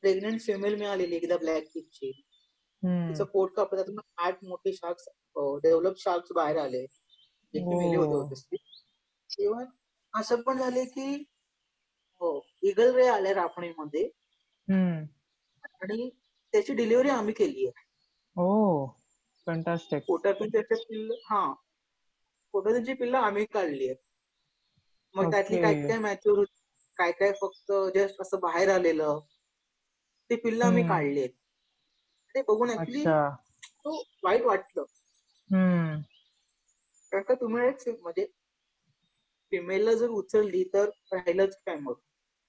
प्रेग्नेंट 0.00 0.40
फिमेल 0.40 0.74
मिळालेली 0.78 1.16
एकदा 1.16 1.36
ब्लॅक 1.36 1.64
हम्म. 1.76 3.08
तिचं 3.08 3.24
पोट 3.24 3.52
कापलं 3.56 4.00
आठ 4.16 4.44
मोठे 4.44 4.72
शार्क्स 4.72 5.08
डेव्हलप 5.62 5.98
शार्क्स 5.98 6.32
बाहेर 6.32 6.56
आले. 6.56 6.84
जे 7.54 7.58
की 7.60 7.76
मेले 7.76 7.96
होते 7.96 8.56
इव्हन 9.38 9.64
असं 10.14 10.40
पण 10.42 10.58
झाले 10.58 10.84
की 10.84 11.12
हो 12.20 12.30
इगल 12.62 12.94
रे 12.94 13.06
आले 13.08 13.32
राफणीमध्ये. 13.34 14.04
आणि 15.82 16.08
त्याची 16.52 16.74
डिलिव्हरी 16.74 17.08
आम्ही 17.08 17.34
केली 17.34 17.66
आहे 17.66 17.86
फंटास्टिक 19.46 20.02
पोटातून 20.08 20.48
त्याचे 20.48 20.74
पिल्ल 20.84 21.14
हा. 21.24 21.52
पोटातून 22.54 22.84
जी 22.84 22.94
पिल्ल 22.94 23.14
आम्ही 23.14 23.44
काढली 23.44 23.86
आहेत 23.86 23.96
मग 25.18 25.30
त्यातली. 25.30 25.56
काय 25.56 25.74
काय 25.74 25.98
मॅच्युअर 25.98 26.44
काय 26.96 27.12
काय 27.12 27.32
फक्त 27.32 27.72
जस्ट 27.94 28.20
असं 28.20 28.40
बाहेर 28.40 28.68
आलेलं? 28.68 29.18
ते 30.30 30.36
पिल्ल 30.36 30.62
आम्ही. 30.62 30.82
काढली 30.82 31.26
ते 32.34 32.42
बघून 32.42 32.70
ऍक्च्युली 32.70 33.04
तो 33.04 33.96
वाईट 34.24 34.42
वाटलं. 34.42 34.84
कारण 37.12 37.22
का 37.22 37.34
तुम्ही 37.34 37.92
म्हणजे 37.92 38.26
फिमेलला 39.52 39.94
जर 39.94 40.08
उचलली 40.10 40.62
तर 40.64 40.88
राहिलंच 41.12 41.56
काय 41.66 41.76
मग? 41.76 41.94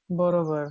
बरोबर. 0.10 0.68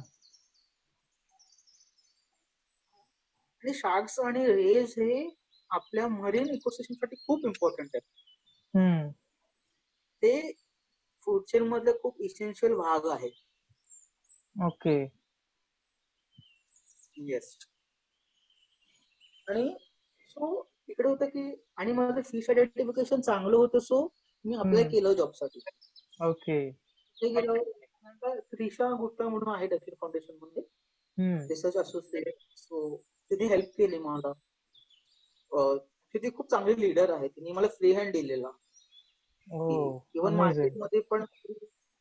आणि 3.65 3.73
शार्क्स 3.75 4.19
आणि 4.21 4.45
रेज 4.47 4.95
हे 4.99 5.29
आपल्या 5.71 6.07
मरीन 6.09 6.49
इकोसिस्टमसाठी 6.49 7.17
खूप 7.17 7.47
इम्पॉर्टंट 7.47 7.97
आहे 7.97 8.17
ते 10.23 10.53
फूड 11.29 11.43
चेन 11.45 11.63
मधले 11.69 11.93
खूप 12.03 12.21
इसेन्शियल 12.25 12.75
भाग 12.75 13.07
आहे. 13.11 13.29
ओके. 14.57 14.95
येस 17.29 17.57
आणि 19.49 19.69
सो 20.31 20.49
इकडे 20.89 21.09
होतं 21.09 21.27
की 21.27 21.43
आणि 21.77 21.93
माझं 21.93 22.21
फिश 22.23 22.49
आयडेंटिफिकेशन 22.51 23.21
चांगलं 23.21 23.57
होतं 23.57 23.79
सो 23.79 24.01
मी 24.45 24.55
अप्लाय. 24.57 24.85
केलं 24.85 25.13
जॉबसाठी 25.13 25.61
ओके. 26.21 26.59
ते 27.17 27.29
गेलो 27.35 27.55
त्रिशा 28.53 28.91
गुप्ता 29.01 29.29
म्हणून 29.29 29.55
आहे 29.55 29.67
दक्षिण 29.69 29.95
फाउंडेशनमध्ये. 30.01 30.63
हम्म. 31.19 31.47
रिसर्च 31.49 31.77
असोसिएट 31.77 32.35
सो 32.57 32.97
तिने 33.31 33.47
हेल्प 33.49 33.77
केली 33.79 33.99
मला. 33.99 34.33
तिथे 36.15 36.31
खूप 36.37 36.51
चांगली 36.51 36.81
लीडर 36.81 37.13
आहे. 37.15 37.29
तिने 37.29 37.53
मला 37.53 37.69
फ्री 37.69 37.93
हँड 37.93 38.13
दिलेला. 38.13 38.51
ओ 39.53 39.99
इव्हन 40.15 40.35
मार्केटमध्ये 40.35 41.01
पण 41.01 41.25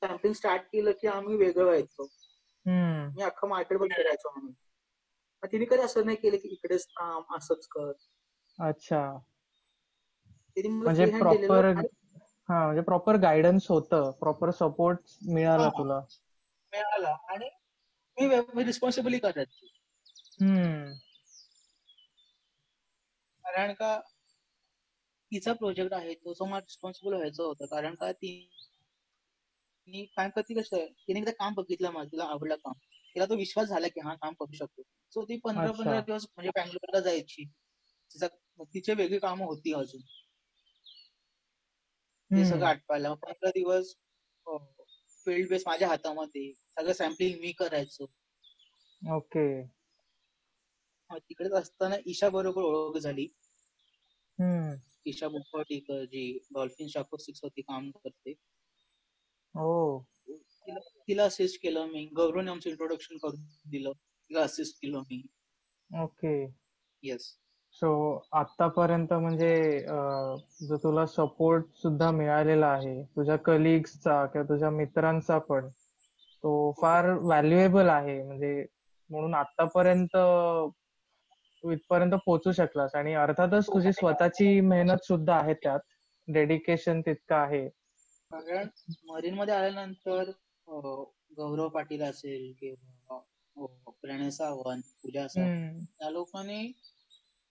कॅम्पिंग 0.01 0.33
स्टार्ट 0.33 0.61
केलं 0.61 0.91
की 0.91 1.07
आम्ही 1.07 1.35
वेगळं 1.35 1.63
व्हायचो. 1.63 2.03
हम्म. 2.65 3.09
मी 3.15 3.21
अख्खं 3.21 3.47
मार्केटमध्ये 3.47 3.95
फिरायचो 3.95 4.29
म्हणून. 4.29 4.51
तिने 5.43 5.65
कधी 5.65 5.81
असं 5.81 6.05
नाही 6.05 6.17
केलं 6.17 6.37
की 6.37 6.47
इकडेच 6.47 6.87
थांब 6.87 7.35
असंच 7.35 7.67
कर. 7.67 7.91
अच्छा. 8.59 9.01
म्हणजे 10.57 11.05
प्रॉपर 11.05 11.65
हा 12.49 12.63
म्हणजे 12.65 12.81
प्रॉपर 12.81 13.15
गायडन्स 13.15 13.65
होतं 13.71 14.11
प्रॉपर 14.11 14.51
सपोर्ट 14.51 14.99
मिळाला 15.29 15.63
हा. 15.63 15.69
तुला. 15.69 15.99
मिळाला 16.73 17.15
आणि 17.29 17.49
मी 18.17 18.63
रिस्पॉन्सिबली 18.63 19.19
करायची 19.19 19.67
हम्म. 20.41 20.91
कारण 23.45 23.73
का 23.73 23.99
तिचा 25.31 25.53
प्रोजेक्ट 25.53 25.93
आहे 25.93 26.13
तो 26.15 26.33
जो 26.33 26.45
मला 26.45 26.59
रिस्पॉन्सिबल 26.59 27.13
व्हायचं 27.13 27.43
होतं. 27.43 27.65
कारण 27.67 27.95
का 27.95 28.11
ती 28.13 28.31
काय 29.87 30.29
करते 30.29 30.53
कसं 30.53 30.85
तिने 30.99 31.19
एकदा 31.19 31.31
काम 31.33 31.53
बघितलं 31.55 31.91
मला 31.91 32.05
तिला 32.05 32.23
आवडलं 32.25 32.55
काम. 32.57 32.73
तिला 33.15 33.25
तो 33.25 33.35
विश्वास 33.35 33.67
झाला 33.67 33.87
की 33.87 33.99
हा 33.99 34.13
काम 34.15 34.33
करू 34.35 34.53
शकतो. 34.53 34.81
सो 35.13 35.23
ती 35.25 35.37
पंधरा. 35.39 35.71
पंधरा 35.73 35.99
दिवस 36.01 36.25
म्हणजे 36.27 36.51
बँगलोरला 36.55 36.99
जायची. 37.01 37.45
तिचा 38.11 38.27
तिचे 38.65 38.93
वेगळी 38.93 39.19
कामं 39.19 39.45
होती 39.45 39.73
अजून. 39.73 40.01
ते 42.31 42.43
सगळं 42.45 42.65
हम्म. 42.65 42.67
आटवायला 42.67 43.13
पंधरा 43.15 43.49
दिवस 43.51 43.93
फील्ड 45.25 45.49
बेस 45.49 45.63
माझ्या 45.67 45.87
हातामध्ये. 45.87 46.51
सगळं 46.69 46.93
सॅम्पलिंग 46.93 47.39
मी 47.41 47.51
करायचो. 47.53 48.05
ओके. 49.01 49.45
तिकडेच 51.09 51.51
असताना 51.53 51.95
ईशा 52.05 52.29
बरोबर 52.29 52.61
ओळख 52.63 52.97
झाली. 52.99 53.27
हम्म. 54.39 54.77
ईशा 55.07 55.29
मुखर्जीकर 55.29 56.03
जी 56.05 56.39
डॉल्फिन 56.53 56.87
शाकोस्टिक्स 56.87 57.43
वरती 57.43 57.61
काम 57.61 57.89
करते. 57.91 58.33
ओ 59.55 59.99
तिला 60.27 60.79
तिला 60.79 61.23
असिस्ट 61.23 61.61
केलं 61.63 61.85
मी. 61.85 62.05
गौरवने 62.15 62.51
आमचं 62.51 62.69
इंट्रोडक्शन 62.69 63.17
करून 63.17 63.41
दिलं. 63.69 63.91
तिला 63.91 64.41
असिस्ट 64.41 64.81
केलं 64.81 64.99
मी. 64.99 65.21
ओके. 65.91 66.43
येस 67.03 67.33
सो 67.73 67.89
आतापर्यंत 68.31 69.13
म्हणजे 69.13 69.53
अं, 69.85 70.35
जो 70.67 70.77
तुला 70.77 71.05
सपोर्ट 71.05 71.65
सुद्धा 71.75 72.11
मिळालेला 72.11 72.67
आहे 72.67 73.03
तुझ्या 73.03 73.35
कलिग्सचा 73.35 74.25
किंवा 74.25 74.49
तुझ्या 74.49 74.69
मित्रांचा 74.69 75.37
पण 75.39 75.67
तो 76.43 76.71
फार 76.71 77.09
व्हॅल्युएबल 77.13 77.89
आहे. 77.89 78.21
म्हणजे 78.23 78.65
म्हणून 79.09 79.33
आतापर्यंत 79.33 80.17
तू 81.67 81.71
इथपर्यंत 81.71 82.11
पोहोचू 82.25 82.51
शकलास. 82.51 82.95
आणि 82.95 83.13
अर्थातच 83.13 83.67
तुझी 83.67 83.91
स्वतःची 83.93 84.59
मेहनत 84.61 85.03
सुद्धा 85.03 85.35
आहे 85.35 85.53
त्यात. 85.53 85.79
डेडिकेशन 86.27 87.01
तितकं 87.01 87.35
आहे. 87.35 87.67
कारण 88.31 88.67
मरीन 89.09 89.33
मध्ये 89.33 89.53
आल्यानंतर 89.53 90.31
गौरव 91.37 91.67
पाटील 91.69 92.01
असेल 92.01 92.53
किंवा 92.59 93.19
प्रणय 94.01 94.29
सावंत 94.29 94.81
पूजा 95.03 95.27
सावंत. 95.27 95.81
त्या 95.99 96.09
लोकांनी 96.09 96.61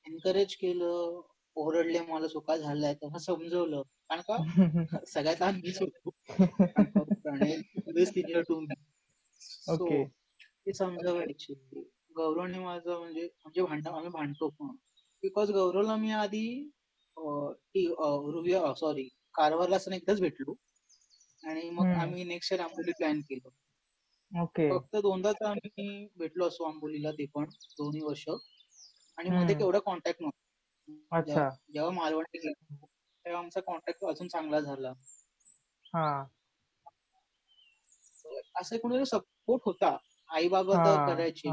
एनकरेज 0.07 0.57
केलं 0.57 1.21
ओरडले 1.55 2.01
मला 2.01 2.27
चुका 2.27 2.57
झाल्या. 2.57 2.93
तेव्हा 2.93 3.19
समजवलं. 3.19 3.83
कारण 4.11 4.21
का? 4.21 4.37
सगळ्यात 5.07 5.53
मीच 5.53 5.83
होतो 5.83 6.11
Pranay 7.23 8.05
senior 8.05 8.41
to 8.41 8.61
me 8.61 8.75
Okay. 9.69 10.05
ते 10.67 10.73
समजवायचे. 10.73 11.55
गौरवने 12.17 12.59
माझं 12.59 12.99
म्हणजे 12.99 13.25
म्हणजे 13.25 13.63
भांडण 13.63 13.87
आम्ही 13.89 14.11
भांडतो 14.11 14.49
पण. 14.51 14.75
बिकॉज 15.23 15.51
गौरवला 15.53 15.97
मी 15.97 16.11
आधी 16.15 16.47
सॉरी 18.77 19.09
कारवारला 19.35 19.77
असताना 19.77 19.97
एकदाच 19.97 20.21
भेटलो. 20.21 20.55
आणि 21.43 21.69
मग. 21.71 21.93
आम्ही 21.95 22.25
नेक्स्ट 22.25 22.53
इयर 22.53 22.61
आंबोली 22.63 22.93
प्लॅन 22.93 23.21
केलं. 23.23 23.49
ओके 24.33 24.69
फक्त 24.71 24.97
दोनदाच 24.99 25.43
आम्ही 25.43 25.87
भेटलो 26.19 26.47
असतो 26.47 26.65
आंबोलीला 26.65 27.11
ते 27.13 27.27
पण 27.35 27.45
दोन्ही 27.73 28.03
वर्ष. 28.03 28.25
आणि 29.19 29.31
मध्ये. 29.31 29.55
केवढा 29.55 29.79
कॉन्टॅक्ट 29.81 30.21
नव्हता. 30.23 30.43
अच्छा. 31.13 31.49
जेव्हा 31.69 31.91
मालवणी 31.93 32.39
गेलो 32.39 32.87
तेव्हा 33.25 33.41
आमचा 33.41 33.61
कॉन्टॅक्ट 33.63 34.05
अजून 34.07 34.29
चांगला 34.29 34.61
झाला. 34.61 34.93
असं 38.61 38.77
कोणी 38.79 39.05
सपोर्ट 39.07 39.63
होता. 39.67 39.97
आई 40.31 40.49
बाबा 40.49 40.77
तर 40.79 40.97
करायचे 41.03 41.53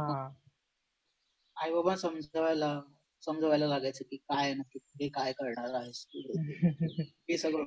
आई 1.63 1.71
बाबा 1.71 1.95
समजवायला 1.95 2.79
समजवायला 3.23 3.67
लागायचं 3.67 4.03
की 4.09 4.17
काय 4.17 4.53
नक्की 4.53 4.79
पुढे 4.79 5.07
काय 5.07 5.31
करणार 5.31 5.73
आहेस 5.73 6.05
हे 7.29 7.37
सगळं. 7.37 7.63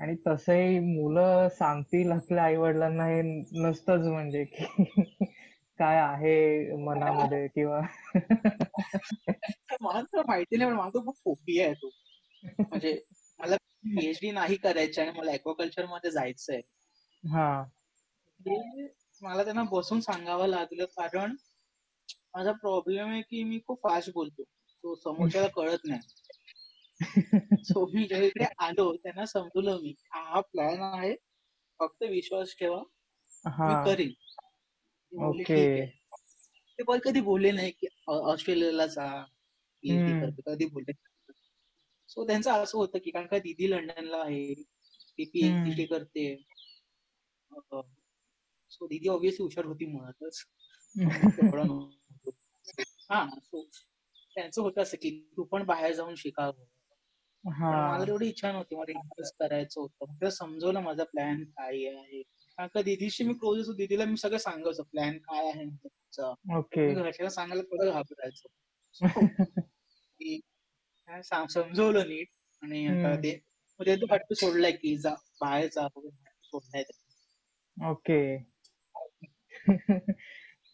आणि 0.00 0.14
तसंही 0.26 0.78
मुलं 0.78 1.48
सांगतील 1.48 2.12
आपल्या 2.12 2.44
आई 2.44 2.56
वडिलांना 2.56 3.06
हे 3.06 3.20
नसतंच 3.62 4.06
म्हणजे 4.06 4.44
की 4.44 4.64
काय 5.78 5.98
आहे 5.98 6.76
मनामध्ये 6.76 7.46
किंवा 7.48 7.80
मला 9.80 10.02
तर 10.02 10.22
माहिती 10.28 10.56
नाही 10.56 10.70
पण 10.70 10.76
मला 10.76 10.88
तो 10.88 11.04
खूप 11.04 11.16
फोबिया 11.24 11.64
आहे 11.66 11.74
तो. 11.74 11.90
म्हणजे 12.60 13.00
मला 13.38 13.56
पीएचडी 13.56 14.30
नाही 14.30 14.56
करायची 14.56 15.00
आणि 15.00 15.18
मला 15.18 15.32
ऍक्वाकल्चरमध्ये 15.32 16.10
जायचंय. 16.10 16.60
हे 18.40 18.86
मला 19.22 19.44
त्यांना 19.44 19.62
बसून 19.62 20.00
सांगावं 20.00 20.46
लागलं 20.46 20.84
कारण 20.84 21.34
माझा 22.36 22.52
प्रॉब्लेम 22.52 23.08
आहे 23.08 23.20
की 23.22 23.42
मी 23.44 23.58
खूप 23.66 23.78
फास्ट 23.78 24.10
बोलतो. 24.14 24.42
तो 24.84 24.94
समोरच्याला 24.94 25.48
कळत 25.48 25.78
नाही. 25.84 26.00
सो 27.64 27.86
मी 27.86 28.02
इकडे 28.02 28.44
आलो 28.58 28.96
त्यांना 28.96 29.24
समजवलं 29.26 29.78
मी. 29.82 29.94
हा 30.12 30.40
प्लॅन 30.40 30.82
आहे. 30.82 31.14
फक्त 31.80 32.02
विश्वास 32.02 32.54
ठेवा. 32.60 32.78
मी 32.78 33.50
हा. 33.50 33.84
करीन. 33.84 34.12
ओके. 35.12 35.86
ते 36.78 36.82
पण 36.82 36.98
कधी 36.98 37.20
बोलले 37.20 37.50
नाही 37.50 37.70
की 37.70 37.86
ऑस्ट्रेलियाला 38.06 38.86
जा. 38.86 39.24
कधी 40.46 40.66
बोलले 40.66 40.92
सो 42.08 42.26
त्यांचं 42.26 42.52
असं 42.52 42.78
होतं 42.78 42.98
की 42.98 43.10
कारण 43.10 43.26
का 43.26 43.38
दिदी 43.38 43.70
लंडनला 43.70 44.16
आहे. 44.16 44.54
ती 45.18 45.24
पीएचडी 45.24 45.84
करते. 45.86 46.44
सो 48.70 48.86
दिदी 48.86 49.08
ऑब्विसली 49.08 49.42
हुशार 49.44 49.64
होती 49.64 49.86
मुळातच 49.86 50.44
हा 53.10 53.26
सो 53.42 53.68
त्यांचं 54.34 54.62
होतं 54.62 54.82
असं 54.82 54.96
की 54.96 55.28
तू 55.36 55.44
पण 55.44 55.62
बाहेर 55.64 55.92
जाऊन 55.92 56.14
शिकावं. 56.14 56.64
पण 57.44 57.52
हा 57.52 57.92
मला 57.92 58.06
तेवढी 58.06 58.28
इच्छा 58.28 58.52
नव्हती 58.52 58.76
मला 58.76 58.90
इन्व्हेस्ट 58.90 59.34
करायचं 59.40 59.80
होतं. 59.80 60.04
मग 60.08 60.14
तिला 60.14 60.30
समजवलं 60.30 60.80
माझा 60.80 61.04
प्लॅन 61.04 61.44
काय 61.44 61.86
आहे. 61.86 62.22
कारण 62.22 62.68
का 62.74 62.82
दिदीशी 62.82 63.24
मी 63.24 63.34
क्लोज 63.34 63.58
होतो 63.58 63.72
दिदीला 63.72 64.04
मी 64.04 64.16
सगळं 64.16 64.38
सांगायचो 64.38 64.82
प्लॅन 64.82 65.18
काय 65.18 65.48
आहे 65.50 65.64
माझा 65.64 65.88
पुढचा. 65.88 66.58
ओके. 66.58 66.86
मी 66.86 66.94
घरच्याला 66.94 67.30
सांगायला 67.30 67.62
थोडं 67.62 67.90
घाबरायचो. 67.90 68.48
की 70.18 70.40
काय 71.06 71.22
सांग- 71.22 71.48
समजवलं 71.48 72.08
नीट. 72.08 72.28
आणि 72.62 72.86
आता. 72.86 73.20
ते 73.20 73.96
तो 73.96 74.14
हट्ट 74.14 74.32
सोडलाय 74.32 74.72
की 74.72 74.96
जा 74.96 75.14
बाहेर 75.40 75.68
जा 75.72 75.82
वगैरे 75.84 76.16
हट्ट 76.26 76.46
सोडलाय 76.46 76.82
त्याने. 76.82 77.90
ओके. 77.90 78.36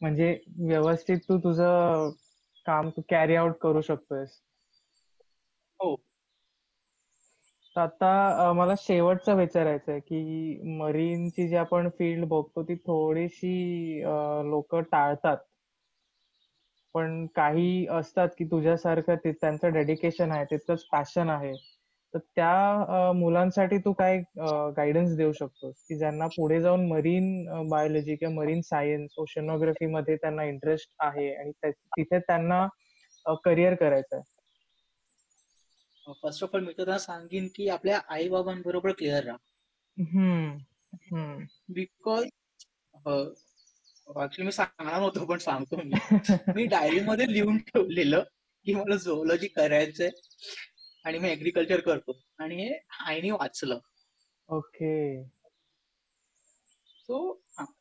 म्हणजे 0.03 0.33
व्यवस्थित 0.61 1.19
तू 1.29 1.39
तुझं 1.39 2.11
काम 2.67 2.89
तू 2.91 3.03
कॅरी 3.11 3.35
आउट 3.37 3.57
करू 3.59 3.81
शकतोयस. 3.83 4.41
हो. 5.81 5.95
तर 7.77 7.81
आता 7.81 8.53
मला 8.53 8.75
शेवटचं 8.79 9.37
विचारायचं 9.37 9.91
आहे 9.93 10.01
की 10.01 10.77
मरीनची 10.79 11.49
जी 11.49 11.57
आपण 11.57 11.89
फील्ड 11.99 12.25
बघतो 12.29 12.63
ती 12.63 12.75
थोडीशी 12.79 14.01
लोक 14.51 14.75
टाळतात. 14.83 15.37
पण 16.95 17.25
काही 17.37 17.87
असतात 17.91 18.29
की 18.39 18.45
तुझ्यासारखं 18.45 19.15
ते 19.17 19.33
त्यांचं 19.33 19.73
डेडिकेशन 19.73 20.33
आहे 20.33 20.45
तितकंच 20.45 20.85
पॅशन 20.87 21.31
आहे. 21.31 21.53
तर 22.15 22.19
त्या 22.19 23.13
मुलांसाठी 23.13 23.79
तू 23.79 23.93
काय 23.93 24.23
गायडन्स 24.77 25.17
देऊ 25.17 25.33
शकतोस? 25.33 25.75
की 25.89 25.99
ज्यांना 25.99 26.27
पुढे 26.27 26.61
जाऊन 26.61 26.87
मरीन 26.89 27.45
बायोलॉजी 27.69 28.17
किंवा 28.17 28.35
मरीन 28.35 28.61
सायन्स 28.61 29.11
ओशनोग्राफी 29.17 29.87
मध्ये 29.87 30.17
त्यांना 30.17 30.45
इंटरेस्ट 30.45 30.95
आहे 30.99 31.35
आणि 31.35 31.71
तिथे 31.71 32.19
त्यांना 32.19 32.67
करिअर 33.45 33.75
करायचं 33.75 34.17
आहे 34.17 34.33
फर्स्ट 36.23 36.45
ऑफ 36.45 36.51
ऑल 36.55 36.65
मी 36.65 36.73
त्यांना 36.73 36.99
सांगेन 36.99 37.49
की 37.55 37.69
आपल्या 37.69 38.01
आई 38.09 38.29
बाबांबरोबर 38.29 38.93
क्लिअर 38.93 39.25
राहा 39.25 39.37
बिकॉज 41.69 42.25
ऍक्च्युली 44.17 44.45
मी 44.45 44.53
सांगणार 44.53 44.99
नव्हतो 44.99 45.25
पण 45.25 45.39
सांगतो 45.39 45.77
मी. 45.77 45.93
मी 46.57 46.67
डायरीमध्ये 46.67 47.33
लिहून 47.33 47.59
ठेवलेलं 47.59 48.23
की 48.65 48.75
मला 48.75 48.97
झोलॉजी 48.97 49.47
करायचंय. 49.47 50.09
आणि 51.05 51.19
मी 51.19 51.31
ऍग्रिकल्चर 51.31 51.81
करतो. 51.81 52.21
आणि 52.39 52.63
हे 52.63 52.79
आईने 53.07 53.31
वाचलं. 53.31 53.79
ओके. 54.49 55.23
सो 56.89 57.33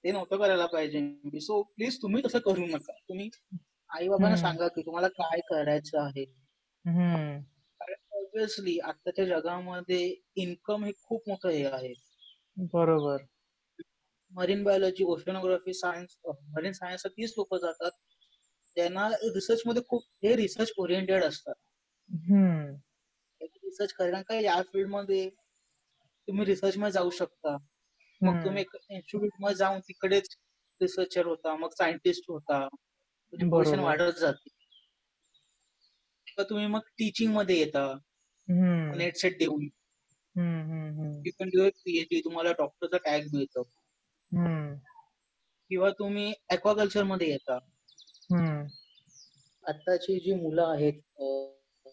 ते 0.03 0.11
नव्हतं 0.11 0.37
करायला 0.37 0.65
पाहिजे. 0.65 1.39
सो 1.41 1.61
प्लीज 1.75 2.01
तुम्ही 2.01 2.21
तसं 2.25 2.39
करू 2.45 2.65
नका. 2.67 2.93
तुम्ही 3.09 3.29
आई 3.89 4.07
बाबांना. 4.07 4.35
सांगा 4.37 4.67
की 4.67 4.81
तुम्हाला 4.85 5.07
काय 5.19 5.39
करायचं 5.49 5.99
आहे. 6.01 6.25
ऑब्विसली 8.15 8.77
आताच्या 8.79 9.25
जगामध्ये 9.25 10.03
इन्कम 10.41 10.83
हे 10.85 10.91
खूप 11.03 11.29
मोठं 11.29 11.49
हे 11.49 11.65
आहे. 11.65 11.93
बरोबर. 12.73 13.23
Marine 14.31 14.63
biology 14.63 15.03
oceanography 15.03 15.73
science 15.73 16.17
marine 16.27 16.71
science 16.73 17.05
तीच 17.07 17.33
लोक 17.37 17.55
जातात. 17.55 17.91
ज्यांना 18.75 19.07
रिसर्च 19.23 19.61
मध्ये 19.65 19.81
खूप 19.87 20.03
हे 20.23 20.35
रिसर्च 20.35 20.71
ओरिएंटेड 20.77 21.23
असतात. 21.23 21.53
रिसर्च 23.41 23.93
कारण 23.93 24.21
का 24.21 24.35
या 24.35 24.61
फील्डमध्ये 24.61 25.29
तुम्ही 26.27 26.45
रिसर्च 26.45 26.77
मध्ये 26.77 26.91
जाऊ 26.91 27.09
शकता. 27.09 27.57
मग. 28.21 28.45
तुम्ही 28.45 28.61
इन्स्टिट्यूटमध्ये 28.61 29.55
जाऊन 29.55 29.79
तिकडेच 29.79 30.37
रिसर्चर 30.81 31.25
होता 31.25 31.55
मग 31.55 31.69
सायंटिस्ट 31.69 32.23
होता. 32.27 32.67
तुझी 32.67 33.49
पोझिशन 33.49 33.75
बरोबर. 33.75 33.87
वाढत 33.87 34.19
जाते. 34.19 34.49
किंवा 36.27 36.43
तुम्ही 36.43 36.67
मग 36.67 36.79
टीचिंगमध्ये 36.79 37.57
येता. 37.59 37.97
नेट 38.97 39.15
सेट 39.15 39.37
देऊन. 39.39 39.67
यू 41.25 41.31
कॅन 41.39 41.49
डू 41.49 41.69
पीएचडी 41.69 42.19
तुम्हाला 42.19 42.51
डॉक्टरचा 42.51 42.97
टॅग 42.97 43.21
मिळतो. 43.33 43.63
किंवा 45.69 45.89
तुम्ही 45.89 46.33
ॲक्वाकल्चरमध्ये 46.49 47.29
येता. 47.31 47.57
आत्ताची 49.67 50.19
जी 50.19 50.33
मुलं 50.33 50.67
आहेत 50.67 50.93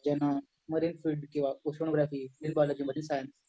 ज्यांना 0.04 0.38
मरीन 0.68 0.96
फील्ड 0.96 1.24
किंवा 1.32 1.52
ओशनोग्राफी 1.64 2.26
फिल्ड 2.40 2.54
बायोलॉजी 2.56 2.82
मध्ये 2.82 3.02
सायन्स 3.02 3.46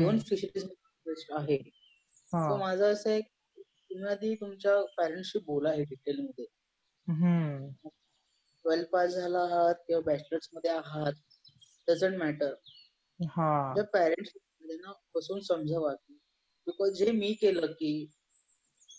इव्हन 0.00 0.18
फिशरीज 0.18 0.62
इंटरेस्ट 0.64 1.32
आहे 1.32 1.56
तो 1.58 2.56
माझं 2.56 2.92
असं 2.92 3.10
आहे 3.10 3.20
तुम्ही 3.20 4.08
आधी 4.10 4.34
तुमच्या 4.34 4.80
पॅरेंट्सशी 4.96 5.38
बोला 5.38 5.72
हे 5.72 5.84
डिटेलमध्ये 5.84 6.44
ट्वेल्थ 8.64 8.88
पास 8.88 9.10
झाला 9.10 9.38
आहात 9.40 9.74
किंवा 9.86 10.00
बॅचलर्समध्ये 10.06 10.70
आहात 10.70 11.12
डझंट 11.88 12.16
मॅटर 12.16 12.54
पॅरेंट्स 13.92 14.32
ना 14.82 14.92
बसून 15.14 15.40
समजावा 15.40 15.92
बिकॉज 16.66 16.98
जे 16.98 17.10
मी 17.10 17.32
केलं 17.32 17.72
की 17.72 17.92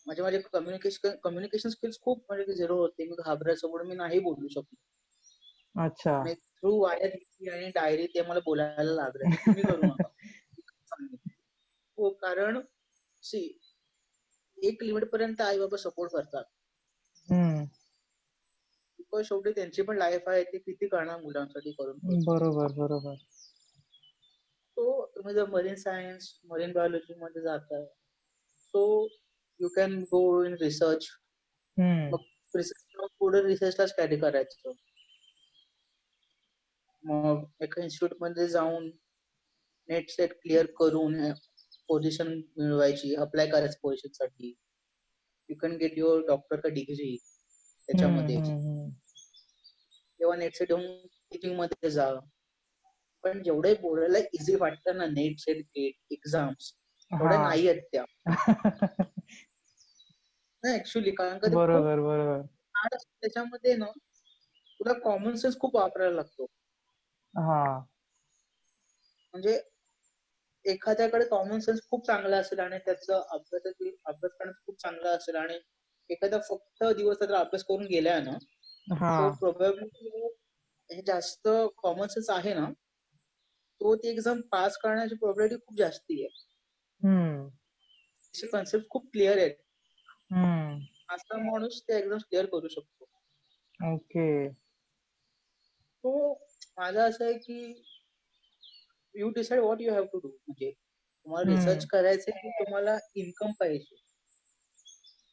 म्हणजे 0.06 0.22
माझे 0.24 0.40
कम्युनिकेशन 0.54 1.16
कम्युनिकेशन 1.24 1.70
स्किल्स 1.70 2.00
खूप 2.02 2.24
म्हणजे 2.30 2.54
झिरो 2.54 2.78
होते. 2.78 3.06
मी 3.06 3.16
घाबरायचं 3.26 3.70
म्हणून 3.70 3.88
मी 3.88 3.96
नाही 3.96 4.20
बोलू 4.20 4.48
शकलो. 4.48 5.84
अच्छा. 5.84 6.24
थ्रू 6.64 6.78
वायर 6.82 7.16
आणि 7.54 7.70
डायरी 7.76 8.06
ते 8.14 8.22
मला 8.28 8.40
बोलायला 8.46 8.94
लागलं. 8.94 9.36
तुम्ही 9.36 9.64
करू 9.64 9.88
हो 11.98 12.10
कारण 12.22 12.60
सी 13.24 13.40
एक 14.58 14.84
लिमिट 14.84 15.06
पर्यंत 15.12 15.42
आई 15.42 15.60
बाबा 15.60 15.78
सपोर्ट 15.78 16.12
करतात. 16.12 16.44
बिकॉज 19.00 19.26
शेवटी 19.28 19.52
त्यांची 19.52 19.82
पण 19.82 19.98
लाईफ 19.98 20.28
आहे 20.30 20.44
ते 20.44 20.58
किती 20.58 20.88
करणार 20.88 21.20
मुलांसाठी 21.22 21.72
करून 21.72 22.24
बरोबर 22.26 22.72
बरोबर. 22.78 23.16
सो 24.78 25.06
तुम्ही 25.16 25.34
जर 25.36 25.46
मरीन 25.50 25.76
सायन्स 25.76 26.34
मरीन 26.50 26.72
बायोलॉजी 26.72 27.14
मध्ये 27.20 27.42
जाताय 27.42 27.86
so 28.58 28.84
you 29.60 29.68
can 29.76 30.00
go 30.12 30.22
in 30.44 30.54
research 30.62 31.08
पुढे 33.20 33.42
रिसर्चलाच 33.44 33.94
कॅरी 33.98 34.18
करायचं. 34.20 34.72
मग 37.04 37.44
एका 37.62 37.82
इन्स्टिट्यूटमध्ये 37.84 38.48
जाऊन 38.48 38.90
नेट 39.90 40.10
सेट 40.10 40.34
क्लिअर 40.42 40.66
करून 40.66 41.32
पोझिशन 41.88 42.28
मिळवायची 42.58 43.16
अप्लाय 43.16 43.48
करायचं 43.48 43.78
पोझिशनसाठी. 43.82 44.56
You 45.50 45.56
can 45.56 45.76
get 45.78 45.94
your 45.98 46.22
doctor 46.28 46.60
का 46.60 46.70
डिग्री 46.70 47.18
त्याच्यामध्ये. 47.90 48.36
तेव्हा 50.20 50.36
नेट 50.38 50.56
सेट 50.56 50.72
येऊन 50.72 51.08
टीचिंगमध्ये 51.08 51.90
जा. 51.90 52.14
पण 53.24 53.44
जेवढे 53.44 53.74
बोलायला 53.74 54.18
इझी 54.18 54.56
वाटतं 54.56 54.98
ना 54.98 55.06
नेट 55.06 55.40
सेट 55.40 55.58
गेट 55.58 56.14
एक्झाम्स 56.14 56.72
तेवढ्या 57.12 57.42
नाही 57.42 57.70
आहेत 57.70 57.82
त्या. 57.92 58.04
ऍक्च्युली 60.64 61.12
कारण 61.12 61.38
का 61.38 61.48
बरोबर 61.56 62.00
बरोबर. 62.00 62.42
त्याच्यामध्ये 62.94 63.76
ना 63.76 63.86
तुला 64.80 64.94
कॉमन 64.94 65.36
सेन्स 65.36 65.60
खूप 65.60 65.76
वापरायला 65.76 66.16
लागतो. 66.16 66.46
म्हणजे 69.34 69.62
एखाद्याकडे 70.66 71.26
कॉमन 71.26 71.60
सेन्स 71.60 71.82
खूप 71.90 72.06
चांगला 72.08 72.38
असेल 72.38 72.60
आणि 72.60 72.78
त्याचं 72.78 73.14
अभ्यासातील 73.14 73.96
अभ्यास 74.06 74.32
करणं 74.40 74.52
खूप 74.66 74.82
चांगला 74.82 75.10
असेल 75.10 75.36
आणि 75.36 75.60
एखादा 76.10 76.38
फक्त 76.40 76.84
दिवस 76.84 77.20
त्याचा 77.20 77.40
अभ्यास 77.40 77.64
करून 77.64 77.86
गेलाय 77.86 78.20
ना 78.22 78.38
तो 78.92 79.34
प्रोबॅबिलिटी 79.36 81.02
जास्त 81.02 81.48
कॉमन 81.78 82.08
सेन्स 82.08 82.30
आहे 82.30 82.54
ना 82.54 82.70
तो 83.82 83.96
ती 83.96 84.08
एक्झाम 84.08 84.42
पास 84.42 84.78
करण्याची 84.78 85.16
प्रोबॅबिलिटी 85.16 85.56
खूप 85.68 85.78
जास्ती 85.78 86.26
आहे. 86.26 86.50
कन्सेप्ट 88.48 88.90
खूप 88.90 89.10
क्लिअर 89.12 89.38
आहे. 89.38 89.50
असा 91.10 91.38
माणूस 91.38 91.82
ते 91.82 91.98
एक्झाम 91.98 92.18
क्लिअर 92.18 92.46
करू 92.46 92.68
शकतो. 92.68 93.06
ओके. 93.94 94.50
तो 96.04 96.34
माझं 96.80 97.00
असं 97.00 97.26
आहे 97.26 97.34
की 97.38 97.84
you 99.16 99.30
decide 99.36 99.62
what 99.62 99.82
you 99.82 99.94
have 99.94 100.06
to 100.12 100.20
do 100.20 100.28
म्हणजे 100.28 100.72
तुम्हाला 100.72 101.52
रिसर्च 101.52 101.86
करायचंय 101.90 102.34
की 102.42 102.50
तुम्हाला 102.60 102.98
इन्कम 103.16 103.52
पाहिजे. 103.60 103.96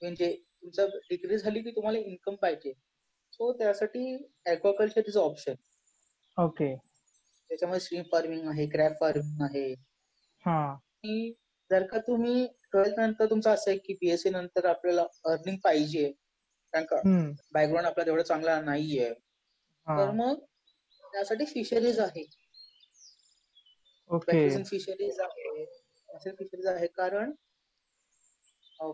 म्हणजे 0.02 0.32
तुमचा 0.62 0.86
डिग्री 1.10 1.38
झाली 1.38 1.60
की 1.62 1.70
तुम्हाला 1.70 1.98
इन्कम 1.98 2.34
पाहिजे. 2.34 2.72
सो 3.32 3.52
त्यासाठी 3.58 4.16
ऍक्वाकल्चर 4.46 5.08
इज 5.08 5.16
ऑप्शन 5.16 5.54
ओके 6.38 6.74
त्याच्यामध्ये 6.76 7.80
स्ट्रीम 7.80 8.02
फार्मिंग 8.12 8.48
आहे 8.48 8.66
क्रॅप 8.68 8.92
फार्मिंग 9.00 9.42
आहे. 9.42 9.74
जर 11.70 11.86
का 11.86 11.98
तुम्ही 12.06 12.46
ट्वेल्थ 12.72 12.98
नंतर 12.98 13.30
तुमचं 13.30 13.50
असं 13.50 13.70
आहे 13.70 13.78
की 13.78 13.94
बीएससी 14.00 14.30
नंतर 14.30 14.66
आपल्याला 14.66 15.02
अर्निंग 15.30 15.56
पाहिजे. 15.64 16.10
कारण 16.72 16.84
का 16.84 17.00
बॅकग्राऊंड 17.54 17.86
आपला 17.86 18.04
तेवढा 18.06 18.22
चांगला 18.22 18.60
नाहीये. 18.60 19.12
तर 19.86 20.10
मग 20.14 20.44
त्यासाठी 21.16 21.44
फिशरीज 21.44 21.98
आहे. 22.00 22.24
फिशरीज 24.62 25.20
आहे. 25.20 25.64
फिशरीज 26.30 26.66
आहे 26.66 26.86
कारण 26.86 27.32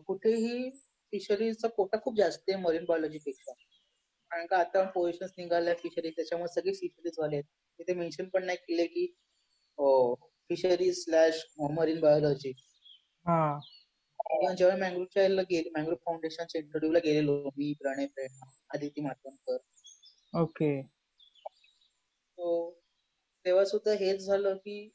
कुठेही 0.07 0.71
फिशरीजचा 1.13 1.69
कोटा 1.69 1.99
खूप 2.05 2.17
जास्त 2.17 2.43
आहे 2.49 2.59
मरीन 2.61 2.85
बायोलॉजी 2.85 3.19
पेक्षा. 3.19 3.53
कारण 4.31 4.47
का 4.47 4.59
आता 4.59 4.83
पोझिशन 4.91 5.27
निघाल्या 5.39 5.75
फिशरीज 5.75 6.13
त्याच्यामुळे 6.17 6.53
सगळे 6.53 6.75
फिशरीज 6.75 7.19
वाले 7.19 7.37
आहेत. 7.37 7.45
तिथे 7.81 7.95
मेन्शन 7.95 8.29
पण 8.29 8.45
नाही 8.45 8.59
केले 8.59 8.87
की 8.87 9.07
फिशरीज 10.51 11.03
स्लॅश 11.05 11.45
मरीन 11.73 12.01
बायोलॉजी 12.01 12.53
जेव्हा 14.57 14.77
मँग्रोवच्या 14.77 15.43
गेले 15.51 15.71
मँग्रोव 15.71 15.97
फाउंडेशनच्या 16.07 16.61
इंटरव्ह्यूला 16.61 16.99
गेलेलो 17.05 17.37
मी 17.57 17.73
प्रणय 17.81 18.07
प्रेरणा 18.07 18.51
आदिती 18.75 19.01
मातवणकर 19.01 19.57
ओके 20.33 20.71
तेव्हा 23.45 23.65
सुद्धा 23.65 23.93
हेच 23.93 24.21
झालं 24.21 24.57
की 24.57 24.91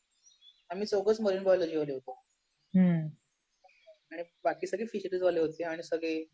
आम्ही 0.70 0.88
चौकच 0.88 1.22
मरीन 1.22 1.44
बायोलॉजी 1.44 1.78
वाले 1.78 1.94
होतो. 1.94 2.24
आणि 4.12 4.24
बाकी 4.44 4.68
सगळे 4.68 4.86
फिशरीज 4.86 5.22
वाले 5.22 5.40
होते 5.40 5.64
आणि 5.64 5.84
सगळे 5.84 6.26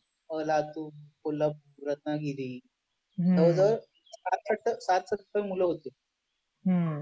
लातूर 0.48 0.92
कोल्हापूर 1.24 1.90
रत्नागिरी. 1.90 2.60
जवळजवळ 3.38 3.76
सात 4.14 4.70
सात 4.82 5.02
सत्तर 5.02 5.42
मुलं 5.42 5.64
होते. 5.64 5.90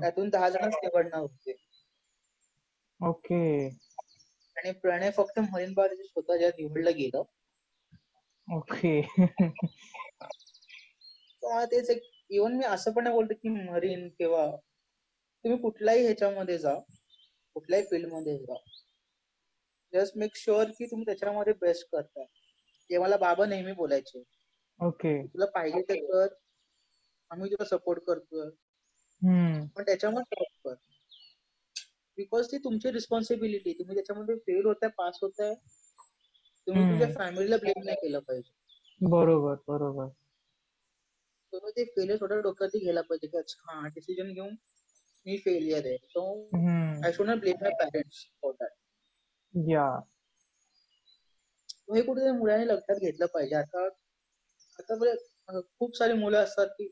त्यातून 0.01 0.29
दहा 0.29 0.49
जणच 0.49 0.73
निवडणार 0.83 1.19
होते. 1.19 1.55
ओके. 3.03 3.67
आणि 4.57 4.71
प्रणय 4.71 5.11
फक्त 5.11 5.39
मरीन 5.39 5.73
बायोलॉजी 5.73 6.03
स्वतः 6.03 6.37
ज्या 6.37 6.49
निवडलं 6.49 6.91
गेलं. 6.95 7.23
ओके. 8.47 9.01
तेच 11.43 11.89
एक 11.89 12.01
इव्हन 12.31 12.53
मी 12.57 12.65
असं 12.65 12.91
पण 12.91 13.03
नाही 13.03 13.15
बोलतो 13.15 13.33
की 13.33 13.49
मरीन 13.49 14.07
किंवा 14.09 14.45
तुम्ही 15.45 15.57
कुठल्याही 15.59 16.03
ह्याच्यामध्ये 16.03 16.57
जा 16.57 16.73
कुठल्याही 17.55 17.85
फील्डमध्ये 17.85 18.37
जा. 18.37 18.55
जस्ट 19.93 20.17
मेक 20.17 20.35
शुअर 20.35 20.69
की 20.69 20.85
तुम्ही 20.85 21.05
त्याच्यामध्ये 21.05 21.53
बेस्ट 21.53 21.87
करताय. 21.91 22.25
ते 22.89 22.97
मला 22.97 23.17
बाबा 23.17 23.45
नेहमी 23.45 23.71
बोलायचे. 23.71 24.23
ओके 24.79 25.21
तुला 25.23 25.45
पाहिजे 25.45 25.81
ते 25.81 25.95
कर. 25.99 26.27
आम्ही 27.31 27.51
तुला 27.51 27.65
सपोर्ट 27.65 28.03
करतोय. 28.03 28.49
पण 29.75 29.83
त्याच्यामध्ये 29.83 30.45
कर. 30.65 30.73
बिकॉज 32.17 32.47
ती 32.51 32.57
तुमची 32.57 32.91
रिस्पॉन्सिबिलिटी 32.91 33.73
तुम्ही 33.73 33.95
त्याच्यामध्ये 33.95 34.35
फेल 34.35 34.65
होताय 34.65 34.89
पास 34.89 35.19
होताय. 35.21 35.53
तुम्ही 36.67 36.83
तुमच्या 36.83 37.07
फॅमिलीला 37.17 37.57
ब्लेम 37.57 37.83
नाही 37.85 37.97
केलं 38.01 38.19
पाहिजे. 38.19 38.51
बरोबर 39.01 39.55
बरोबर. 39.67 40.07
ते 41.53 41.83
फेलियर 41.85 42.17
थोडं 42.21 42.41
डोक्यात 42.41 42.75
घ्यायला 42.75 43.01
पाहिजे 43.01 43.27
की 43.27 43.37
अच्छा 43.37 43.71
हा 43.71 43.87
डिसिजन 43.87 44.31
घेऊन 44.33 44.55
मी 45.25 45.37
फेलियर 45.37 45.85
आहे. 45.85 45.97
So 45.97 46.23
I 47.05 47.11
should 47.13 47.27
not 47.27 47.39
blame 47.39 47.57
my 47.61 47.71
parents 47.79 48.25
for 48.41 48.53
that 48.53 49.69
yeah. 49.69 49.85
हे 51.95 52.01
कुठे 52.01 52.31
मुलांनी 52.31 52.67
लक्षात 52.67 52.95
घेतलं 52.95 53.25
पाहिजे. 53.25 53.55
आता 53.55 53.85
आता 54.79 54.95
बरं 54.95 55.61
खूप 55.79 55.95
सारी 55.97 56.13
मुलं 56.13 56.37
असतात 56.37 56.67
की 56.67 56.87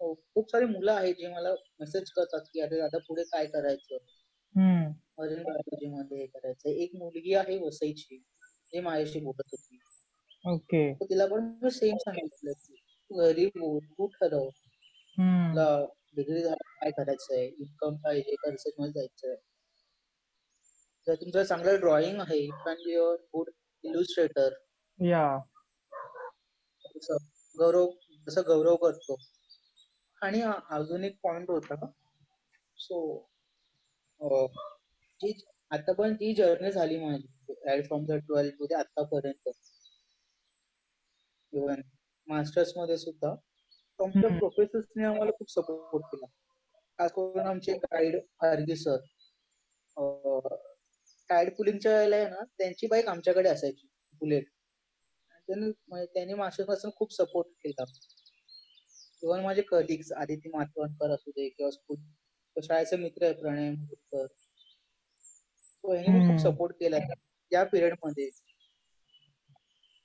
खूप 0.00 0.50
सारी 0.50 0.66
मुलं 0.66 0.92
आहेत 0.92 1.14
जे 1.14 1.28
मला 1.28 1.52
मेसेज 1.80 2.10
करतात 2.10 2.46
की 2.52 2.60
अरे 2.60 2.78
दादा 2.78 2.98
पुढे 2.98 3.22
काय 3.22 3.46
करायचं? 3.46 3.96
मरीन 5.18 5.42
बायोलॉजी 5.42 5.86
मध्ये 5.86 6.18
हे 6.18 6.26
करायचं. 6.26 6.68
एक 6.68 6.94
मुलगी 6.94 7.34
आहे 7.34 7.58
वसईची 7.58 8.16
जे 8.72 8.80
माझ्याशी 8.80 9.20
बोलत 9.20 9.50
होती. 9.52 9.78
ओके. 10.44 10.92
तिला 11.00 11.26
पण 11.26 11.68
सेम 11.68 11.96
सांगितलं 11.96 12.52
की 12.52 12.81
घरी 13.18 13.48
तू 13.48 14.06
ठरव. 14.08 14.48
तुला 15.18 15.66
डिग्री 16.16 16.42
झाली 16.42 16.68
काय 16.80 16.90
करायचंय? 16.90 17.46
इन्कम 17.46 17.96
पाहिजे 18.04 18.34
का 18.34 18.50
रिसर्च 18.50 18.74
मध्ये 18.78 18.92
जायचंय. 18.92 19.36
जर 21.06 21.14
तुमचं 21.14 21.44
चांगलं 21.44 21.78
ड्रॉइंग 21.80 22.20
आहे 22.20 22.38
you 22.38 22.56
can 22.64 22.76
be 22.76 22.92
your 22.94 23.16
good 23.34 23.50
illustrator 23.84 24.52
या 24.98 25.26
गौरव 27.58 27.86
जसं 28.26 28.42
गौरव 28.46 28.76
करतो. 28.76 29.16
आणि 30.22 30.40
अजून 30.70 31.04
एक 31.04 31.16
पॉइंट 31.22 31.50
होता. 31.50 31.86
सो 32.76 32.98
जी 35.20 35.32
आता 35.70 35.92
पण 35.92 36.14
ती 36.14 36.34
जर्नी 36.34 36.70
झाली 36.72 36.98
माझी. 37.00 37.26
फ्रॉम 37.82 38.04
द 38.06 38.12
ट्वेल्थ 38.26 38.54
टू 38.58 38.66
आतापर्यंत. 38.78 39.48
इव्हन 41.52 41.80
मास्टर्समध्ये 42.28 42.96
सुद्धा 42.98 43.34
आमच्या 43.98 44.28
प्रोफेसर्सने 44.38 45.04
आम्हाला 45.04 45.30
खूप 45.30 45.50
सपोर्ट 45.50 46.04
केला. 46.06 46.26
खास 46.98 47.12
करून 47.12 47.46
आमचे 47.46 47.72
गाईड 47.74 48.16
आरगी 48.44 48.76
सर 48.76 48.96
टाईड 51.30 51.50
पुलिंगच्या 51.56 51.92
वेळेला 51.92 52.16
आहे 52.16 52.28
ना 52.28 52.42
त्यांची 52.58 52.86
बाईक 52.86 53.08
आमच्याकडे 53.08 53.48
असायची 53.48 53.86
बुलेट. 54.20 54.48
त्यांनी 55.48 56.04
त्यांनी 56.14 56.34
मागच्यापासून 56.34 56.90
खूप 56.96 57.12
सपोर्ट 57.12 57.48
केला. 57.64 57.84
इव्हन 59.22 59.40
माझे 59.44 59.62
कलिग्स 59.62 60.12
आदिती 60.12 60.48
मातवणकर 60.48 61.10
असू 61.10 61.30
दे 61.30 61.48
किंवा 61.48 61.70
स्कूल 61.70 61.96
शाळेचे 62.56 62.96
मित्र 62.96 63.24
आहे 63.24 63.34
प्रणय 63.34 63.70
मुरकर 63.70 64.26
यांनी 65.94 66.26
खूप 66.28 66.40
सपोर्ट 66.42 66.74
केला 66.80 66.96
या 67.52 67.62
पिरियडमध्ये. 67.64 68.28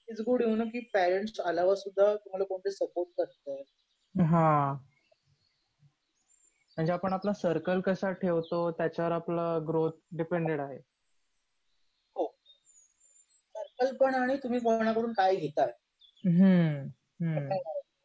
इट्स 0.10 0.22
गुड 0.22 0.42
यु 0.42 0.56
नो 0.56 0.66
की 0.66 0.80
पॅरेंट्स 0.94 1.40
आल्यावर 1.40 1.76
सुद्धा 1.76 2.16
तुम्हाला 2.16 2.46
कोणते 2.46 2.72
सपोर्ट 2.72 3.10
करतात 3.18 3.64
हा. 4.16 4.74
म्हणजे 6.78 6.94
आपण 6.94 7.14
आपला 7.14 7.34
सर्कल 7.34 7.82
कसा 7.82 8.12
ठेवतो 8.12 8.70
त्याच्यावर 8.72 9.12
आपला 9.12 9.58
ग्रोथ 9.68 9.92
डिपेंडेड 10.12 10.60
आहे. 10.60 10.78
हो. 12.16 12.26
सर्कल 13.56 13.96
पण 13.96 14.16
आणि 14.16 14.38
तुम्ही 14.38 14.60
कोणाकडून 14.60 15.14
काय 15.14 15.36
घेताय? 15.36 15.72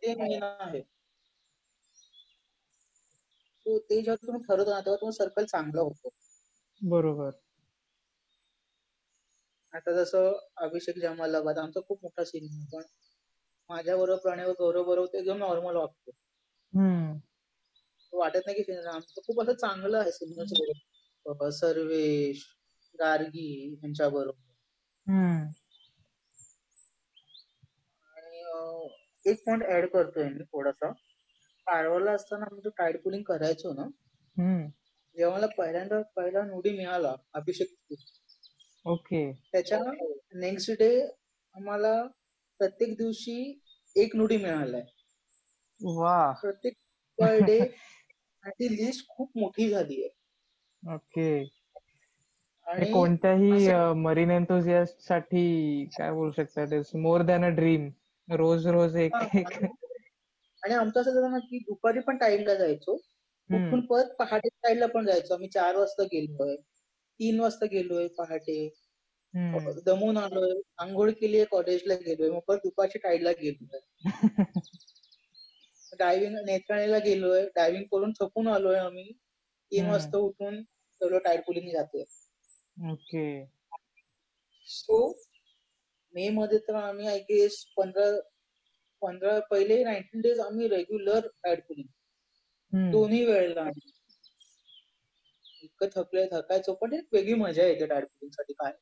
ते 0.02 0.14
मेन 0.14 0.42
आहे. 0.42 0.80
ते 3.66 4.02
जेव्हा 4.02 4.26
तुम्ही 4.26 4.42
ठरवतो 4.42 4.70
ना 4.70 4.80
तेव्हा 4.80 5.00
तुमचं 5.00 5.24
सर्कल 5.24 5.44
चांगलं 5.44 5.80
होतं. 5.80 6.08
बरोबर. 6.80 7.30
आता 9.74 9.92
जसं 9.94 10.32
अभिषेक 10.64 10.98
जमालाबाद 10.98 11.58
आमचा 11.58 11.80
खूप 11.88 11.98
मोठा 12.02 12.24
सिनेमा 12.24 12.64
पण 12.72 12.82
माझ्या 13.70 13.96
बरोबर 13.96 14.20
प्रणय 14.22 14.52
गौरव 14.58 14.84
बरोबर 14.84 15.06
ते 15.12 15.18
एकदम 15.18 15.38
नॉर्मल 15.38 15.76
वागतो. 15.76 16.10
वाटत 18.12 18.42
नाही 18.46 18.62
की 18.62 18.72
आमचं 18.72 19.20
खूप 19.26 19.40
असं 19.42 19.52
चांगलं 19.56 19.98
आहे 19.98 20.12
सिनेमाचं 20.12 21.50
सर्वेश 21.52 22.44
गार्गी 22.94 23.48
यांच्या 23.74 24.08
बरोबर 24.08 24.50
आणि 28.08 28.42
एक 29.24 29.42
पॉइंट 29.46 29.62
ऍड 29.68 29.86
करतोय 29.88 30.28
मी 30.28 30.44
थोडासा. 30.44 30.92
कारवारला 31.66 32.12
असताना 32.12 32.44
आम्ही 32.44 32.62
जो 32.62 32.70
टाईड 32.78 33.02
पुलिंग 33.02 33.22
करायचो 33.22 33.72
ना 33.72 33.86
जेव्हा 35.16 35.36
मला 35.36 35.46
पहिल्यांदा 35.58 36.00
पहिला 36.16 36.42
नुडी 36.44 36.70
मिळाला 36.76 37.14
अभिषेक 37.34 37.74
ओके. 38.84 39.22
त्याच्या 39.52 39.78
नेक्स्ट 40.34 40.70
डे 40.78 40.90
आम्हाला 41.54 41.92
प्रत्येक 42.60 42.96
दिवशी 42.96 43.36
एक 43.96 44.16
नुडी 44.16 44.36
मिळालाय. 44.36 44.82
वा 45.80 46.16
प्रत्येक 46.42 46.74
पर 47.18 47.38
डे 47.40 47.58
ती 48.44 48.68
लिस्ट 48.76 49.06
खूप 49.08 49.30
मोठी 49.36 49.68
झाली 49.68 50.02
आहे. 50.02 50.10
ओके. 50.82 51.28
आणि 52.66 52.86
कोणत्याही 52.86 53.68
मरीन 53.96 54.30
एन्थुझियास्टसाठी 54.30 55.44
काय 55.98 56.12
बोलू 56.12 56.30
शकता 56.32 56.98
मोर 56.98 57.22
दॅन 57.22 57.44
अ 57.44 57.48
ड्रीम 57.56 57.88
रोज 58.28 58.66
रोज 58.66 58.96
एक 58.96 59.12
आणि 60.62 60.74
आमचं 60.74 61.00
असं 61.00 61.10
झालं 61.10 61.30
ना 61.30 61.38
की 61.40 61.58
दुपारी 61.58 62.00
पण 62.00 62.16
टाईमला 62.16 62.54
जायचो. 62.54 62.96
उठून 63.50 63.80
परत 63.86 64.14
पहाटे 64.18 64.48
टाईमला 64.48 64.86
पण 64.86 65.06
जायचो. 65.06 65.34
आम्ही 65.34 65.48
चार 65.48 65.76
वाजता 65.76 66.02
गेलोय. 66.02 66.56
तीन 67.22 67.40
वाजता 67.40 67.66
गेलोय 67.66 68.08
पहाटे. 68.08 68.68
दमून 69.86 70.16
आलोय. 70.16 70.52
आंघोळ 70.78 71.10
केली 71.10 71.44
कॉलेजला 71.44 71.94
गेलोय. 71.94 72.30
मग 72.30 72.38
परत 72.38 72.58
दुपारच्या 72.64 73.00
टाईडला 73.02 73.30
गेलोय. 73.32 73.80
डायव्हिंग 75.98 76.34
नेत्राणीला 76.44 76.98
गेलोय. 76.98 77.46
डायव्हिंग 77.54 77.84
करून 77.84 78.12
थकून 78.20 78.48
आलोय 78.48 78.78
आम्ही. 78.78 79.12
तीन 79.72 79.86
वाजता 79.86 80.18
उठून 80.18 80.62
सगळं 81.00 81.18
टाईड 81.18 81.40
पुलिंग 81.40 81.68
जाते. 81.70 82.04
ओके. 82.90 83.44
सो 84.66 84.98
मे 86.14 86.28
मध्ये 86.28 86.58
तर 86.58 86.74
आम्ही 86.74 87.06
आय 87.06 87.18
गेस 87.18 87.64
पंधरा 87.76 88.10
पंधरा 89.02 89.38
पहिले 89.40 89.84
नाईन्टीन 89.84 90.20
डेज 90.20 90.40
आम्ही 90.40 90.68
रेग्युलर 90.68 91.26
टाईड 91.42 91.60
पुलिंग 91.60 92.90
दोन्ही 92.90 93.24
वेळेला 93.24 93.62
इतकं 95.82 96.02
थकले 96.02 96.26
थकायचो 96.32 96.72
पण 96.72 96.92
एक 96.92 97.06
वेगळी 97.12 97.34
मजा 97.34 97.62
येते 97.62 97.86
पुलिंगसाठी 97.86 98.52
काय 98.52 98.72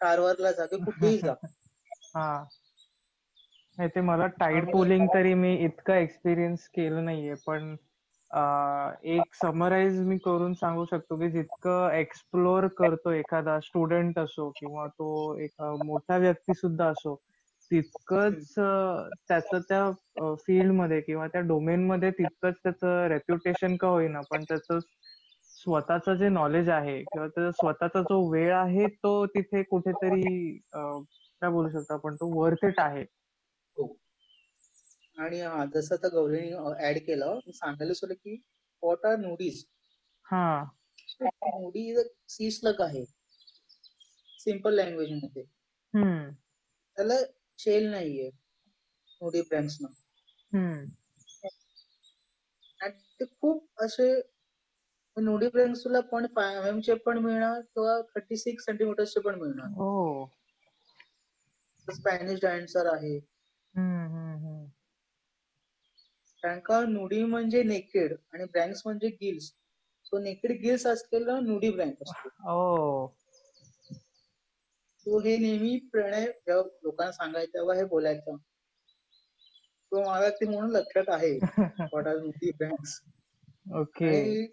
कारवारला 0.00 0.52
जा 0.52 0.66
की 0.66 0.76
कुठेही 0.76 1.18
जा. 1.18 1.34
हा. 2.16 2.44
ते 3.78 4.00
मला 4.00 4.26
टाईड 4.26 4.72
पुलिंग 4.72 5.06
तरी 5.14 5.34
मी 5.34 5.54
इतकं 5.54 5.94
एक्सपिरियन्स 5.94 6.68
केलं 6.68 7.04
नाहीये 7.04 7.34
पण 7.46 7.76
एक 9.04 9.34
समराइज 9.34 10.00
मी 10.00 10.16
करून 10.18 10.54
सांगू 10.54 10.84
शकतो 10.84 11.16
की 11.16 11.30
जितकं 11.30 11.90
एक्सप्लोर 11.90 12.66
करतो 12.66 13.10
एखादा 13.10 13.60
स्टुडंट 13.60 14.18
असो 14.18 14.50
किंवा 14.50 14.86
तो 14.86 15.38
एक 15.38 15.62
मोठा 15.84 16.16
व्यक्ती 16.16 16.54
सुद्धा 16.54 16.86
असो 16.86 17.14
तितकंच 17.70 18.50
त्याचं 19.28 19.58
त्या 19.58 20.34
फील्डमध्ये 20.34 21.00
किंवा 21.00 21.26
त्या 21.26 21.40
डोमेन 21.40 21.86
मध्ये 21.86 22.10
तितकंच 22.10 22.54
त्याचं 22.62 23.06
रेप्युटेशन 23.06 23.76
का 23.76 23.88
होईना 23.88 24.20
पण 24.30 24.44
त्याचं 24.44 24.78
स्वतःच 25.66 26.08
जे 26.18 26.28
नॉलेज 26.28 26.68
आहे 26.68 26.98
किंवा 27.02 27.26
त्याचा 27.26 27.50
स्वतःचा 27.50 28.00
जो 28.00 28.18
वेळ 28.32 28.52
आहे 28.54 28.86
तो 28.86 29.10
तिथे 29.26 29.62
कुठेतरी 29.62 30.58
काय 30.74 31.50
बोलू 31.50 31.68
शकतो 31.68 31.94
आपण 31.94 32.14
तो 32.14 32.28
वर्थ 32.34 32.64
इट 32.64 32.80
आहे. 32.80 33.04
आणि 35.16 35.38
जसं 35.74 35.94
आता 35.94 36.08
गौरीने 36.08 36.86
ऍड 36.88 36.98
केलं 36.98 37.38
सांगायला 37.54 37.94
सुद्धा 37.94 38.14
की 38.14 38.34
व्हॉट 38.82 39.06
आर 39.06 39.16
नोडीज 39.16 39.64
हा. 40.26 40.64
नोडी 41.22 41.94
सी 42.28 42.50
आहे 42.80 43.04
सिंपल 44.38 44.74
लँग्वेजमध्ये. 44.74 45.42
त्याला 46.96 47.14
शेल 47.58 47.90
नाहीये. 47.90 48.28
नोडी 49.20 49.40
ब्रँड्स 49.40 49.78
आणि 52.80 52.90
ते 53.20 53.24
खूप 53.40 53.82
असे 53.82 54.08
नोडी 55.16 55.48
ब्रँड्स 55.48 55.84
तुला 55.84 56.00
पॉईंट 56.00 56.28
फाय 56.36 56.68
एम 56.68 56.80
चे 56.80 56.94
पण 56.94 57.18
मिळणार 57.18 57.60
किंवा 57.60 58.00
थर्टी 58.00 58.36
सिक्स 58.36 58.64
सेंटीमीटरचे 58.64 59.20
पण 59.20 59.34
मिळणार. 59.34 59.68
स्पॅनिश 61.88 62.40
डायन्सर 62.42 62.86
आहे. 62.94 63.18
कारण 66.42 66.58
का 66.60 66.80
नुडी 66.84 67.22
म्हणजे 67.24 67.62
नेकेड 67.62 68.14
आणि 68.32 68.44
ब्रँक्स 68.44 68.82
म्हणजे 68.84 69.08
गिल्स 69.08 69.44
सो 70.04 70.18
नेकेड 70.18 70.60
गिल्स 70.60 70.86
असलेला 70.86 71.38
नुडी 71.40 71.70
ब्रँक 71.70 72.02
असतो 72.02 72.28
तो 75.06 75.18
हे 75.18 75.36
नेहमी 75.36 75.78
प्रणय 75.92 76.26
जेव्हा 76.26 76.62
लोकांना 76.82 77.12
सांगायचं 77.12 77.54
तेव्हा 77.54 77.76
हे 77.76 77.84
बोलायचं. 77.84 78.36
तो 79.92 80.00
मला 80.00 80.30
ते 80.30 80.44
म्हणून 80.44 80.70
लक्षात 80.70 81.08
आहे. 81.08 81.38
वॉट 81.94 82.06
आर 82.06 82.16
नुडी 82.16 82.50
ब्रँक्स 82.50 83.00
ओके 83.74 84.46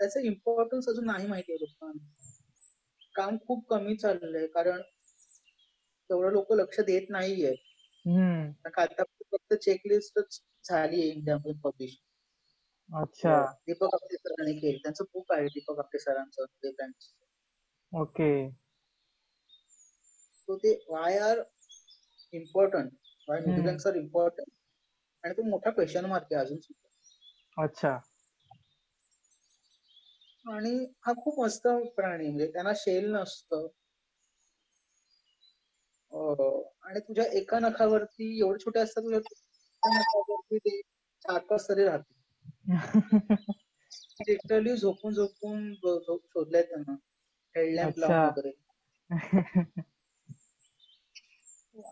त्याचं 0.00 0.20
इम्पॉर्टन्स 0.20 0.88
अजून 0.88 1.04
नाही 1.06 1.26
माहिती 1.26 1.52
आहे 1.52 1.60
लोकांना. 1.60 2.04
काम 3.14 3.36
खूप 3.46 3.66
कमी 3.70 3.96
चाललंय 3.96 4.46
कारण 4.46 4.80
तेवढं 6.10 6.32
लोक 6.32 6.52
लक्ष 6.52 6.80
देत 6.80 7.06
नाहीये. 7.10 7.54
आता 8.64 9.02
फक्त 9.32 9.54
चेकलिस्टच 9.54 10.40
झाली 10.64 11.00
आहे 11.00 11.08
इंडियामध्ये 11.10 11.52
पब्लिश 11.64 11.96
अच्छा. 12.90 13.42
दीपक 13.66 13.94
आपटे 13.94 14.16
सरांनी 14.16 14.52
केली. 14.58 14.78
त्यांचं 14.82 15.04
बुक 15.14 15.32
आहे 15.32 15.46
दीपक 15.46 15.78
आपटे 15.78 15.98
सरांचं 15.98 16.44
ओके. 17.92 18.48
सो 20.48 20.56
ते 20.56 20.72
why 20.88 21.18
are 21.18 21.42
important 22.32 22.90
why 23.28 23.38
are 23.38 23.96
important 23.96 24.50
आणि 25.24 25.34
तो 25.36 25.42
मोठा 25.42 25.70
क्वेश्चन 25.70 26.04
मार्क 26.04 26.32
आहे 26.32 26.40
अजून 26.42 26.58
सुद्धा. 26.58 27.62
अच्छा. 27.62 27.98
आणि 30.48 30.86
हा 31.06 31.12
खूप 31.12 31.40
मस्त 31.40 31.66
प्राणी 31.96 32.28
म्हणजे 32.28 32.46
त्यांना 32.46 32.72
शेल 32.76 33.14
नसतं. 33.14 33.66
आणि 36.82 37.00
तुझ्या 37.00 37.24
एका 37.32 37.58
नखावरती 37.58 38.38
एवढे 38.40 38.58
छोटे 38.64 38.80
असतात 38.80 39.02
तुझ्या 39.02 39.20
नखावरती 39.82 40.58
ते 40.58 40.80
चार 41.22 41.38
पाच 41.38 41.68
तरी 41.68 41.84
राहते. 41.84 42.14
लिटरली 44.28 44.76
झोपून 44.76 45.14
झोपून 45.14 45.74
शोधलाय 45.74 46.62
त्यांना. 46.62 46.94
हेडलॅम्प 47.54 47.98
लावून 47.98 48.16
वगैरे. 48.16 48.52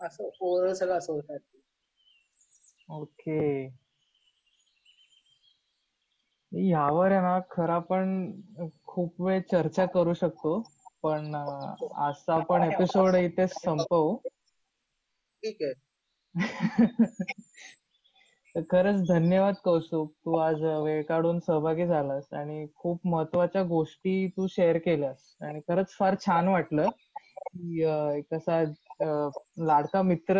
असं 0.01 0.29
ओव्हरऑल 0.41 0.73
सगळं 0.73 0.97
असं 0.97 1.13
होत 1.13 1.39
ओके 2.89 3.67
यावर 6.57 7.11
आहे 7.11 7.21
ना 7.21 7.39
खरं 7.51 7.73
आपण 7.73 8.31
खूप 8.85 9.21
वेळ 9.21 9.41
चर्चा 9.41 9.85
करू 9.85 10.13
शकतो 10.13 10.59
पण 11.03 11.35
आजचा 11.35 12.33
आपण 12.35 12.63
एपिसोड 12.63 13.15
इथे 13.15 13.47
संपवू 13.47 14.15
ठीक 15.43 15.57
आहे 15.61 15.73
खरंच 18.71 19.07
धन्यवाद 19.07 19.55
कौस्तुभ. 19.63 20.07
तू 20.25 20.37
आज 20.37 20.63
वेळ 20.63 21.03
काढून 21.03 21.39
सहभागी 21.39 21.85
झालास 21.87 22.33
आणि 22.33 22.67
खूप 22.75 23.07
महत्त्वाच्या 23.07 23.63
गोष्टी 23.63 24.27
तू 24.27 24.47
शेअर 24.47 24.77
केल्यास 24.77 25.35
आणि 25.41 25.59
खरंच 25.59 25.87
फार 25.89 26.15
छान 26.27 26.47
वाटलं, 26.47 26.89
की 27.47 27.83
एक 28.17 28.33
असा 28.33 28.63
लाडका 29.57 30.01
मित्र 30.01 30.39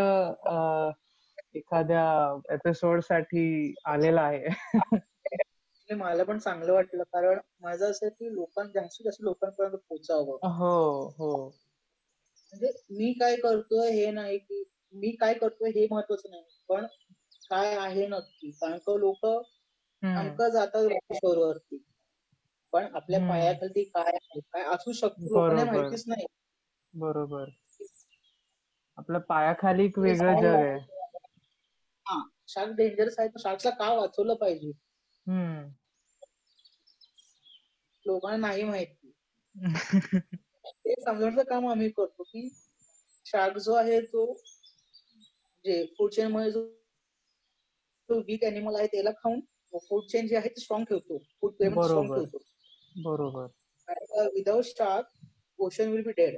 एखाद्या 1.56 2.40
एपिसोडसाठी 2.54 3.74
आलेला 3.86 4.22
आहे. 4.22 4.48
मला 5.90 6.24
पण 6.24 6.38
चांगलं 6.40 6.74
वाटलं. 6.74 7.04
कारण 7.06 7.40
माझं 7.62 7.90
असं 7.92 8.10
की 8.10 8.34
लोकांना 8.34 8.72
जास्तीत 8.72 9.06
जास्त 9.06 9.22
लोकांपर्यंत 9.22 9.78
पोहोचावं. 9.80 10.38
हो, 10.50 11.08
हो. 11.20 11.32
म्हणजे 12.54 12.72
मी 12.92 13.12
काय 13.14 13.36
करतोय 13.36 13.90
हे 13.92 14.10
नाही 14.12 14.38
की 14.40 14.64
मी 14.94 15.12
काय 15.16 15.34
करतोय 15.34 15.70
हे 15.72 15.88
महत्वाचं 15.92 16.30
नाही. 16.30 16.44
पण 16.70 16.86
काय 17.50 17.76
आहे 17.78 18.08
नक्की? 18.08 18.52
कारण 18.52 18.78
का 18.80 18.98
लोक 18.98 19.26
नेमकं 20.04 20.50
जातात 20.50 21.24
वरती 21.26 21.78
पण 22.74 22.88
आपल्या 22.96 23.20
पायाखाली 23.22 23.84
काय 23.86 24.12
आहे? 24.14 24.40
काय 24.42 24.64
असू 24.66 24.92
शकतो 24.94 25.30
लोकांना 25.30 25.64
माहितीच 25.66 26.04
नाही. 26.08 26.26
बरोबर. 26.94 27.50
आपल्या 28.98 29.20
पायाखाली 29.22 29.86
एक 29.86 30.00
वेगळं 30.00 30.34
जग 30.36 30.62
आहे. 30.62 30.78
हा 32.06 32.16
शार्क 32.48 32.72
डेंजरस 32.76 33.20
आहे 33.20 33.28
तर 33.30 33.40
शार्कला 33.40 33.72
का 33.76 33.94
वाचवलं 33.94 34.34
पाहिजे? 34.38 34.72
लोकांना 38.06 38.48
नाही 38.48 38.64
माहिती. 38.64 39.12
ते 40.66 40.94
समजण्याचं 41.02 41.44
काम 41.44 41.68
आम्ही 41.68 41.90
करतो 41.90 42.24
की 42.24 42.50
शार्क 43.26 43.58
जो 43.58 43.74
आहे 43.74 44.00
तो 44.02 44.26
जे 45.66 45.86
फूड 45.98 46.12
चेन 46.12 46.32
मध्ये 46.32 46.52
जो 46.52 48.20
वीक 48.28 48.44
अॅनिमल 48.44 48.76
आहे 48.76 48.88
त्याला 48.88 49.12
खाऊन 49.12 49.40
फूड 49.74 50.06
चेन 50.06 50.28
जे 50.28 50.36
आहे 50.38 50.50
ते 50.50 50.62
स्ट्रॉंग 50.62 50.84
ठेवतो. 50.86 51.18
फूड 51.42 51.54
पेमेंट 51.54 51.84
स्ट्रॉंग 51.84 52.14
ठेवतो. 52.14 52.38
बरोबर. 53.04 53.46
Without 54.34 54.64
shark 54.64 55.08
ocean 55.60 55.92
will 55.92 56.04
be 56.04 56.12
dead 56.12 56.38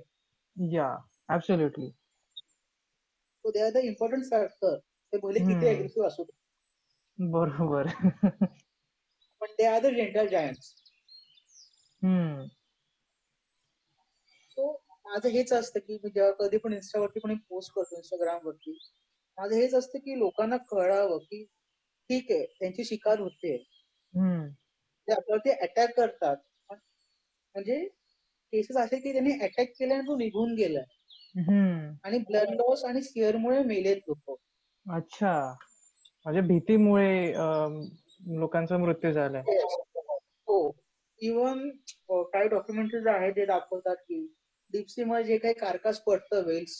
या 0.57 0.87
absolutely 1.29 1.89
so 1.89 3.51
they 3.51 3.59
are 3.61 3.71
the 3.71 3.77
important 3.77 4.23
factor 4.25 4.77
ते 5.13 5.17
भले 5.17 5.39
किती 5.39 5.67
अग्रेसिव्ह 5.67 6.07
असू 6.07 6.23
बरोबर. 7.19 7.87
पण 9.41 9.47
ते 9.59 9.65
are 9.65 9.79
the 9.81 9.93
gentle 9.95 10.27
giants 10.27 10.73
so 14.49 14.71
माझं 15.05 15.29
हेच 15.29 15.53
असतं 15.53 15.79
की 15.79 15.97
मी 16.03 16.09
जेव्हा 16.09 16.31
कधी 16.39 16.57
पण 16.57 16.73
इन्स्टावरती 16.73 17.19
पण 17.19 17.35
पोस्ट 17.49 17.71
करतो 17.75 17.97
इंस्टाग्राम 17.97 18.39
वरती 18.43 18.77
माझं 19.37 19.55
हेच 19.55 19.73
असतं 19.73 19.99
की 19.99 20.17
लोकांना 20.19 20.57
कळावं 20.57 21.17
की 21.17 21.43
ठीक 22.09 22.31
आहे 22.31 22.45
त्यांची 22.59 22.83
शिकार 22.83 23.19
होते. 23.19 23.57
ते 25.07 25.11
आपल्यावरती 25.11 25.49
अटॅक 25.51 25.95
करतात. 25.97 26.37
म्हणजे 26.69 27.87
केसेस 28.53 28.77
असे 28.77 28.99
की 28.99 29.11
त्यांनी 29.11 29.31
अटॅक 29.41 29.71
केला 29.79 29.93
आणि 29.93 30.07
तो 30.07 30.17
निघून 30.17 30.53
गेलाय 30.53 30.83
आणि 32.03 32.17
ब्लड 32.17 32.49
लॉस 32.49 32.83
आणि 32.85 33.31
मुळे 33.37 33.63
मेलेत 33.63 33.97
लोक. 34.07 34.39
अच्छा. 34.85 35.55
म्हणजे 36.25 36.41
भीतीमुळे 36.41 37.33
लोकांचा 38.19 38.77
मृत्यू 38.77 39.11
झालाय. 39.11 39.41
हो 40.47 40.59
इवन 41.19 41.69
काही 42.09 42.47
डॉक्युमेंटरीज 42.47 43.07
आहेत 43.07 43.33
जे 43.33 43.45
दाखवतात 43.45 43.95
की 43.97 44.25
डीपसी 44.73 45.03
मध्ये 45.03 45.23
जे 45.23 45.37
काही 45.37 45.53
कारकास 45.53 45.99
पडतं 46.01 46.43
वेल्स 46.45 46.75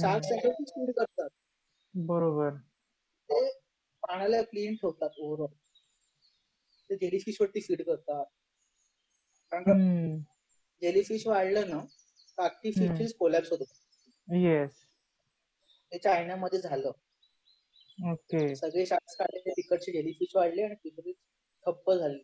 साग 0.00 0.20
फीड 0.22 0.90
करतात. 0.96 1.28
बरोबर. 1.94 2.54
ते 3.30 3.48
पाण्याला 4.02 4.42
क्लीन 4.42 4.74
ठेवतात 4.74 5.18
ओव्हरऑल 5.18 5.54
ते 6.90 6.96
जेलीफिश 6.96 7.40
वरती 7.40 7.60
फीड 7.60 7.82
करतात. 7.82 8.24
कारण 9.52 10.18
जेलीफिश 10.82 11.26
वाढलं 11.26 11.68
ना 11.68 11.78
बाकी 12.38 12.70
फिशेस 12.72 13.14
कोलॅप्स 13.18 13.50
होत 13.52 13.64
येस 14.28 14.82
ते 15.92 15.98
चायनामध्ये 15.98 16.58
झालं. 16.60 16.90
ओके. 17.98 18.54
सगळे 18.54 18.84
शास्त्र 18.86 19.24
काढले 19.24 19.50
तिकडचे 19.52 19.92
जेलीफिश 19.92 20.36
वाढले 20.36 20.62
आणि 20.62 20.74
तिकडे 20.74 21.12
ठप्प 21.64 21.90
झाले. 21.92 22.18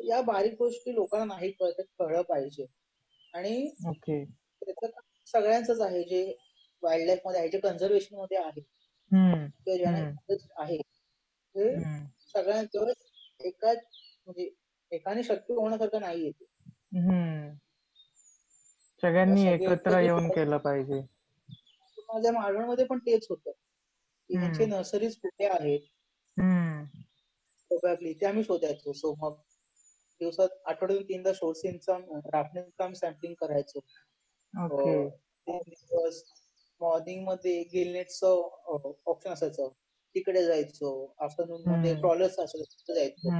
या 0.00 0.20
बारीक 0.22 0.54
गोष्टी 0.58 0.94
लोकांना 0.94 1.24
नाही 1.26 1.50
कळत 1.52 1.80
कळलं 1.98 2.22
पाहिजे. 2.22 2.66
आणि 3.34 3.70
ओके. 3.88 4.24
त्याच 4.62 4.92
सगळ्यांच 5.26 5.80
आहे 5.80 6.02
जे 6.04 6.24
वाईल्ड 6.82 7.06
लाईफमध्ये 7.06 7.40
आहे 7.40 7.48
जे 7.48 7.58
कन्झर्वेशनमध्ये 7.58 8.38
आहे. 8.38 8.60
किंवा 9.10 9.76
ज्यांना 9.76 9.98
आहे. 10.56 10.78
ते 11.54 11.74
सगळ्यांचं 12.26 12.92
एकाच 13.40 13.78
म्हणजे 14.26 14.50
एकाने 14.92 15.22
शक्य 15.22 15.54
होण्यासारखं 15.54 16.00
नाही 16.00 16.24
येते 16.24 16.44
सगळ्यांनी 19.02 19.46
एकत्र 19.46 19.98
येऊन 20.00 20.28
केलं 20.30 20.56
पाहिजे. 20.58 21.00
माझ्या 22.12 22.32
मालवणमध्ये 22.32 22.84
पण 22.84 22.98
तेच 22.98 23.26
होतं. 23.30 23.50
की 24.30 24.36
त्यांचे 24.36 24.66
नर्सरीज 24.66 25.16
कुठे 25.20 25.46
आहेत? 25.46 25.80
ते 27.70 28.26
आम्ही 28.26 28.42
शोधायचो. 28.44 28.92
सो 28.92 29.14
मग 29.18 29.36
दिवसात 30.20 30.48
आठवड्यातून 30.66 31.04
तीनदा 31.08 31.32
सोर्सिंगचा 31.32 31.96
राफणीचं 32.32 32.68
काम 32.78 32.92
सॅम्पलिंग 32.92 33.34
करायचो. 33.40 33.80
दिवस 35.46 36.22
मॉर्निंगमध्ये 36.80 37.62
गिलनेटचं 37.72 38.48
ऑप्शन 39.06 39.30
असायचं. 39.30 39.68
तिकडे 40.14 40.44
जायचो. 40.46 40.90
आफ्टरनून 41.20 41.62
मध्ये 41.66 41.94
ट्रॉलर्स 41.94 42.38
असायचं 42.40 42.70
तिकडे 42.70 42.94
जायचो. 42.94 43.30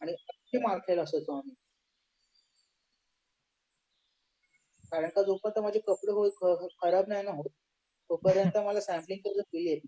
आणि 0.00 0.12
मार्केट 0.58 0.98
असायचो 0.98 1.32
आम्ही. 1.32 1.54
कारण 4.92 5.08
का 5.16 5.22
जोपर्यंत 5.22 5.58
माझे 5.64 5.78
कपडे 5.86 6.68
खराब 6.82 7.08
नाही 7.08 7.22
ना 7.22 7.30
होत 7.30 7.48
तोपर्यंत 8.10 8.56
मला 8.58 8.80
सॅम्पलिंग 8.80 9.20
करायचं 9.20 9.42
फील 9.52 9.66
येत 9.66 9.80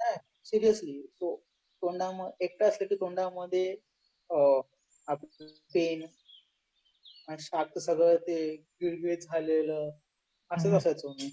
नाही 0.00 0.16
सिरियसली 0.44 1.00
तो 1.20 1.34
तोंडामध्ये 1.82 2.46
एकटा 2.46 2.66
असलं 2.66 2.86
की 2.88 2.94
तोंडामध्ये 2.94 3.74
पेन 5.74 6.06
शाक 7.38 7.78
सगळं 7.78 8.16
ते 8.16 8.38
गिळगिळ 8.80 9.14
झालेलं 9.16 9.90
असंच 10.50 10.72
असायचो 10.74 11.12
मी. 11.12 11.28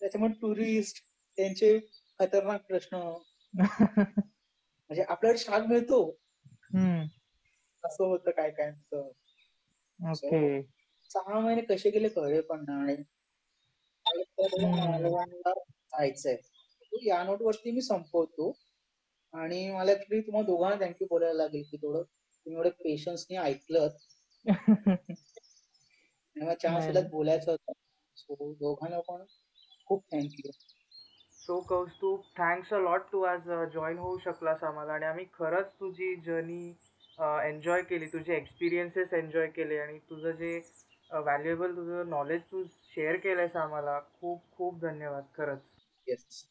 त्याच्यामुळे 0.00 0.32
टुरिस्ट 0.40 1.02
त्यांचे 1.38 1.78
खतरनाक 2.20 2.62
प्रश्न. 2.66 2.96
म्हणजे 3.54 5.02
आपल्याला 5.02 5.36
शाक 5.38 5.66
मिळतो. 5.66 6.00
असं 7.84 8.04
होतं 8.04 8.30
काय 8.30 8.50
काय 8.50 8.70
सहा 11.10 11.38
महिने 11.40 11.62
कसे 11.64 11.90
गेले 11.90 12.08
कळले 12.08 12.40
पण 12.40 12.64
नाही. 12.68 12.96
जायचंय. 15.92 16.36
या 17.02 17.22
नोट 17.24 17.42
वरती 17.42 17.70
मी 17.70 17.80
संपवतो. 17.82 18.52
आणि 19.34 19.70
मला 19.72 19.92
ऍक्च्युली 19.92 20.20
तुम्हाला 20.20 20.46
दोघांना 20.46 20.84
थँक्यू 20.84 21.06
बोलायला 21.10 21.42
लागेल 21.42 21.62
की 21.70 21.76
थोडं 21.76 22.02
तुम्ही 22.02 22.56
एवढं 22.56 22.70
पेशन्सने 22.82 23.36
ऐकलं 23.36 23.88
चान्स 26.62 27.06
बोलायचं 27.10 27.50
होतं. 27.50 27.72
सो 28.16 28.52
दोघांना 28.52 29.00
पण 29.08 29.24
खूप 29.86 30.04
thank you 30.12 30.50
so 31.36 31.60
Kaustubh 31.60 32.20
thanks 32.36 32.72
a 32.74 32.78
lot 32.78 33.02
तू 33.12 33.22
आज 33.22 33.48
जॉईन 33.72 33.98
होऊ 33.98 34.18
शकलास 34.18 34.62
आम्हाला. 34.64 34.92
आणि 34.92 35.06
आम्ही 35.06 35.24
खरंच 35.34 35.72
तुझी 35.80 36.14
जर्नी 36.16 36.68
एन्जॉय 37.48 37.82
केली. 37.82 38.06
तुझे 38.06 38.36
एक्सपिरियन्सेस 38.36 39.12
एन्जॉय 39.14 39.48
केले. 39.48 39.78
आणि 39.78 39.98
तुझं 40.10 40.30
जे 40.30 40.60
व्हॅल्युएबल 41.14 41.74
तुझं 41.76 42.08
नॉलेज 42.10 42.40
तू 42.42 42.62
शेअर 42.94 43.16
केलंयस 43.16 43.56
आम्हाला. 43.56 43.98
खूप 44.20 44.42
खूप 44.56 44.80
धन्यवाद 44.80 45.24
खरंच. 45.36 46.44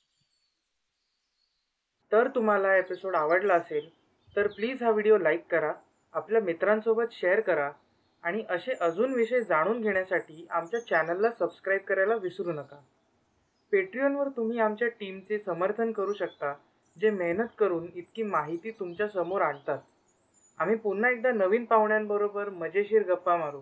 तर 2.11 2.28
तुम्हाला 2.28 2.76
एपिसोड 2.78 3.16
आवडला 3.16 3.53
असेल 3.53 3.89
तर 4.36 4.47
प्लीज 4.47 4.84
हा 4.84 4.89
व्हिडिओ 4.89 5.18
लाईक 5.18 5.45
करा 5.51 5.72
आपल्या 6.14 6.41
मित्रांसोबत 6.41 7.11
शेअर 7.11 7.39
करा 7.39 7.70
आणि 8.24 8.43
असे 8.49 8.74
अजून 8.82 9.14
विषय 9.14 9.41
जाणून 9.41 9.82
घेण्यासाठी 9.82 10.45
आमच्या 10.49 10.80
चॅनलला 10.80 11.32
सबस्क्राईब 11.32 11.82
करायला 11.82 12.16
विसरू 12.16 12.51
नका. 12.51 12.78
पेट्रियनवर 13.72 14.30
तुम्ही 14.30 14.59
आमच्या 14.59 14.88
टीमचे 14.99 15.39
समर्थन 15.39 15.91
करू 15.91 16.14
शकता 16.14 16.53
जे 16.97 17.09
मेहनत 17.09 17.55
करून 17.57 17.88
इतकी 17.95 18.24
माहिती 18.24 18.72
तुमच्यासमोर 18.72 19.41
आणतात. 19.41 19.80
आम्ही 20.59 20.76
पुन्हा 20.76 21.09
एकदा 21.11 21.32
नवीन 21.32 21.66
पाहुण्यांबरोबर 21.66 22.49
मजेशीर 22.49 23.03
गप्पा 23.03 23.38
मारू. 23.38 23.61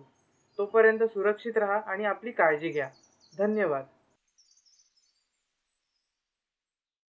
तोपर्यंत 0.58 1.02
सुरक्षित 1.02 1.58
राहा 1.58 1.80
आणि 1.86 2.04
आपली 2.04 2.30
काळजी 2.30 2.68
घ्या. 2.68 2.88
धन्यवाद. 3.38 3.84